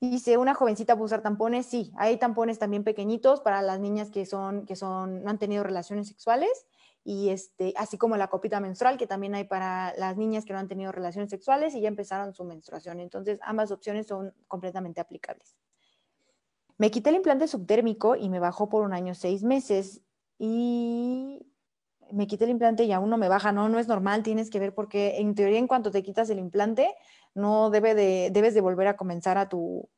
Dice, 0.00 0.38
¿una 0.38 0.54
jovencita 0.54 0.94
puede 0.94 1.06
usar 1.06 1.22
tampones? 1.22 1.66
Sí, 1.66 1.92
hay 1.96 2.16
tampones 2.16 2.58
también 2.58 2.84
pequeñitos 2.84 3.40
para 3.40 3.60
las 3.60 3.80
niñas 3.80 4.10
que, 4.10 4.24
son, 4.24 4.66
que 4.66 4.76
son, 4.76 5.22
no 5.22 5.30
han 5.30 5.38
tenido 5.38 5.62
relaciones 5.62 6.08
sexuales 6.08 6.66
y 7.02 7.30
este, 7.30 7.72
así 7.76 7.96
como 7.96 8.16
la 8.16 8.28
copita 8.28 8.60
menstrual 8.60 8.98
que 8.98 9.06
también 9.06 9.34
hay 9.34 9.44
para 9.44 9.94
las 9.96 10.16
niñas 10.16 10.44
que 10.44 10.52
no 10.52 10.58
han 10.58 10.68
tenido 10.68 10.92
relaciones 10.92 11.30
sexuales 11.30 11.74
y 11.74 11.80
ya 11.80 11.88
empezaron 11.88 12.34
su 12.34 12.44
menstruación. 12.44 13.00
Entonces, 13.00 13.38
ambas 13.42 13.70
opciones 13.70 14.06
son 14.06 14.34
completamente 14.46 15.00
aplicables. 15.00 15.56
Me 16.76 16.90
quité 16.90 17.10
el 17.10 17.16
implante 17.16 17.48
subdérmico 17.48 18.16
y 18.16 18.28
me 18.28 18.38
bajó 18.38 18.68
por 18.68 18.82
un 18.82 18.92
año 18.92 19.14
seis 19.14 19.42
meses 19.42 20.02
y 20.38 21.46
me 22.12 22.26
quité 22.26 22.44
el 22.44 22.50
implante 22.50 22.84
y 22.84 22.92
aún 22.92 23.10
no 23.10 23.18
me 23.18 23.28
baja. 23.28 23.52
No, 23.52 23.68
no 23.68 23.78
es 23.78 23.88
normal, 23.88 24.22
tienes 24.22 24.50
que 24.50 24.58
ver 24.58 24.74
porque 24.74 25.18
en 25.18 25.34
teoría 25.34 25.58
en 25.58 25.66
cuanto 25.66 25.90
te 25.90 26.02
quitas 26.02 26.28
el 26.30 26.38
implante, 26.38 26.94
no 27.34 27.70
debe 27.70 27.94
de, 27.94 28.30
debes 28.32 28.54
de 28.54 28.60
volver 28.60 28.88
a 28.88 28.96
comenzar 28.96 29.38
a 29.38 29.48
tu, 29.48 29.88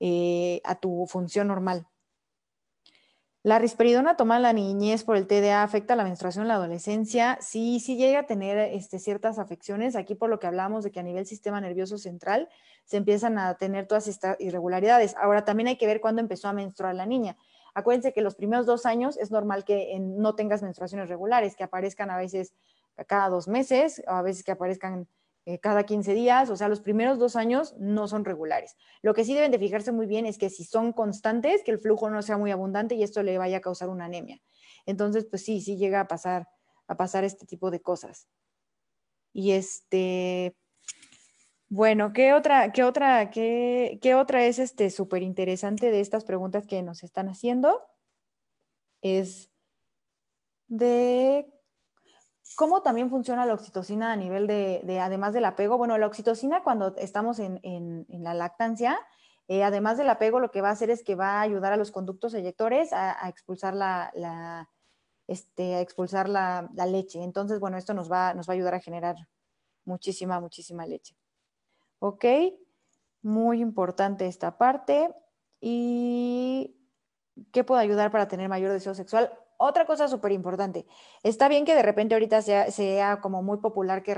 eh, 0.00 0.60
a 0.64 0.76
tu 0.76 1.06
función 1.06 1.48
normal. 1.48 1.86
La 3.44 3.58
risperidona 3.58 4.16
tomada 4.16 4.38
en 4.38 4.42
la 4.44 4.52
niñez 4.52 5.02
por 5.02 5.16
el 5.16 5.26
TDA 5.26 5.64
afecta 5.64 5.96
la 5.96 6.04
menstruación 6.04 6.42
en 6.42 6.48
la 6.48 6.54
adolescencia. 6.54 7.38
Sí, 7.40 7.80
sí 7.80 7.96
llega 7.96 8.20
a 8.20 8.26
tener 8.26 8.56
este, 8.56 9.00
ciertas 9.00 9.40
afecciones. 9.40 9.96
Aquí 9.96 10.14
por 10.14 10.30
lo 10.30 10.38
que 10.38 10.46
hablamos 10.46 10.84
de 10.84 10.92
que 10.92 11.00
a 11.00 11.02
nivel 11.02 11.26
sistema 11.26 11.60
nervioso 11.60 11.98
central 11.98 12.48
se 12.84 12.98
empiezan 12.98 13.38
a 13.38 13.54
tener 13.56 13.88
todas 13.88 14.06
estas 14.06 14.40
irregularidades. 14.40 15.16
Ahora 15.16 15.44
también 15.44 15.66
hay 15.66 15.76
que 15.76 15.88
ver 15.88 16.00
cuándo 16.00 16.20
empezó 16.20 16.46
a 16.46 16.52
menstruar 16.52 16.94
la 16.94 17.04
niña. 17.04 17.36
Acuérdense 17.74 18.12
que 18.12 18.20
los 18.20 18.36
primeros 18.36 18.64
dos 18.64 18.86
años 18.86 19.16
es 19.16 19.32
normal 19.32 19.64
que 19.64 19.98
no 19.98 20.36
tengas 20.36 20.62
menstruaciones 20.62 21.08
regulares, 21.08 21.56
que 21.56 21.64
aparezcan 21.64 22.10
a 22.10 22.18
veces 22.18 22.54
cada 23.08 23.28
dos 23.28 23.48
meses, 23.48 24.04
o 24.06 24.12
a 24.12 24.22
veces 24.22 24.44
que 24.44 24.52
aparezcan 24.52 25.08
eh, 25.44 25.58
cada 25.58 25.84
15 25.84 26.14
días, 26.14 26.50
o 26.50 26.56
sea, 26.56 26.68
los 26.68 26.80
primeros 26.80 27.18
dos 27.18 27.34
años 27.34 27.74
no 27.78 28.06
son 28.06 28.24
regulares. 28.24 28.76
Lo 29.02 29.12
que 29.12 29.24
sí 29.24 29.34
deben 29.34 29.50
de 29.50 29.58
fijarse 29.58 29.90
muy 29.90 30.06
bien 30.06 30.24
es 30.24 30.38
que 30.38 30.50
si 30.50 30.64
son 30.64 30.92
constantes, 30.92 31.64
que 31.64 31.72
el 31.72 31.80
flujo 31.80 32.10
no 32.10 32.22
sea 32.22 32.38
muy 32.38 32.52
abundante 32.52 32.94
y 32.94 33.02
esto 33.02 33.24
le 33.24 33.38
vaya 33.38 33.56
a 33.56 33.60
causar 33.60 33.88
una 33.88 34.04
anemia. 34.04 34.40
Entonces, 34.86 35.26
pues 35.26 35.44
sí, 35.44 35.60
sí 35.60 35.76
llega 35.76 36.00
a 36.00 36.06
pasar, 36.06 36.48
a 36.86 36.96
pasar 36.96 37.24
este 37.24 37.44
tipo 37.44 37.72
de 37.72 37.82
cosas. 37.82 38.28
Y 39.32 39.52
este, 39.52 40.56
bueno, 41.68 42.12
¿qué 42.12 42.34
otra, 42.34 42.70
qué 42.70 42.84
otra, 42.84 43.30
qué, 43.30 43.98
qué 44.00 44.14
otra 44.14 44.44
es 44.46 44.60
este 44.60 44.90
súper 44.90 45.22
interesante 45.22 45.90
de 45.90 46.00
estas 46.00 46.24
preguntas 46.24 46.68
que 46.68 46.82
nos 46.82 47.02
están 47.02 47.28
haciendo? 47.28 47.80
Es 49.00 49.50
de 50.68 51.52
¿Cómo 52.56 52.82
también 52.82 53.10
funciona 53.10 53.46
la 53.46 53.54
oxitocina 53.54 54.12
a 54.12 54.16
nivel 54.16 54.46
de, 54.46 55.00
además 55.00 55.32
del 55.32 55.44
apego? 55.44 55.78
Bueno, 55.78 55.96
la 55.98 56.06
oxitocina 56.06 56.62
cuando 56.62 56.96
estamos 56.96 57.38
en, 57.38 58.06
la 58.08 58.34
lactancia, 58.34 58.98
eh, 59.48 59.62
además 59.64 59.98
del 59.98 60.10
apego, 60.10 60.40
lo 60.40 60.50
que 60.50 60.60
va 60.60 60.68
a 60.68 60.72
hacer 60.72 60.90
es 60.90 61.02
que 61.02 61.14
va 61.14 61.38
a 61.38 61.40
ayudar 61.42 61.72
a 61.72 61.76
los 61.76 61.90
conductos 61.90 62.34
eyectores 62.34 62.92
a, 62.92 63.28
expulsar, 63.28 63.74
la, 63.74 64.68
este, 65.26 65.74
a 65.76 65.80
expulsar 65.80 66.28
la, 66.28 66.68
leche. 66.86 67.22
Entonces, 67.22 67.60
bueno, 67.60 67.78
esto 67.78 67.94
nos 67.94 68.10
va, 68.10 68.34
nos 68.34 68.48
va 68.48 68.52
a 68.52 68.56
ayudar 68.56 68.74
a 68.74 68.80
generar 68.80 69.16
muchísima, 69.84 70.40
muchísima 70.40 70.86
leche. 70.86 71.16
¿Ok? 71.98 72.24
Muy 73.22 73.60
importante 73.60 74.26
esta 74.26 74.58
parte. 74.58 75.14
¿Y 75.60 76.76
qué 77.52 77.64
puede 77.64 77.82
ayudar 77.82 78.10
para 78.10 78.28
tener 78.28 78.48
mayor 78.48 78.72
deseo 78.72 78.94
sexual? 78.94 79.32
Otra 79.64 79.86
cosa 79.86 80.08
súper 80.08 80.32
importante, 80.32 80.86
está 81.22 81.46
bien 81.48 81.64
que 81.64 81.76
de 81.76 81.82
repente 81.82 82.16
ahorita 82.16 82.42
sea, 82.42 82.72
sea 82.72 83.20
como 83.20 83.44
muy 83.44 83.58
popular 83.58 84.02
que 84.02 84.12